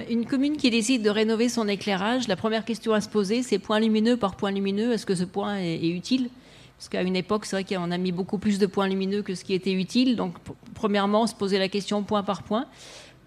Une 0.09 0.25
commune 0.25 0.57
qui 0.57 0.69
décide 0.69 1.03
de 1.03 1.09
rénover 1.09 1.49
son 1.49 1.67
éclairage, 1.67 2.27
la 2.27 2.35
première 2.35 2.65
question 2.65 2.93
à 2.93 3.01
se 3.01 3.09
poser, 3.09 3.43
c'est 3.43 3.59
point 3.59 3.79
lumineux 3.79 4.17
par 4.17 4.35
point 4.35 4.51
lumineux, 4.51 4.93
est-ce 4.93 5.05
que 5.05 5.15
ce 5.15 5.23
point 5.23 5.57
est, 5.57 5.89
utile? 5.89 6.29
Parce 6.77 6.89
qu'à 6.89 7.01
une 7.01 7.15
époque, 7.15 7.45
c'est 7.45 7.61
vrai 7.61 7.63
qu'on 7.63 7.91
a 7.91 7.97
mis 7.97 8.11
beaucoup 8.11 8.37
plus 8.37 8.57
de 8.57 8.65
points 8.65 8.87
lumineux 8.87 9.21
que 9.21 9.35
ce 9.35 9.43
qui 9.43 9.53
était 9.53 9.73
utile. 9.73 10.15
Donc, 10.15 10.35
premièrement, 10.73 11.27
se 11.27 11.35
poser 11.35 11.59
la 11.59 11.67
question 11.67 12.01
point 12.03 12.23
par 12.23 12.41
point. 12.41 12.65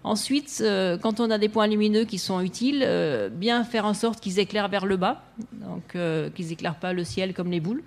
Ensuite, 0.03 0.59
euh, 0.61 0.97
quand 0.97 1.19
on 1.19 1.31
a 1.31 1.37
des 1.37 1.49
points 1.49 1.67
lumineux 1.67 2.03
qui 2.03 2.19
sont 2.19 2.41
utiles, 2.41 2.83
euh, 2.85 3.29
bien 3.29 3.63
faire 3.63 3.85
en 3.85 3.93
sorte 3.93 4.19
qu'ils 4.19 4.39
éclairent 4.39 4.67
vers 4.67 4.85
le 4.85 4.97
bas, 4.97 5.23
donc 5.53 5.95
euh, 5.95 6.29
qu'ils 6.29 6.51
éclairent 6.51 6.79
pas 6.79 6.93
le 6.93 7.03
ciel 7.03 7.33
comme 7.33 7.49
les 7.49 7.59
boules, 7.59 7.81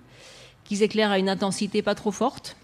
qu'ils 0.63 0.83
éclairent 0.83 1.11
à 1.11 1.19
une 1.19 1.29
intensité 1.29 1.81
pas 1.81 1.95
trop 1.95 2.11
forte. 2.11 2.57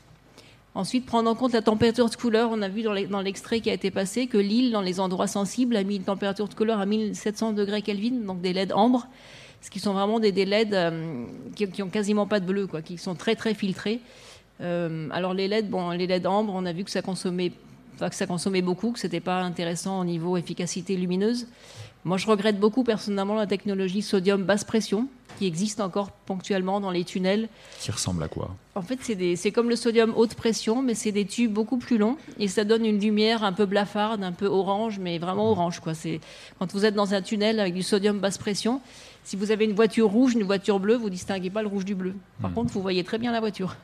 Ensuite, 0.75 1.05
prendre 1.05 1.29
en 1.29 1.35
compte 1.35 1.53
la 1.53 1.61
température 1.61 2.09
de 2.09 2.15
couleur. 2.15 2.49
On 2.51 2.61
a 2.61 2.67
vu 2.67 2.83
dans 2.83 3.21
l'extrait 3.21 3.61
qui 3.61 3.69
a 3.69 3.73
été 3.73 3.91
passé 3.91 4.27
que 4.27 4.37
l'île, 4.37 4.71
dans 4.71 4.81
les 4.81 4.99
endroits 4.99 5.27
sensibles, 5.27 5.75
a 5.77 5.83
mis 5.83 5.95
une 5.95 6.03
température 6.03 6.49
de 6.49 6.53
couleur 6.53 6.79
à 6.79 6.85
1700 6.85 7.53
degrés 7.53 7.81
Kelvin, 7.81 8.25
donc 8.25 8.41
des 8.41 8.51
LED 8.51 8.73
ambre, 8.73 9.07
ce 9.61 9.69
qui 9.69 9.79
sont 9.79 9.93
vraiment 9.93 10.19
des, 10.19 10.31
LED 10.33 10.77
qui, 11.55 11.67
qui, 11.69 11.81
ont 11.81 11.89
quasiment 11.89 12.27
pas 12.27 12.41
de 12.41 12.45
bleu, 12.45 12.67
quoi, 12.67 12.81
qui 12.81 12.97
sont 12.97 13.15
très 13.15 13.35
très 13.35 13.53
filtrés. 13.53 14.01
alors 14.59 15.33
les 15.33 15.47
LED, 15.47 15.69
bon, 15.69 15.91
les 15.91 16.07
LED 16.07 16.27
ambre, 16.27 16.53
on 16.53 16.65
a 16.65 16.73
vu 16.73 16.83
que 16.83 16.91
ça 16.91 17.01
consommait 17.01 17.53
que 17.97 18.15
ça 18.15 18.27
consommait 18.27 18.61
beaucoup, 18.61 18.91
que 18.91 18.99
c'était 18.99 19.21
pas 19.21 19.41
intéressant 19.41 20.01
au 20.01 20.05
niveau 20.05 20.37
efficacité 20.37 20.97
lumineuse. 20.97 21.47
Moi, 22.05 22.17
je 22.17 22.27
regrette 22.27 22.59
beaucoup 22.59 22.83
personnellement 22.83 23.33
la 23.33 23.47
technologie 23.47 24.03
sodium 24.03 24.43
basse 24.43 24.63
pression 24.63 25.07
qui 25.39 25.47
existe 25.47 25.81
encore 25.81 26.11
ponctuellement 26.11 26.79
dans 26.79 26.91
les 26.91 27.03
tunnels. 27.03 27.49
Qui 27.79 27.89
ressemble 27.89 28.21
à 28.21 28.27
quoi? 28.27 28.55
En 28.75 28.83
fait, 28.83 28.99
c'est 29.35 29.51
comme 29.51 29.69
le 29.69 29.75
sodium 29.75 30.13
haute 30.15 30.35
pression, 30.35 30.83
mais 30.83 30.93
c'est 30.93 31.11
des 31.11 31.25
tubes 31.25 31.51
beaucoup 31.51 31.77
plus 31.77 31.97
longs 31.97 32.15
et 32.39 32.47
ça 32.47 32.63
donne 32.63 32.85
une 32.85 32.99
lumière 32.99 33.43
un 33.43 33.53
peu 33.53 33.65
blafarde, 33.65 34.23
un 34.23 34.33
peu 34.33 34.45
orange, 34.45 34.99
mais 34.99 35.17
vraiment 35.17 35.49
orange. 35.49 35.79
Quoi. 35.79 35.93
Quand 36.59 36.71
vous 36.71 36.85
êtes 36.85 36.93
dans 36.93 37.15
un 37.15 37.23
tunnel 37.23 37.59
avec 37.59 37.73
du 37.73 37.81
sodium 37.81 38.19
basse 38.19 38.37
pression, 38.37 38.81
si 39.23 39.35
vous 39.35 39.49
avez 39.49 39.65
une 39.65 39.73
voiture 39.73 40.07
rouge, 40.07 40.35
une 40.35 40.43
voiture 40.43 40.79
bleue, 40.79 40.97
vous 40.97 41.09
distinguez 41.09 41.49
pas 41.49 41.63
le 41.63 41.67
rouge 41.67 41.85
du 41.85 41.95
bleu. 41.95 42.13
Par 42.39 42.51
hmm. 42.51 42.53
contre, 42.53 42.73
vous 42.73 42.81
voyez 42.83 43.03
très 43.03 43.17
bien 43.17 43.31
la 43.31 43.39
voiture. 43.39 43.75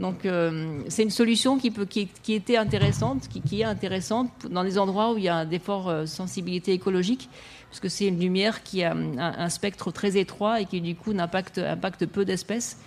Donc 0.00 0.24
euh, 0.24 0.80
c'est 0.88 1.02
une 1.02 1.10
solution 1.10 1.58
qui, 1.58 1.70
peut, 1.70 1.84
qui, 1.84 2.08
était 2.32 2.56
intéressante, 2.56 3.28
qui, 3.28 3.60
est 3.60 3.64
intéressante 3.64 4.30
dans 4.50 4.64
des 4.64 4.78
endroits 4.78 5.12
où 5.12 5.18
il 5.18 5.24
y 5.24 5.28
a 5.28 5.44
des 5.44 5.58
fortes 5.58 5.88
euh, 5.88 6.06
sensibilité 6.06 6.72
écologique, 6.72 7.28
puisque 7.68 7.90
c'est 7.90 8.06
une 8.06 8.18
lumière 8.18 8.62
qui 8.62 8.82
a 8.82 8.94
un, 8.94 9.48
spectre 9.50 9.92
très 9.92 10.16
étroit 10.16 10.62
et 10.62 10.64
qui 10.64 10.80
du 10.80 10.94
coup 10.96 11.12
impacte, 11.16 11.58
impacte 11.58 12.06
peu 12.06 12.24
d'espèces. 12.24 12.78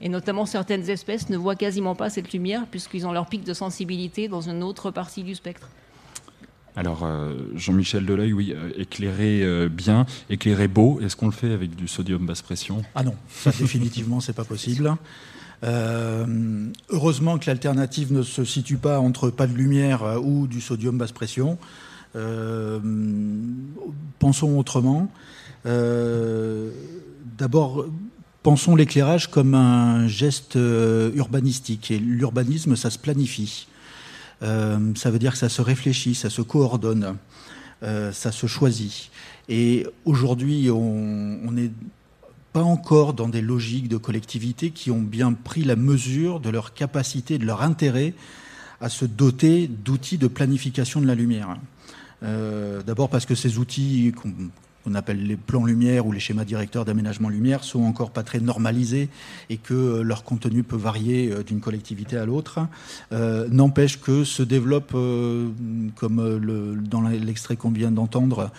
Et 0.00 0.08
notamment 0.08 0.44
certaines 0.44 0.90
espèces 0.90 1.30
ne 1.30 1.36
voient 1.36 1.54
quasiment 1.54 1.94
pas 1.94 2.10
cette 2.10 2.32
lumière 2.32 2.66
puisqu'ils 2.68 3.06
ont 3.06 3.12
leur 3.12 3.26
pic 3.26 3.44
de 3.44 3.54
sensibilité 3.54 4.26
dans 4.26 4.42
une 4.42 4.64
autre 4.64 4.90
partie 4.90 5.22
du 5.22 5.36
spectre. 5.36 5.68
Alors, 6.74 7.04
euh, 7.04 7.32
Jean-Michel 7.54 8.04
Deleuil, 8.04 8.32
oui, 8.32 8.54
éclairer 8.76 9.68
bien, 9.68 10.04
éclairer 10.28 10.66
beau, 10.66 10.98
est-ce 11.00 11.14
qu'on 11.14 11.26
le 11.26 11.32
fait 11.32 11.52
avec 11.52 11.76
du 11.76 11.86
sodium 11.86 12.26
basse 12.26 12.42
pression? 12.42 12.82
Ah 12.96 13.04
non, 13.04 13.14
ça 13.28 13.50
définitivement, 13.58 14.20
c'est 14.20 14.34
pas 14.34 14.44
possible. 14.44 14.92
Euh, 15.66 16.26
heureusement 16.90 17.38
que 17.38 17.46
l'alternative 17.46 18.12
ne 18.12 18.22
se 18.22 18.44
situe 18.44 18.76
pas 18.76 19.00
entre 19.00 19.30
pas 19.30 19.46
de 19.46 19.54
lumière 19.54 20.04
euh, 20.04 20.18
ou 20.18 20.46
du 20.46 20.60
sodium 20.60 20.96
basse 20.96 21.12
pression. 21.12 21.58
Euh, 22.14 22.78
pensons 24.18 24.58
autrement. 24.58 25.10
D'abord, 27.38 27.86
pensons 28.44 28.76
l'éclairage 28.76 29.30
comme 29.30 29.54
un 29.54 30.06
geste 30.06 30.54
urbanistique. 30.54 31.90
Et 31.90 31.98
l'urbanisme, 31.98 32.76
ça 32.76 32.90
se 32.90 32.98
planifie. 32.98 33.66
ça 34.40 35.10
veut 35.10 35.18
dire 35.18 35.32
que 35.32 35.38
ça 35.38 35.48
se 35.48 35.60
réfléchit, 35.60 36.14
ça 36.14 36.30
se 36.30 36.40
coordonne, 36.40 37.16
ça 37.82 38.30
se 38.30 38.46
choisit. 38.46 39.10
Et 39.48 39.86
aujourd'hui, 40.04 40.70
on, 40.70 41.40
on, 41.44 41.56
est 41.56 41.72
encore 42.62 43.14
dans 43.14 43.28
des 43.28 43.40
logiques 43.40 43.88
de 43.88 43.96
collectivité 43.96 44.70
qui 44.70 44.90
ont 44.90 45.00
bien 45.00 45.32
pris 45.32 45.62
la 45.64 45.76
mesure 45.76 46.40
de 46.40 46.50
leur 46.50 46.74
capacité, 46.74 47.38
de 47.38 47.44
leur 47.44 47.62
intérêt 47.62 48.14
à 48.80 48.88
se 48.88 49.04
doter 49.04 49.68
d'outils 49.68 50.18
de 50.18 50.28
planification 50.28 51.00
de 51.00 51.06
la 51.06 51.14
lumière. 51.14 51.56
Euh, 52.22 52.82
d'abord 52.82 53.08
parce 53.08 53.26
que 53.26 53.34
ces 53.34 53.58
outils 53.58 54.12
appelle 54.94 55.26
les 55.26 55.36
plans 55.36 55.64
lumière 55.64 56.06
ou 56.06 56.12
les 56.12 56.20
schémas 56.20 56.44
directeurs 56.44 56.84
d'aménagement 56.84 57.28
lumière 57.28 57.64
sont 57.64 57.82
encore 57.82 58.10
pas 58.10 58.22
très 58.22 58.40
normalisés 58.40 59.08
et 59.50 59.56
que 59.56 60.00
leur 60.00 60.24
contenu 60.24 60.62
peut 60.62 60.76
varier 60.76 61.30
euh, 61.30 61.42
d'une 61.42 61.60
collectivité 61.60 62.16
à 62.16 62.26
l'autre. 62.26 62.60
Euh, 63.12 63.46
n'empêche 63.50 64.00
que 64.00 64.24
se 64.24 64.42
développe, 64.42 64.92
comme 65.96 66.80
dans 66.88 67.02
l'extrait 67.02 67.56
qu'on 67.56 67.70
vient 67.70 67.90
d'entendre, 67.90 68.50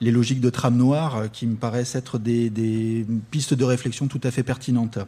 les 0.00 0.10
logiques 0.10 0.40
de 0.40 0.50
trame 0.50 0.76
noire 0.76 1.16
euh, 1.16 1.26
qui 1.28 1.46
me 1.46 1.56
paraissent 1.56 1.94
être 1.94 2.18
des, 2.18 3.06
pistes 3.30 3.54
de 3.54 3.64
réflexion 3.64 4.08
tout 4.08 4.20
à 4.22 4.30
fait 4.30 4.42
pertinentes. 4.42 4.98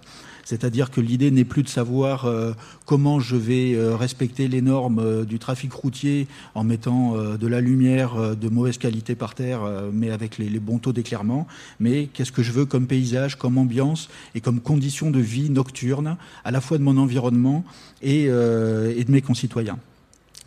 C'est-à-dire 0.48 0.90
que 0.90 1.02
l'idée 1.02 1.30
n'est 1.30 1.44
plus 1.44 1.62
de 1.62 1.68
savoir 1.68 2.24
euh, 2.24 2.54
comment 2.86 3.20
je 3.20 3.36
vais 3.36 3.74
euh, 3.74 3.94
respecter 3.94 4.48
les 4.48 4.62
normes 4.62 5.26
du 5.26 5.38
trafic 5.38 5.70
routier 5.74 6.26
en 6.54 6.64
mettant 6.64 7.16
de 7.36 7.46
la 7.46 7.60
lumière 7.60 8.34
de 8.34 8.48
mauvaise 8.48 8.78
qualité 8.78 9.14
par 9.14 9.34
terre, 9.34 9.60
mais 9.92 10.10
avec 10.10 10.38
les, 10.38 10.48
bons 10.58 10.78
taux 10.78 10.94
d'éclairement, 10.94 11.46
mais 11.80 12.06
qu'est-ce 12.06 12.32
que 12.32 12.42
je 12.42 12.52
veux 12.52 12.64
comme 12.64 12.86
paysage, 12.86 13.36
comme 13.36 13.58
ambiance 13.58 14.08
et 14.34 14.40
comme 14.40 14.60
condition 14.60 15.10
de 15.10 15.20
vie 15.20 15.50
nocturne, 15.50 16.16
à 16.44 16.50
la 16.50 16.62
fois 16.62 16.78
de 16.78 16.82
mon 16.82 16.96
environnement 16.96 17.62
et 18.00 18.28
de 18.28 19.04
mes 19.08 19.20
concitoyens? 19.20 19.78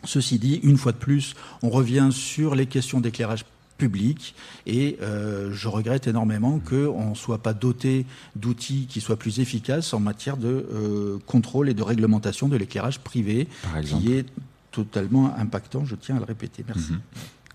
Ceci 0.04 0.38
dit, 0.38 0.60
une 0.64 0.78
fois 0.78 0.92
de 0.92 0.96
plus, 0.96 1.34
on 1.62 1.70
revient 1.70 2.08
sur 2.10 2.56
les 2.56 2.66
questions 2.66 3.00
d'éclairage 3.00 3.44
public. 3.82 4.36
Et 4.66 4.96
euh, 5.02 5.50
je 5.52 5.66
regrette 5.66 6.06
énormément 6.06 6.60
qu'on 6.60 7.10
ne 7.10 7.14
soit 7.16 7.42
pas 7.42 7.52
doté 7.52 8.06
d'outils 8.36 8.86
qui 8.88 9.00
soient 9.00 9.18
plus 9.18 9.40
efficaces 9.40 9.92
en 9.92 9.98
matière 9.98 10.36
de 10.36 10.66
euh, 10.72 11.18
contrôle 11.26 11.68
et 11.68 11.74
de 11.74 11.82
réglementation 11.82 12.46
de 12.48 12.56
l'éclairage 12.56 13.00
privé, 13.00 13.48
qui 13.84 14.12
est 14.12 14.26
totalement 14.70 15.36
impactant, 15.36 15.84
je 15.84 15.96
tiens 15.96 16.16
à 16.16 16.18
le 16.20 16.24
répéter. 16.24 16.64
Merci. 16.68 16.92
Mhm. 16.92 17.00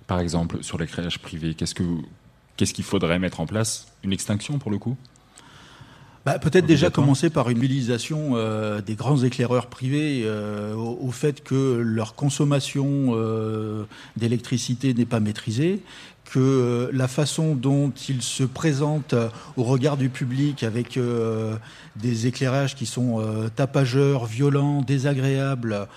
Par 0.06 0.20
exemple, 0.20 0.64
sur 0.64 0.78
l'éclairage 0.78 1.20
privé, 1.20 1.54
qu'est-ce 1.54 2.74
qu'il 2.74 2.84
faudrait 2.84 3.20
mettre 3.20 3.40
en 3.40 3.46
place? 3.46 3.88
Une 4.04 4.12
extinction 4.12 4.60
pour 4.60 4.72
le 4.72 4.78
coup? 4.78 4.98
Bah, 6.28 6.40
Peut-être 6.40 6.66
déjà 6.66 6.90
commencer 6.90 7.30
par 7.30 7.50
une 7.50 7.56
mobilisation 7.56 8.32
euh, 8.34 8.82
des 8.82 8.96
grands 8.96 9.24
éclaireurs 9.24 9.68
privés 9.68 10.24
euh, 10.26 10.76
au, 10.76 11.10
fait 11.12 11.42
que 11.42 11.78
leur 11.82 12.16
consommation 12.16 13.12
euh, 13.12 13.86
d'électricité 14.18 14.94
n'est 14.94 15.06
pas 15.06 15.22
maîtrisée, 15.22 15.82
que 16.32 16.40
euh, 16.40 16.90
la 16.94 17.08
façon 17.08 17.56
dont 17.56 17.92
ils 18.10 18.22
se 18.22 18.44
présentent 18.44 19.16
au 19.56 19.64
regard 19.64 19.98
du 19.98 20.10
public 20.10 20.64
avec 20.64 20.98
euh, 20.98 21.56
des 22.02 22.28
éclairages 22.28 22.76
qui 22.76 22.86
sont 22.86 23.20
euh, 23.20 23.50
tapageurs, 23.50 24.26
violents, 24.26 24.82
désagréables 24.82 25.88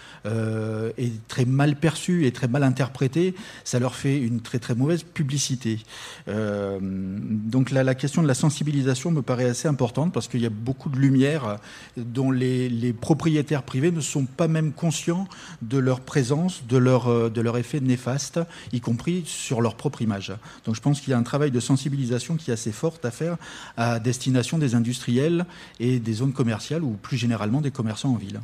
et 0.98 1.12
très 1.28 1.44
mal 1.44 1.76
perçus 1.76 2.26
et 2.26 2.32
très 2.32 2.46
mal 2.46 2.62
interprétés, 2.62 3.34
ça 3.64 3.78
leur 3.78 3.94
fait 3.94 4.18
une 4.18 4.40
très 4.40 4.58
très 4.58 4.74
mauvaise 4.74 5.02
publicité. 5.02 5.80
donc 6.26 7.70
la 7.70 7.94
question 7.94 8.22
de 8.22 8.28
la 8.28 8.34
sensibilisation 8.34 9.10
me 9.10 9.22
paraît 9.22 9.48
assez 9.48 9.66
importante 9.66 10.12
parce 10.12 10.28
qu'il 10.28 10.42
y 10.42 10.46
a 10.46 10.50
beaucoup 10.50 10.90
de 10.90 10.98
lumière 10.98 11.56
dont 11.96 12.30
les, 12.30 12.92
propriétaires 12.92 13.62
privés 13.62 13.90
ne 13.90 14.00
sont 14.00 14.26
pas 14.26 14.48
même 14.48 14.72
conscients 14.72 15.26
de 15.62 15.78
leur 15.78 16.00
présence, 16.00 16.64
de 16.68 16.76
leur, 16.76 17.30
de 17.30 17.40
leur 17.40 17.56
effet 17.56 17.80
néfaste, 17.80 18.40
y 18.72 18.80
compris 18.80 19.22
sur 19.26 19.62
leur 19.62 19.74
propre 19.74 20.02
image. 20.02 20.32
Donc 20.66 20.74
je 20.74 20.80
pense 20.80 21.00
qu'il 21.00 21.10
y 21.10 21.14
a 21.14 21.18
un 21.18 21.22
travail 21.22 21.50
de 21.50 21.60
sensibilisation 21.60 22.36
qui 22.36 22.50
est 22.50 22.54
assez 22.54 22.72
fort 22.72 22.98
à 23.02 23.10
faire 23.10 23.36
à 23.76 23.98
destination 23.98 24.58
des 24.58 24.74
industriels 24.74 25.46
et 25.78 25.89
des 25.98 26.12
zones 26.12 26.32
commerciales 26.32 26.82
ou 26.82 26.92
plus 26.92 27.16
généralement 27.16 27.60
des 27.60 27.70
commerçants 27.70 28.10
en 28.10 28.16
ville. 28.16 28.40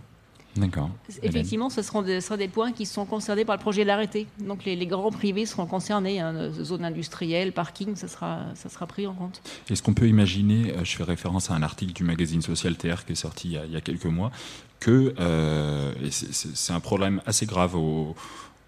D'accord. 0.57 0.91
Effectivement, 1.23 1.69
ce 1.69 1.83
seront 1.83 2.03
des, 2.03 2.21
des, 2.39 2.49
points 2.49 2.73
qui 2.73 2.87
sont 2.87 3.05
concernés 3.05 3.45
par 3.45 3.57
le 3.57 3.61
projet 3.61 3.83
de 3.83 3.89
l'arrêté. 3.89 4.27
Donc 4.41 4.65
les, 4.65 4.87
grands 4.87 5.11
privés 5.11 5.45
seront 5.45 5.67
concernés, 5.67 6.21
hein, 6.21 6.51
zones 6.51 6.85
industrielles, 6.85 7.53
parking, 7.53 7.95
ça 7.95 8.09
sera, 8.09 8.41
ça 8.55 8.71
sera 8.71 8.87
pris 8.87 9.07
en 9.07 9.13
compte. 9.13 9.43
Est-ce 9.69 9.83
qu'on 9.83 9.93
peut 9.93 10.09
imaginer, 10.09 10.73
euh, 10.73 10.85
je 10.85 10.97
fais 10.97 11.05
référence 11.05 11.51
à 11.51 11.55
un 11.55 11.63
article 11.63 11.93
du 11.93 12.05
magazine 12.05 12.41
Social 12.41 12.77
TR 12.77 13.05
qui 13.05 13.13
est 13.13 13.17
sorti 13.17 13.59
il 13.67 13.73
y 13.73 13.77
a, 13.77 13.81
quelques 13.83 14.07
mois, 14.07 14.31
que 14.81 15.15
euh, 15.21 15.93
c'est 16.11 16.73
un 16.73 16.81
problème 16.81 17.21
assez 17.27 17.45
grave 17.47 17.77
au 17.77 18.15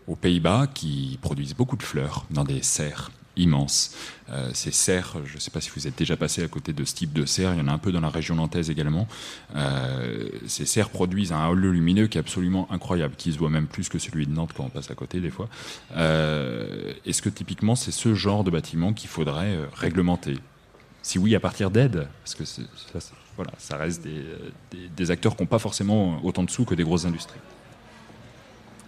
aux 0.08 0.16
Pays-Bas 0.16 0.66
qui 0.74 1.18
produisent 1.20 1.54
beaucoup 1.54 1.76
de 1.76 1.82
fleurs 1.82 2.24
dans 2.30 2.44
des 2.44 2.62
serres 2.62 3.10
immenses. 3.38 3.94
Euh, 4.30 4.50
ces 4.52 4.72
serres, 4.72 5.16
je 5.24 5.34
ne 5.34 5.40
sais 5.40 5.50
pas 5.50 5.60
si 5.60 5.70
vous 5.74 5.86
êtes 5.86 5.96
déjà 5.96 6.16
passé 6.16 6.42
à 6.42 6.48
côté 6.48 6.72
de 6.72 6.84
ce 6.84 6.94
type 6.94 7.12
de 7.12 7.24
serre, 7.24 7.54
il 7.54 7.58
y 7.58 7.62
en 7.62 7.68
a 7.68 7.72
un 7.72 7.78
peu 7.78 7.92
dans 7.92 8.00
la 8.00 8.10
région 8.10 8.34
nantaise 8.34 8.68
également. 8.68 9.08
Euh, 9.56 10.28
ces 10.46 10.66
serres 10.66 10.90
produisent 10.90 11.32
un 11.32 11.40
halo 11.40 11.72
lumineux 11.72 12.08
qui 12.08 12.18
est 12.18 12.20
absolument 12.20 12.68
incroyable, 12.70 13.14
qui 13.16 13.32
se 13.32 13.38
voit 13.38 13.48
même 13.48 13.66
plus 13.66 13.88
que 13.88 13.98
celui 13.98 14.26
de 14.26 14.32
Nantes 14.32 14.50
quand 14.54 14.64
on 14.64 14.68
passe 14.68 14.90
à 14.90 14.94
côté 14.94 15.20
des 15.20 15.30
fois. 15.30 15.48
Euh, 15.96 16.92
est-ce 17.06 17.22
que 17.22 17.30
typiquement 17.30 17.74
c'est 17.74 17.92
ce 17.92 18.14
genre 18.14 18.44
de 18.44 18.50
bâtiment 18.50 18.92
qu'il 18.92 19.08
faudrait 19.08 19.56
réglementer? 19.74 20.36
Si 21.00 21.18
oui, 21.18 21.34
à 21.34 21.40
partir 21.40 21.70
d'aide, 21.70 22.06
parce 22.22 22.34
que 22.34 22.44
ça, 22.44 22.62
voilà, 23.36 23.52
ça 23.56 23.76
reste 23.78 24.02
des, 24.02 24.88
des 24.94 25.10
acteurs 25.10 25.36
qui 25.36 25.42
n'ont 25.42 25.46
pas 25.46 25.60
forcément 25.60 26.22
autant 26.24 26.42
de 26.42 26.50
sous 26.50 26.64
que 26.66 26.74
des 26.74 26.82
grosses 26.82 27.06
industries. 27.06 27.40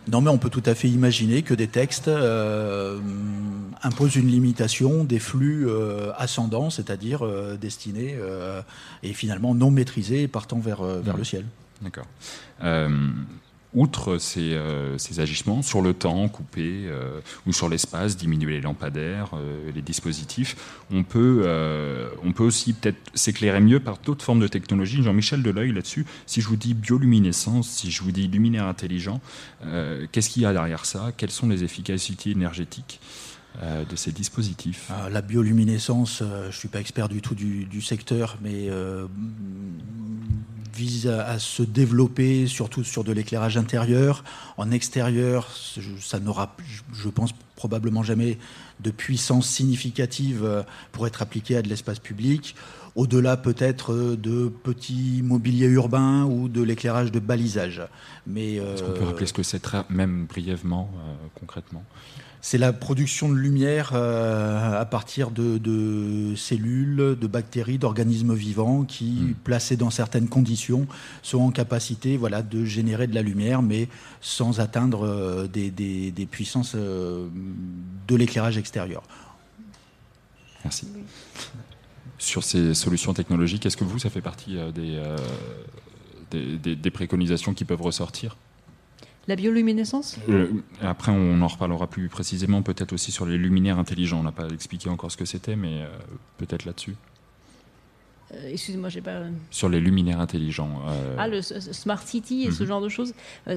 Non, 0.08 0.20
mais 0.20 0.30
on 0.30 0.38
peut 0.38 0.50
tout 0.50 0.62
à 0.66 0.74
fait 0.74 0.88
imaginer 0.88 1.42
que 1.42 1.54
des 1.54 1.68
textes 1.68 2.08
euh, 2.08 2.98
imposent 3.82 4.16
une 4.16 4.28
limitation 4.28 5.04
des 5.04 5.18
flux 5.18 5.68
euh, 5.68 6.12
ascendants, 6.16 6.70
c'est-à-dire 6.70 7.24
euh, 7.24 7.56
destinés 7.56 8.16
et 9.02 9.12
finalement 9.12 9.54
non 9.54 9.70
maîtrisés 9.70 10.28
partant 10.28 10.58
vers, 10.58 10.82
vers 10.82 11.16
le 11.16 11.24
ciel. 11.24 11.44
D'accord 11.82 12.06
outre 13.74 14.18
euh, 14.36 14.98
ces, 14.98 15.20
agissements 15.20 15.62
sur 15.62 15.82
le 15.82 15.94
temps 15.94 16.28
coupé 16.28 16.86
euh, 16.86 17.20
ou 17.46 17.52
sur 17.52 17.68
l'espace, 17.68 18.16
diminuer 18.16 18.54
les 18.54 18.60
lampadaires, 18.60 19.30
euh, 19.34 19.70
les 19.74 19.82
dispositifs, 19.82 20.56
on 20.90 21.02
peut, 21.02 21.46
on 22.24 22.32
peut 22.32 22.44
aussi 22.44 22.72
peut-être 22.72 22.98
s'éclairer 23.14 23.60
mieux 23.60 23.80
par 23.80 23.98
d'autres 23.98 24.24
formes 24.24 24.40
de 24.40 24.48
technologie. 24.48 25.02
Jean-Michel 25.02 25.42
Deleuil 25.42 25.72
là-dessus, 25.72 26.04
si 26.26 26.40
je 26.40 26.48
vous 26.48 26.56
dis 26.56 26.74
bioluminescence, 26.74 27.68
si 27.68 27.90
je 27.90 28.02
vous 28.02 28.12
dis 28.12 28.28
luminaire 28.28 28.66
intelligent, 28.66 29.20
qu'est-ce 30.12 30.30
qu'il 30.30 30.42
y 30.42 30.46
a 30.46 30.52
derrière 30.52 30.84
ça? 30.84 31.12
Quelles 31.16 31.30
sont 31.30 31.48
les 31.48 31.64
efficacités 31.64 32.30
énergétiques? 32.30 33.00
De 33.58 33.96
ces 33.96 34.12
dispositifs 34.12 34.90
ah, 34.90 35.10
La 35.10 35.22
bioluminescence, 35.22 36.22
euh, 36.22 36.42
je 36.44 36.46
ne 36.46 36.52
suis 36.52 36.68
pas 36.68 36.80
expert 36.80 37.08
du 37.08 37.20
tout 37.20 37.34
du, 37.34 37.82
secteur, 37.82 38.38
mais 38.40 38.68
euh, 38.70 39.06
vise 40.74 41.08
à, 41.08 41.38
se 41.38 41.62
développer 41.62 42.46
surtout 42.46 42.84
sur 42.84 43.04
de 43.04 43.12
l'éclairage 43.12 43.56
intérieur. 43.56 44.24
En 44.56 44.70
extérieur, 44.70 45.48
ça 46.00 46.20
n'aura, 46.20 46.56
je 46.92 47.08
pense, 47.08 47.32
probablement 47.56 48.02
jamais 48.02 48.38
de 48.80 48.90
puissance 48.90 49.46
significative 49.46 50.64
pour 50.92 51.06
être 51.06 51.20
appliqué 51.20 51.56
à 51.56 51.62
de 51.62 51.68
l'espace 51.68 51.98
public. 51.98 52.54
Au-delà 52.96 53.36
peut-être 53.36 54.16
de 54.16 54.48
petits 54.48 55.20
mobiliers 55.22 55.66
urbains 55.66 56.24
ou 56.24 56.48
de 56.48 56.62
l'éclairage 56.62 57.12
de 57.12 57.20
balisage. 57.20 57.82
Mais 58.26 58.54
Est-ce 58.54 58.82
qu'on 58.82 58.92
peut 58.92 59.04
rappeler 59.04 59.26
ce 59.26 59.32
que 59.32 59.42
c'est 59.42 59.62
même 59.90 60.26
brièvement, 60.26 60.90
concrètement? 61.34 61.84
C'est 62.42 62.58
la 62.58 62.72
production 62.72 63.28
de 63.28 63.34
lumière 63.34 63.90
euh, 63.92 64.80
à 64.80 64.86
partir 64.86 65.30
de, 65.30 66.34
cellules, 66.36 67.16
de 67.20 67.26
bactéries, 67.26 67.76
d'organismes 67.76 68.34
vivants 68.34 68.84
qui, 68.84 69.10
hmm. 69.10 69.34
placés 69.44 69.76
dans 69.76 69.90
certaines 69.90 70.28
conditions, 70.28 70.86
sont 71.22 71.40
en 71.40 71.50
capacité 71.50 72.16
voilà, 72.16 72.40
de 72.40 72.64
générer 72.64 73.06
de 73.06 73.14
la 73.14 73.20
lumière, 73.20 73.60
mais 73.60 73.88
sans 74.22 74.58
atteindre 74.58 75.06
euh, 75.06 75.46
des, 75.48 76.28
puissances 76.30 76.72
euh, 76.76 77.28
de 78.08 78.16
l'éclairage 78.16 78.56
extérieur. 78.56 79.02
Merci. 80.64 80.86
Sur 82.20 82.44
ces 82.44 82.74
solutions 82.74 83.14
technologiques, 83.14 83.66
est-ce 83.66 83.76
que 83.76 83.82
vous, 83.82 83.98
ça 83.98 84.10
fait 84.10 84.20
partie 84.20 84.56
des, 86.30 86.76
des 86.76 86.90
préconisations 86.90 87.54
qui 87.54 87.64
peuvent 87.64 87.82
ressortir? 87.82 88.36
La 89.28 89.36
bioluminescence? 89.36 90.16
Euh, 90.28 90.48
Après, 90.82 91.12
on 91.12 91.40
en 91.40 91.46
reparlera 91.46 91.86
plus 91.86 92.08
précisément, 92.08 92.62
peut-être 92.62 92.92
aussi 92.92 93.12
sur 93.12 93.26
les 93.26 93.36
luminaires 93.36 93.78
intelligents. 93.78 94.18
On 94.18 94.24
n'a 94.24 94.32
pas 94.32 94.48
expliqué 94.48 94.88
encore 94.88 95.12
ce 95.12 95.16
que 95.16 95.24
c'était, 95.24 95.56
mais 95.56 95.82
euh, 95.82 95.88
peut-être 96.38 96.64
là-dessus. 96.64 96.96
Euh, 98.32 98.50
excusez-moi, 98.50 98.88
j'ai 98.88 99.02
pas. 99.02 99.20
Sur 99.50 99.68
les 99.68 99.80
luminaires 99.80 100.20
intelligents. 100.20 100.82
Ah, 101.18 101.28
le 101.28 101.42
Smart 101.42 102.02
City 102.02 102.44
et 102.44 102.50
ce 102.50 102.62
mhm. 102.62 102.68
genre 102.68 102.80
de 102.80 102.88
choses. 102.88 103.12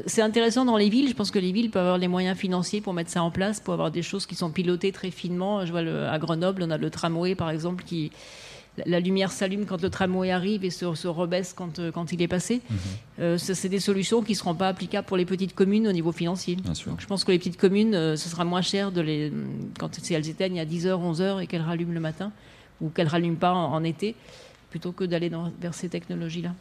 c'est 0.06 0.22
intéressant 0.22 0.64
dans 0.66 0.78
les 0.78 0.90
villes. 0.90 1.10
Je 1.10 1.16
pense 1.16 1.32
que 1.32 1.40
les 1.40 1.52
villes 1.52 1.72
peuvent 1.72 1.84
avoir 1.84 1.98
les 1.98 2.08
moyens 2.08 2.38
financiers 2.38 2.82
pour 2.82 2.94
mettre 2.94 3.10
ça 3.10 3.24
en 3.24 3.32
place, 3.32 3.60
pour 3.60 3.74
avoir 3.74 3.90
des 3.90 4.04
choses 4.04 4.26
qui 4.26 4.36
sont 4.36 4.52
pilotées 4.52 4.92
très 4.92 5.12
finement. 5.12 5.66
Je 5.66 5.72
vois 5.72 5.82
à 5.82 6.20
Grenoble, 6.20 6.64
on 6.64 6.72
a 6.72 6.78
le 6.78 6.90
tramway, 6.90 7.36
par 7.36 7.50
exemple, 7.50 7.84
qui, 7.84 8.12
la 8.86 9.00
lumière 9.00 9.32
s'allume 9.32 9.66
quand 9.66 9.82
le 9.82 9.90
tramway 9.90 10.32
arrive 10.32 10.66
et 10.66 10.70
se, 10.70 10.94
se 10.96 11.08
rebaisse 11.08 11.54
quand, 11.54 11.80
euh, 11.80 11.92
quand, 11.92 12.12
il 12.12 12.22
est 12.22 12.28
passé. 12.28 12.62
Mhm. 12.70 12.78
Euh, 13.20 13.38
c'est 13.38 13.70
des 13.70 13.80
solutions 13.80 14.24
qui 14.24 14.32
ne 14.32 14.38
seront 14.38 14.56
pas 14.56 14.68
applicables 14.68 15.06
pour 15.06 15.18
les 15.18 15.26
petites 15.26 15.54
communes 15.54 15.88
au 15.88 15.92
niveau 15.92 16.12
financier. 16.12 16.58
je 16.98 17.06
pense 17.06 17.24
que 17.24 17.32
les 17.32 17.38
petites 17.38 17.58
communes, 17.58 17.94
euh, 17.94 18.16
ce 18.16 18.30
sera 18.30 18.46
moins 18.46 18.62
cher 18.62 18.92
de 18.92 19.02
les, 19.02 19.32
quand 19.80 19.92
elles 20.10 20.30
éteignent 20.30 20.60
à 20.60 20.66
10h, 20.66 20.90
11h 20.90 21.42
et 21.42 21.48
qu'elles 21.48 21.62
rallument 21.62 21.94
le 21.94 22.00
matin, 22.00 22.32
ou 22.82 22.90
qu'elles 22.90 23.06
ne 23.06 23.12
rallument 23.12 23.38
pas 23.38 23.54
en, 23.54 23.84
été, 23.84 24.16
plutôt 24.72 24.92
que 24.92 25.04
d'aller 25.04 25.32
vers 25.62 25.74
ces 25.74 25.90
technologies-là. 25.90 26.54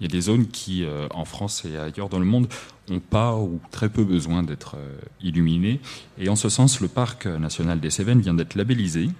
Il 0.00 0.04
y 0.04 0.06
a 0.06 0.08
des 0.08 0.20
zones 0.22 0.46
qui, 0.46 0.86
en 1.10 1.26
France 1.26 1.66
et 1.66 1.76
ailleurs 1.76 2.08
dans 2.08 2.18
le 2.18 2.24
monde, 2.24 2.48
n'ont 2.88 3.00
pas 3.00 3.36
ou 3.36 3.60
très 3.70 3.90
peu 3.90 4.02
besoin 4.02 4.42
d'être 4.42 4.76
illuminées. 5.22 5.78
Et 6.18 6.30
en 6.30 6.36
ce 6.36 6.48
sens, 6.48 6.80
le 6.80 6.88
parc 6.88 7.26
national 7.26 7.80
des 7.80 7.90
Cévennes 7.90 8.20
vient 8.20 8.32
d'être 8.32 8.54
labellisé 8.54 9.10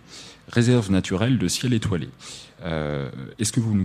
réserve 0.51 0.91
naturelle 0.91 1.39
de 1.39 1.49
ciel 1.49 1.73
étoilé. 1.73 2.09
Euh, 2.65 3.11
est-ce 3.39 3.53
que 3.53 3.61
vous, 3.61 3.85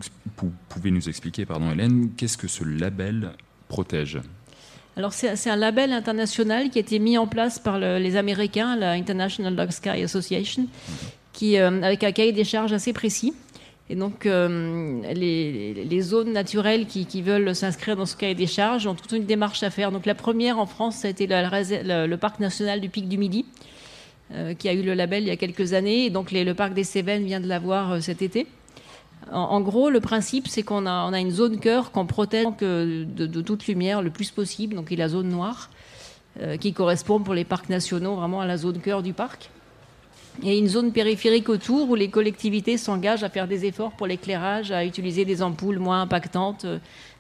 pouvez 0.70 0.91
nous 0.91 1.07
expliquer, 1.07 1.45
pardon 1.45 1.72
Hélène, 1.72 2.09
qu'est-ce 2.18 2.38
que 2.38 2.47
ce 2.47 2.63
label 2.63 3.32
protège? 3.68 4.20
Alors 4.97 5.11
c'est 5.11 5.49
un 5.49 5.57
label 5.57 5.91
international 5.91 6.70
qui 6.70 6.78
a 6.78 6.82
été 6.82 6.99
mis 6.99 7.18
en 7.18 7.28
place 7.28 7.59
par 7.59 7.78
les 7.78 8.16
Américains, 8.16 8.78
la 8.78 8.91
International 8.91 9.53
Dark 9.53 9.74
Sky 9.74 10.03
Association, 10.03 10.68
qui, 11.34 11.57
euh, 11.57 11.82
avec 11.82 12.03
un 12.05 12.13
cahier 12.13 12.32
des 12.32 12.45
charges 12.45 12.72
assez 12.72 12.93
précis. 12.93 13.34
Et 13.89 13.95
donc 13.95 14.26
euh, 14.26 15.01
les, 15.13 16.01
zones 16.01 16.32
naturelles 16.32 16.88
qui, 16.88 17.22
veulent 17.22 17.53
s'inscrire 17.53 17.95
dans 17.95 18.05
ce 18.05 18.16
cahier 18.16 18.36
des 18.36 18.47
charges 18.47 18.88
ont 18.88 18.95
toute 18.95 19.11
une 19.11 19.26
démarche 19.26 19.63
à 19.63 19.70
faire. 19.70 19.91
Donc 19.91 20.05
la 20.05 20.16
première 20.16 20.59
en 20.59 20.66
France, 20.66 20.95
ça 20.95 21.07
a 21.07 21.11
été 21.11 21.28
le 21.30 22.16
parc 22.16 22.39
national 22.39 22.80
du 22.80 22.89
Pic 22.89 23.07
du 23.07 23.18
Midi, 23.18 23.45
qui 24.58 24.70
a 24.70 24.74
eu 24.74 24.82
le 24.82 24.94
label 24.94 25.24
il 25.24 25.28
y 25.28 25.32
a 25.32 25.36
quelques 25.36 25.74
années. 25.74 26.10
Donc 26.10 26.32
le 26.32 26.54
parc 26.54 26.74
des 26.74 26.84
Cévennes 26.84 27.26
vient 27.26 27.40
de 27.40 27.48
l'avoir 27.48 27.94
euh, 27.94 28.00
cet 28.00 28.22
été. 28.22 28.48
En, 29.32 29.60
gros, 29.62 29.90
le 29.90 30.02
principe, 30.02 30.48
c'est 30.48 30.62
qu'on 30.62 30.86
a, 30.86 31.20
une 31.20 31.32
zone 31.32 31.60
cœur 31.60 31.92
qu'on 31.92 32.06
protège 32.06 32.46
de, 32.60 33.42
toute 33.42 33.66
lumière 33.66 34.04
le 34.04 34.12
plus 34.12 34.30
possible, 34.30 34.76
donc 34.76 34.88
il 34.92 35.00
y 35.00 35.02
a 35.02 35.06
la 35.06 35.10
zone 35.10 35.30
noire, 35.30 35.72
euh, 36.42 36.58
qui 36.58 36.74
correspond 36.74 37.20
pour 37.20 37.34
les 37.34 37.44
parcs 37.44 37.70
nationaux 37.70 38.16
vraiment 38.16 38.42
à 38.42 38.46
la 38.46 38.58
zone 38.58 38.80
cœur 38.80 39.02
du 39.02 39.14
parc. 39.14 39.50
Et 40.44 40.60
une 40.60 40.68
zone 40.68 40.92
périphérique 40.92 41.50
autour 41.50 41.90
où 41.90 41.96
les 41.96 42.10
collectivités 42.10 42.78
s'engagent 42.78 43.24
à 43.24 43.30
faire 43.30 43.48
des 43.48 43.66
efforts 43.66 43.94
pour 43.94 44.06
l'éclairage, 44.06 44.72
à 44.72 44.86
utiliser 44.86 45.26
des 45.26 45.42
ampoules 45.42 45.80
moins 45.80 46.02
impactantes, 46.02 46.68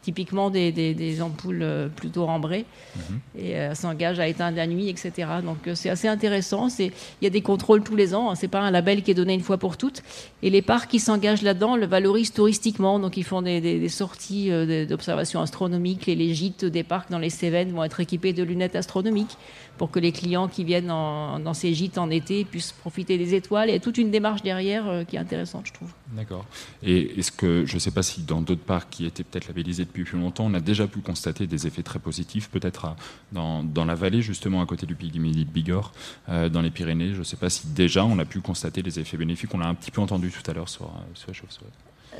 typiquement 0.05 0.51
des, 0.51 1.21
ampoules 1.21 1.63
euh, 1.63 1.87
plutôt 1.87 2.25
ambrées, 2.25 2.65
mhm. 2.95 3.19
et 3.39 3.55
euh, 3.57 3.73
s'engage 3.73 4.19
à 4.19 4.27
éteindre 4.27 4.55
la 4.55 4.67
nuit, 4.67 4.87
etc. 4.87 5.11
Donc 5.43 5.67
euh, 5.67 5.73
c'est 5.73 5.89
assez 5.89 6.07
intéressant. 6.07 6.67
Il 6.79 6.91
y 7.23 7.25
a 7.25 7.31
des 7.31 7.41
contrôles 7.41 7.83
tous 7.83 7.95
les 7.95 8.13
ans. 8.13 8.29
Hein. 8.29 8.35
C'est 8.35 8.47
pas 8.47 8.61
un 8.61 8.69
label 8.69 9.01
qui 9.01 9.09
est 9.09 9.15
donné 9.15 9.33
une 9.33 9.41
fois 9.41 9.57
pour 9.57 9.77
toutes. 9.77 10.03
Et 10.43 10.51
les 10.51 10.61
parcs 10.61 10.91
qui 10.91 10.99
s'engagent 10.99 11.41
là-dedans 11.41 11.75
le 11.75 11.87
valorisent 11.87 12.33
touristiquement. 12.33 12.99
Donc 12.99 13.17
ils 13.17 13.23
font 13.23 13.41
des, 13.41 13.89
sorties 13.89 14.51
d'observation 14.87 15.41
astronomiques. 15.41 16.05
Les, 16.05 16.15
les 16.15 16.35
gîtes 16.35 16.65
des 16.65 16.83
parcs 16.83 17.09
dans 17.09 17.19
les 17.19 17.31
Cévennes 17.31 17.71
vont 17.71 17.83
être 17.83 17.99
équipés 17.99 18.33
de 18.33 18.43
lunettes 18.43 18.75
astronomiques 18.75 19.37
pour 19.77 19.91
que 19.91 19.99
les 19.99 20.11
clients 20.11 20.47
qui 20.47 20.63
viennent 20.63 20.87
dans 20.87 21.53
ces 21.53 21.73
gîtes 21.73 21.97
en 21.97 22.09
été 22.09 22.45
puissent 22.45 22.71
profiter 22.71 23.17
des 23.17 23.33
étoiles. 23.33 23.69
Il 23.69 23.73
y 23.73 23.75
a 23.75 23.79
toute 23.79 23.97
une 23.97 24.11
démarche 24.11 24.41
derrière 24.41 24.87
euh, 24.87 25.03
qui 25.03 25.15
est 25.15 25.19
intéressante, 25.19 25.67
je 25.67 25.73
trouve. 25.73 25.91
D'accord. 26.13 26.45
Et 26.83 27.19
est-ce 27.19 27.31
que, 27.31 27.65
je 27.65 27.75
ne 27.75 27.79
sais 27.79 27.91
pas 27.91 28.03
si 28.03 28.21
dans 28.21 28.41
d'autres 28.41 28.63
parcs 28.63 28.89
qui 28.89 29.05
étaient 29.05 29.23
peut-être 29.23 29.47
labellisés 29.47 29.85
depuis 29.95 30.11
plus 30.11 30.19
longtemps, 30.19 30.45
on 30.45 30.53
a 30.53 30.59
déjà 30.59 30.87
pu 30.87 30.99
constater 30.99 31.47
des 31.47 31.67
effets 31.67 31.83
très 31.83 31.99
positifs, 31.99 32.49
peut-être 32.49 32.95
dans, 33.31 33.63
dans, 33.63 33.85
la 33.85 33.95
vallée, 33.95 34.21
justement, 34.21 34.61
à 34.61 34.65
côté 34.65 34.85
du 34.85 34.95
Pays 34.95 35.09
du 35.09 35.19
Midi 35.19 35.45
de 35.45 35.49
Bigorre, 35.49 35.93
euh, 36.27 36.49
dans 36.49 36.61
les 36.61 36.69
Pyrénées. 36.69 37.13
Je 37.13 37.19
ne 37.19 37.23
sais 37.23 37.37
pas 37.37 37.49
si 37.49 37.67
déjà 37.67 38.03
on 38.03 38.19
a 38.19 38.25
pu 38.25 38.41
constater 38.41 38.83
des 38.83 38.99
effets 38.99 39.15
bénéfiques. 39.15 39.53
On 39.53 39.59
l'a 39.59 39.67
un 39.67 39.73
petit 39.73 39.91
peu 39.91 40.01
entendu 40.01 40.31
tout 40.31 40.51
à 40.51 40.53
l'heure 40.53 40.67
sur, 40.67 40.85
euh, 40.85 40.89
sur 41.13 41.29
la 41.29 41.33
chauve-souris. 41.33 41.71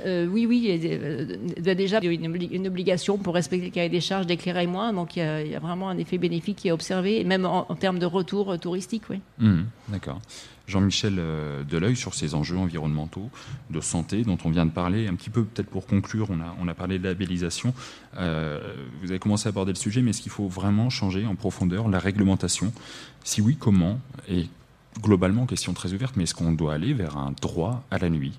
Euh, 0.05 0.27
oui, 0.27 0.45
oui, 0.45 0.61
il 0.65 1.65
y 1.65 1.69
a 1.69 1.75
déjà 1.75 1.99
une, 1.99 2.67
obligation 2.67 3.17
pour 3.17 3.33
respecter 3.33 3.67
le 3.67 3.71
cahier 3.71 3.89
des 3.89 4.01
charges 4.01 4.25
d'éclairer 4.25 4.67
moins, 4.67 4.91
donc 4.91 5.15
il 5.15 5.19
y, 5.19 5.55
a, 5.55 5.59
vraiment 5.59 5.87
un 5.87 5.97
effet 5.97 6.17
bénéfique 6.17 6.57
qui 6.57 6.67
est 6.67 6.71
observé, 6.71 7.23
même 7.23 7.45
en, 7.45 7.63
termes 7.75 7.99
de 7.99 8.05
retour 8.05 8.59
touristique. 8.59 9.03
Oui. 9.09 9.21
Mmh, 9.39 9.61
d'accord. 9.87 10.19
Jean-Michel 10.67 11.15
Deleuil 11.69 11.95
sur 11.95 12.13
ces 12.13 12.33
enjeux 12.35 12.57
environnementaux 12.57 13.29
de 13.69 13.81
santé 13.81 14.23
dont 14.23 14.37
on 14.45 14.49
vient 14.49 14.65
de 14.65 14.71
parler. 14.71 15.07
Un 15.07 15.15
petit 15.15 15.29
peu 15.29 15.43
peut-être 15.43 15.69
pour 15.69 15.85
conclure, 15.85 16.27
on 16.29 16.39
a, 16.39 16.55
on 16.59 16.67
a 16.67 16.73
parlé 16.73 16.99
de 16.99 17.03
labellisation. 17.03 17.73
vous 18.13 18.19
avez 19.09 19.19
commencé 19.19 19.47
à 19.47 19.49
aborder 19.49 19.71
le 19.71 19.77
sujet, 19.77 20.01
mais 20.01 20.11
est-ce 20.11 20.21
qu'il 20.21 20.31
faut 20.31 20.47
vraiment 20.47 20.89
changer 20.89 21.25
en 21.25 21.35
profondeur 21.35 21.87
la 21.87 21.99
réglementation? 21.99 22.71
Si 23.23 23.41
oui, 23.41 23.57
comment? 23.59 23.99
Et 24.27 24.49
globalement, 25.01 25.45
question 25.45 25.73
très 25.73 25.93
ouverte, 25.93 26.15
mais 26.15 26.23
est-ce 26.23 26.35
qu'on 26.35 26.51
doit 26.51 26.73
aller 26.73 26.93
vers 26.93 27.17
un 27.17 27.33
droit 27.41 27.83
à 27.91 27.97
la 27.97 28.09
nuit? 28.09 28.37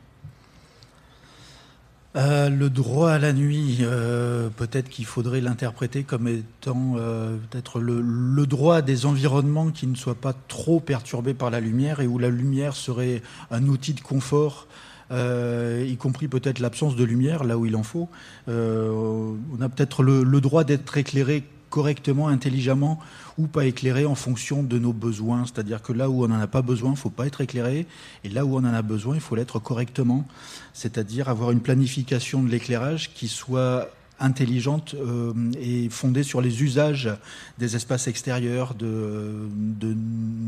Euh, 2.16 2.48
le 2.48 2.70
droit 2.70 3.10
à 3.10 3.18
la 3.18 3.34
nuit, 3.34 3.78
euh, 3.82 4.48
peut-être 4.48 4.88
qu'il 4.88 5.04
faudrait 5.04 5.42
l'interpréter 5.42 6.02
comme 6.02 6.28
étant 6.28 6.94
euh, 6.96 7.36
peut-être 7.50 7.78
le, 7.78 8.46
droit 8.46 8.80
des 8.80 9.04
environnements 9.04 9.70
qui 9.70 9.86
ne 9.86 9.94
soient 9.94 10.14
pas 10.14 10.32
trop 10.32 10.80
perturbés 10.80 11.34
par 11.34 11.50
la 11.50 11.60
lumière 11.60 12.00
et 12.00 12.06
où 12.06 12.18
la 12.18 12.30
lumière 12.30 12.74
serait 12.74 13.20
un 13.50 13.66
outil 13.66 13.92
de 13.92 14.00
confort, 14.00 14.66
y 15.10 15.96
compris 15.98 16.26
peut-être 16.26 16.58
l'absence 16.58 16.96
de 16.96 17.04
lumière 17.04 17.44
là 17.44 17.58
où 17.58 17.66
il 17.66 17.76
en 17.76 17.82
faut. 17.82 18.08
on 18.48 19.60
a 19.60 19.68
peut-être 19.68 20.02
le 20.02 20.40
droit 20.40 20.64
d'être 20.64 20.96
éclairé 20.96 21.44
correctement, 21.76 22.28
intelligemment, 22.28 22.98
ou 23.36 23.48
pas 23.48 23.66
éclairé 23.66 24.06
en 24.06 24.14
fonction 24.14 24.62
de 24.62 24.78
nos 24.78 24.94
besoins. 24.94 25.44
C'est-à-dire 25.44 25.82
que 25.82 25.92
là 25.92 26.08
où 26.08 26.24
on 26.24 26.28
n'en 26.28 26.40
a 26.40 26.46
pas 26.46 26.62
besoin, 26.62 26.88
il 26.88 26.94
ne 26.94 26.98
faut 26.98 27.10
pas 27.10 27.26
être 27.26 27.42
éclairé, 27.42 27.86
et 28.24 28.30
là 28.30 28.46
où 28.46 28.56
on 28.56 28.60
en 28.60 28.72
a 28.72 28.80
besoin, 28.80 29.14
il 29.14 29.20
faut 29.20 29.36
l'être 29.36 29.58
correctement. 29.58 30.26
C'est-à-dire 30.72 31.28
avoir 31.28 31.50
une 31.50 31.60
planification 31.60 32.42
de 32.42 32.48
l'éclairage 32.48 33.12
qui 33.12 33.28
soit 33.28 33.90
intelligente 34.18 34.94
euh, 34.94 35.34
et 35.60 35.90
fondée 35.90 36.22
sur 36.22 36.40
les 36.40 36.62
usages 36.62 37.10
des 37.58 37.76
espaces 37.76 38.06
extérieurs, 38.06 38.72
de, 38.72 39.50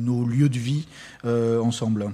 nos 0.07 0.25
lieux 0.25 0.49
de 0.49 0.59
vie 0.59 0.87
euh, 1.27 1.61
ensemble. 1.61 2.11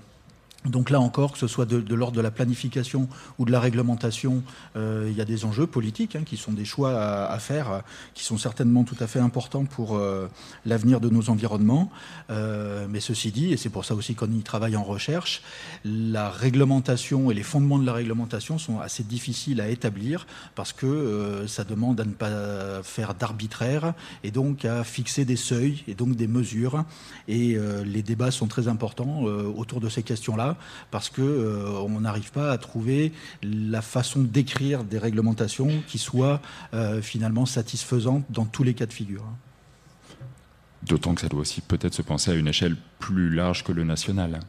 Donc 0.64 0.88
là 0.88 0.98
encore, 0.98 1.32
que 1.32 1.38
ce 1.38 1.46
soit 1.46 1.66
de, 1.66 1.94
l'ordre 1.94 2.16
de 2.16 2.22
la 2.22 2.30
planification 2.30 3.06
ou 3.38 3.44
de 3.44 3.52
la 3.52 3.60
réglementation, 3.60 4.42
euh, 4.76 5.08
il 5.10 5.16
y 5.16 5.20
a 5.20 5.26
des 5.26 5.44
enjeux 5.44 5.66
politiques 5.66 6.16
hein, 6.16 6.22
qui 6.24 6.38
sont 6.38 6.52
des 6.52 6.64
choix 6.64 6.98
à, 7.26 7.38
faire, 7.38 7.82
qui 8.14 8.24
sont 8.24 8.38
certainement 8.38 8.84
tout 8.84 8.96
à 9.00 9.06
fait 9.06 9.18
importants 9.18 9.66
pour 9.66 9.96
euh, 9.96 10.26
l'avenir 10.64 11.00
de 11.00 11.10
nos 11.10 11.28
environnements. 11.28 11.90
Euh, 12.30 12.86
mais 12.88 13.00
ceci 13.00 13.30
dit, 13.30 13.52
et 13.52 13.58
c'est 13.58 13.68
pour 13.68 13.84
ça 13.84 13.94
aussi 13.94 14.14
qu'on 14.14 14.30
y 14.30 14.40
travaille 14.40 14.74
en 14.74 14.84
recherche, 14.84 15.42
la 15.84 16.30
réglementation 16.30 17.30
et 17.30 17.34
les 17.34 17.42
fondements 17.42 17.78
de 17.78 17.84
la 17.84 17.92
réglementation 17.92 18.56
sont 18.56 18.80
assez 18.80 19.02
difficiles 19.02 19.60
à 19.60 19.68
établir 19.68 20.26
parce 20.54 20.72
que 20.72 21.44
ça 21.46 21.64
demande 21.64 22.00
à 22.00 22.04
ne 22.04 22.12
pas 22.12 22.82
faire 22.82 23.14
d'arbitraire 23.14 23.92
et 24.22 24.30
donc 24.30 24.64
à 24.64 24.82
fixer 24.82 25.26
des 25.26 25.36
seuils 25.36 25.84
et 25.88 25.94
donc 25.94 26.16
des 26.16 26.26
mesures. 26.26 26.84
Et 27.28 27.58
les 27.84 28.02
débats 28.02 28.30
sont 28.30 28.46
très 28.46 28.68
importants 28.68 29.22
autour 29.22 29.80
de 29.80 29.88
ces 29.88 30.02
questions-là 30.02 30.53
parce 30.90 31.10
qu'on 31.10 31.22
euh, 31.22 32.00
n'arrive 32.00 32.32
pas 32.32 32.50
à 32.52 32.58
trouver 32.58 33.12
la 33.42 33.82
façon 33.82 34.22
d'écrire 34.22 34.84
des 34.84 34.98
réglementations 34.98 35.70
qui 35.86 35.98
soient 35.98 36.40
euh, 36.72 37.02
finalement 37.02 37.46
satisfaisantes 37.46 38.24
dans 38.30 38.44
tous 38.44 38.62
les 38.62 38.74
cas 38.74 38.86
de 38.86 38.92
figure. 38.92 39.24
D'autant 40.82 41.14
que 41.14 41.22
ça 41.22 41.28
doit 41.28 41.40
aussi 41.40 41.60
peut-être 41.60 41.94
se 41.94 42.02
penser 42.02 42.30
à 42.30 42.34
une 42.34 42.48
échelle 42.48 42.76
plus 42.98 43.30
large 43.30 43.64
que 43.64 43.72
le 43.72 43.84
national. 43.84 44.40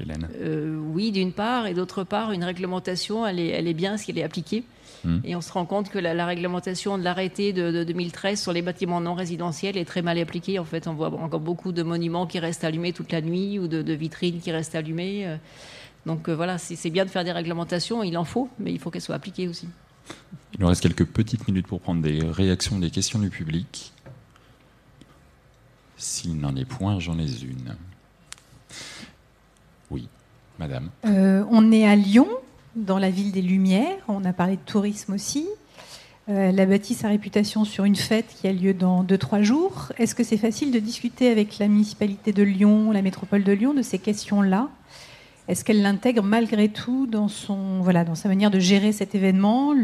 Hélène 0.00 0.28
euh, 0.40 0.76
Oui, 0.76 1.12
d'une 1.12 1.32
part, 1.32 1.66
et 1.66 1.74
d'autre 1.74 2.04
part, 2.04 2.32
une 2.32 2.44
réglementation, 2.44 3.26
elle 3.26 3.40
est, 3.40 3.48
elle 3.48 3.68
est 3.68 3.74
bien 3.74 3.96
si 3.96 4.10
elle 4.10 4.18
est 4.18 4.24
appliquée. 4.24 4.64
Hmm. 5.04 5.18
Et 5.24 5.36
on 5.36 5.40
se 5.40 5.52
rend 5.52 5.66
compte 5.66 5.90
que 5.90 5.98
la, 5.98 6.26
réglementation 6.26 6.98
de 6.98 7.02
l'arrêté 7.02 7.52
de, 7.52 7.84
2013 7.84 8.40
sur 8.40 8.52
les 8.52 8.62
bâtiments 8.62 9.00
non 9.00 9.14
résidentiels 9.14 9.76
est 9.76 9.84
très 9.84 10.02
mal 10.02 10.18
appliquée. 10.18 10.58
En 10.58 10.64
fait, 10.64 10.86
on 10.86 10.94
voit 10.94 11.12
encore 11.12 11.40
beaucoup 11.40 11.72
de 11.72 11.82
monuments 11.82 12.26
qui 12.26 12.38
restent 12.38 12.64
allumés 12.64 12.92
toute 12.92 13.12
la 13.12 13.20
nuit 13.20 13.58
ou 13.58 13.68
de, 13.68 13.92
vitrines 13.92 14.40
qui 14.40 14.50
restent 14.50 14.74
allumées. 14.74 15.26
Euh. 15.26 15.36
Donc 16.06 16.28
euh, 16.28 16.34
voilà, 16.34 16.58
c'est 16.58 16.90
bien 16.90 17.04
de 17.04 17.10
faire 17.10 17.24
des 17.24 17.32
réglementations, 17.32 18.02
il 18.02 18.18
en 18.18 18.24
faut, 18.24 18.48
mais 18.58 18.72
il 18.72 18.78
faut 18.78 18.90
qu'elles 18.90 19.02
soient 19.02 19.14
appliquées 19.14 19.48
aussi. 19.48 19.68
Il 20.54 20.60
nous 20.60 20.68
reste 20.68 20.82
quelques 20.82 21.06
petites 21.06 21.48
minutes 21.48 21.66
pour 21.66 21.80
prendre 21.80 22.02
des 22.02 22.20
réactions, 22.22 22.78
des 22.78 22.90
questions 22.90 23.18
du 23.18 23.30
public. 23.30 23.92
S'il 25.96 26.38
n'en 26.38 26.54
est 26.56 26.64
point, 26.64 27.00
j'en 27.00 27.18
ai 27.18 27.42
une. 27.42 27.76
Oui, 29.90 30.08
madame. 30.58 30.90
Euh, 31.06 31.44
on 31.50 31.72
est 31.72 31.86
à 31.86 31.96
Lyon, 31.96 32.28
dans 32.76 32.98
la 32.98 33.10
ville 33.10 33.32
des 33.32 33.42
Lumières. 33.42 33.98
On 34.08 34.24
a 34.24 34.32
parlé 34.32 34.56
de 34.56 34.62
tourisme 34.64 35.14
aussi. 35.14 35.46
Euh, 36.28 36.48
elle 36.48 36.60
a 36.60 36.66
bâti 36.66 36.94
sa 36.94 37.08
réputation 37.08 37.64
sur 37.64 37.84
une 37.84 37.96
fête 37.96 38.26
qui 38.40 38.48
a 38.48 38.52
lieu 38.52 38.72
dans 38.72 39.04
2-3 39.04 39.42
jours. 39.42 39.92
Est-ce 39.98 40.14
que 40.14 40.24
c'est 40.24 40.38
facile 40.38 40.70
de 40.70 40.78
discuter 40.78 41.30
avec 41.30 41.58
la 41.58 41.68
municipalité 41.68 42.32
de 42.32 42.42
Lyon, 42.42 42.92
la 42.92 43.02
métropole 43.02 43.44
de 43.44 43.52
Lyon, 43.52 43.74
de 43.74 43.82
ces 43.82 43.98
questions-là? 43.98 44.68
Est-ce 45.46 45.64
qu'elle 45.64 45.82
l'intègre 45.82 46.22
malgré 46.22 46.70
tout 46.70 47.06
dans, 47.06 47.28
son, 47.28 47.80
voilà, 47.80 48.04
dans 48.04 48.14
sa 48.14 48.28
manière 48.28 48.50
de 48.50 48.58
gérer 48.58 48.92
cet 48.92 49.14
événement, 49.14 49.74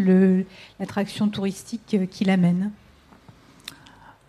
l'attraction 0.78 1.28
touristique 1.28 1.98
qui 2.10 2.24
l'amène? 2.24 2.70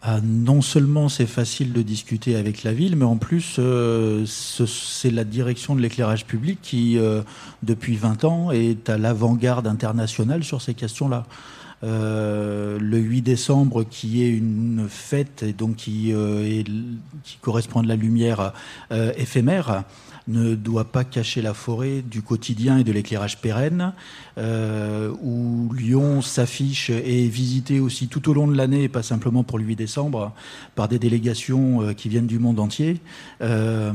Ah, 0.03 0.19
non 0.23 0.63
seulement 0.63 1.09
c'est 1.09 1.27
facile 1.27 1.73
de 1.73 1.83
discuter 1.83 2.35
avec 2.35 2.63
la 2.63 2.73
ville, 2.73 2.95
mais 2.95 3.05
en 3.05 3.17
plus 3.17 3.57
euh, 3.59 4.25
c'est 4.25 5.11
la 5.11 5.23
direction 5.23 5.75
de 5.75 5.81
l'éclairage 5.81 6.25
public 6.25 6.57
qui, 6.63 6.97
euh, 6.97 7.21
depuis 7.61 7.97
20 7.97 8.23
ans, 8.25 8.51
est 8.51 8.89
à 8.89 8.97
l'avant-garde 8.97 9.67
internationale 9.67 10.43
sur 10.43 10.59
ces 10.59 10.73
questions-là. 10.73 11.27
Euh, 11.83 12.79
le 12.79 12.97
8 12.97 13.21
décembre, 13.21 13.83
qui 13.83 14.23
est 14.23 14.29
une 14.29 14.87
fête 14.89 15.43
et 15.43 15.53
donc 15.53 15.75
qui, 15.75 16.13
qui 17.23 17.37
correspond 17.41 17.81
à 17.81 17.85
la 17.85 17.95
lumière 17.95 18.53
éphémère, 18.89 19.83
ne 20.27 20.55
doit 20.55 20.85
pas 20.85 21.03
cacher 21.03 21.41
la 21.41 21.53
forêt 21.53 22.01
du 22.01 22.21
quotidien 22.21 22.77
et 22.77 22.83
de 22.83 22.91
l'éclairage 22.91 23.39
pérenne, 23.39 23.93
euh, 24.37 25.11
où 25.21 25.73
Lyon 25.73 26.21
s'affiche 26.21 26.89
et 26.89 27.25
est 27.25 27.27
visité 27.27 27.79
aussi 27.79 28.07
tout 28.07 28.29
au 28.29 28.33
long 28.33 28.47
de 28.47 28.55
l'année, 28.55 28.83
et 28.83 28.89
pas 28.89 29.03
simplement 29.03 29.43
pour 29.43 29.57
le 29.57 29.65
8 29.65 29.75
décembre, 29.75 30.33
par 30.75 30.87
des 30.87 30.99
délégations 30.99 31.81
euh, 31.81 31.93
qui 31.93 32.09
viennent 32.09 32.27
du 32.27 32.39
monde 32.39 32.59
entier, 32.59 33.01
euh, 33.41 33.91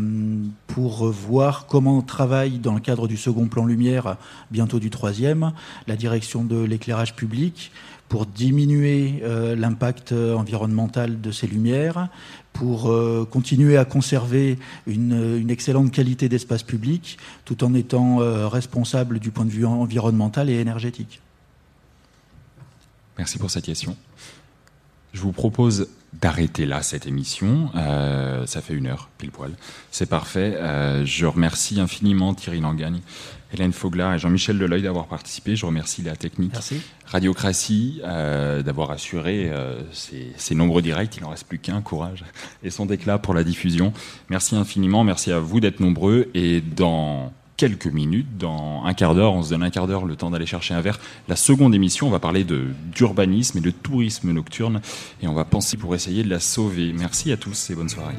pour 0.67 1.11
voir 1.11 1.67
comment 1.67 2.03
travaille 2.03 2.59
dans 2.59 2.75
le 2.75 2.81
cadre 2.81 3.09
du 3.09 3.17
second 3.17 3.47
plan 3.47 3.65
lumière, 3.65 4.17
bientôt 4.51 4.79
du 4.79 4.91
troisième, 4.91 5.53
la 5.87 5.97
direction 5.97 6.45
de 6.45 6.63
l'éclairage 6.63 7.15
public, 7.15 7.73
pour 8.09 8.25
diminuer 8.25 9.21
l'impact 9.57 10.13
environnemental 10.13 11.21
de 11.21 11.33
ces 11.33 11.49
lumières, 11.49 12.09
pour 12.57 12.91
euh, 12.91 13.27
continuer 13.31 13.77
à 13.77 13.85
conserver 13.85 14.59
une, 14.87 15.51
excellente 15.51 15.93
qualité 15.93 16.29
d'espace 16.29 16.63
public 16.63 17.19
tout 17.45 17.63
en 17.65 17.75
étant 17.75 18.21
euh, 18.21 18.49
responsable 18.49 19.19
du 19.19 19.31
point 19.31 19.45
de 19.45 19.51
vue 19.51 19.67
environnemental 19.67 20.49
et 20.51 20.55
énergétique. 20.55 21.21
Merci 23.19 23.39
pour 23.39 23.51
cette 23.51 23.65
question. 23.65 23.97
Je 25.17 25.23
vous 25.23 25.33
propose 25.33 25.89
d'arrêter 26.13 26.67
là 26.67 26.83
cette 26.83 27.07
émission. 27.07 27.71
Euh, 27.75 28.45
ça 28.45 28.61
fait 28.61 28.75
une 28.75 28.87
heure, 28.87 29.09
pile 29.17 29.31
poil. 29.31 29.53
C'est 29.91 30.09
parfait. 30.09 30.59
je 31.05 31.25
remercie 31.25 31.81
infiniment 31.81 32.35
Thierry 32.35 32.61
Langagne 32.61 33.01
Hélène 33.53 33.73
Foglar 33.73 34.15
et 34.15 34.19
Jean-Michel 34.19 34.59
Deloy 34.59 34.83
d'avoir 34.83 35.07
participé. 35.07 35.57
Je 35.57 35.67
remercie 35.67 36.03
la 36.03 36.17
technique 36.17 36.55
Radiocratie 37.07 38.01
euh, 38.05 38.63
d'avoir 38.63 38.91
assuré 38.91 39.49
euh, 39.51 39.81
ces, 39.93 40.55
nombreux 40.55 40.83
directs. 40.83 41.17
Il 41.17 41.23
n'en 41.23 41.31
reste 41.31 41.47
plus 41.47 41.59
qu'un, 41.59 41.81
courage, 41.81 42.25
et 42.63 42.71
son 42.71 42.87
déclat 42.87 43.19
pour 43.19 43.35
la 43.35 43.45
diffusion. 43.45 43.93
Merci 44.29 44.57
infiniment, 44.57 45.05
merci 45.05 45.33
à 45.33 45.39
vous 45.39 45.61
d'être 45.61 45.81
nombreux. 45.81 46.29
Et 46.35 46.61
dans 46.61 47.33
quelques 47.57 47.87
minutes. 47.87 48.39
Dans 48.39 48.83
un 48.85 48.95
quart 48.95 49.15
d'heure, 49.15 49.33
on 49.35 49.43
se 49.43 49.51
donne 49.51 49.63
un 49.63 49.71
quart 49.71 49.87
d'heure 49.87 50.05
le 50.05 50.17
temps 50.17 50.31
d'aller 50.31 50.47
chercher 50.47 50.75
un 50.75 50.81
verre. 50.81 50.99
La 51.29 51.37
seconde 51.37 51.75
émission, 51.75 52.07
on 52.07 52.11
va 52.11 52.19
parler 52.19 52.45
d'urbanisme 52.45 53.59
et 53.59 53.61
de 53.61 53.71
tourisme 53.71 54.33
nocturne 54.33 54.81
et 55.23 55.29
on 55.29 55.35
va 55.35 55.45
penser 55.45 55.77
pour 55.77 55.95
essayer 55.95 56.23
de 56.23 56.31
la 56.31 56.41
sauver. 56.41 56.93
Merci 56.93 57.33
à 57.33 57.37
tous 57.37 57.71
et 57.71 57.75
bonne 57.75 57.89
soirée. 57.89 58.15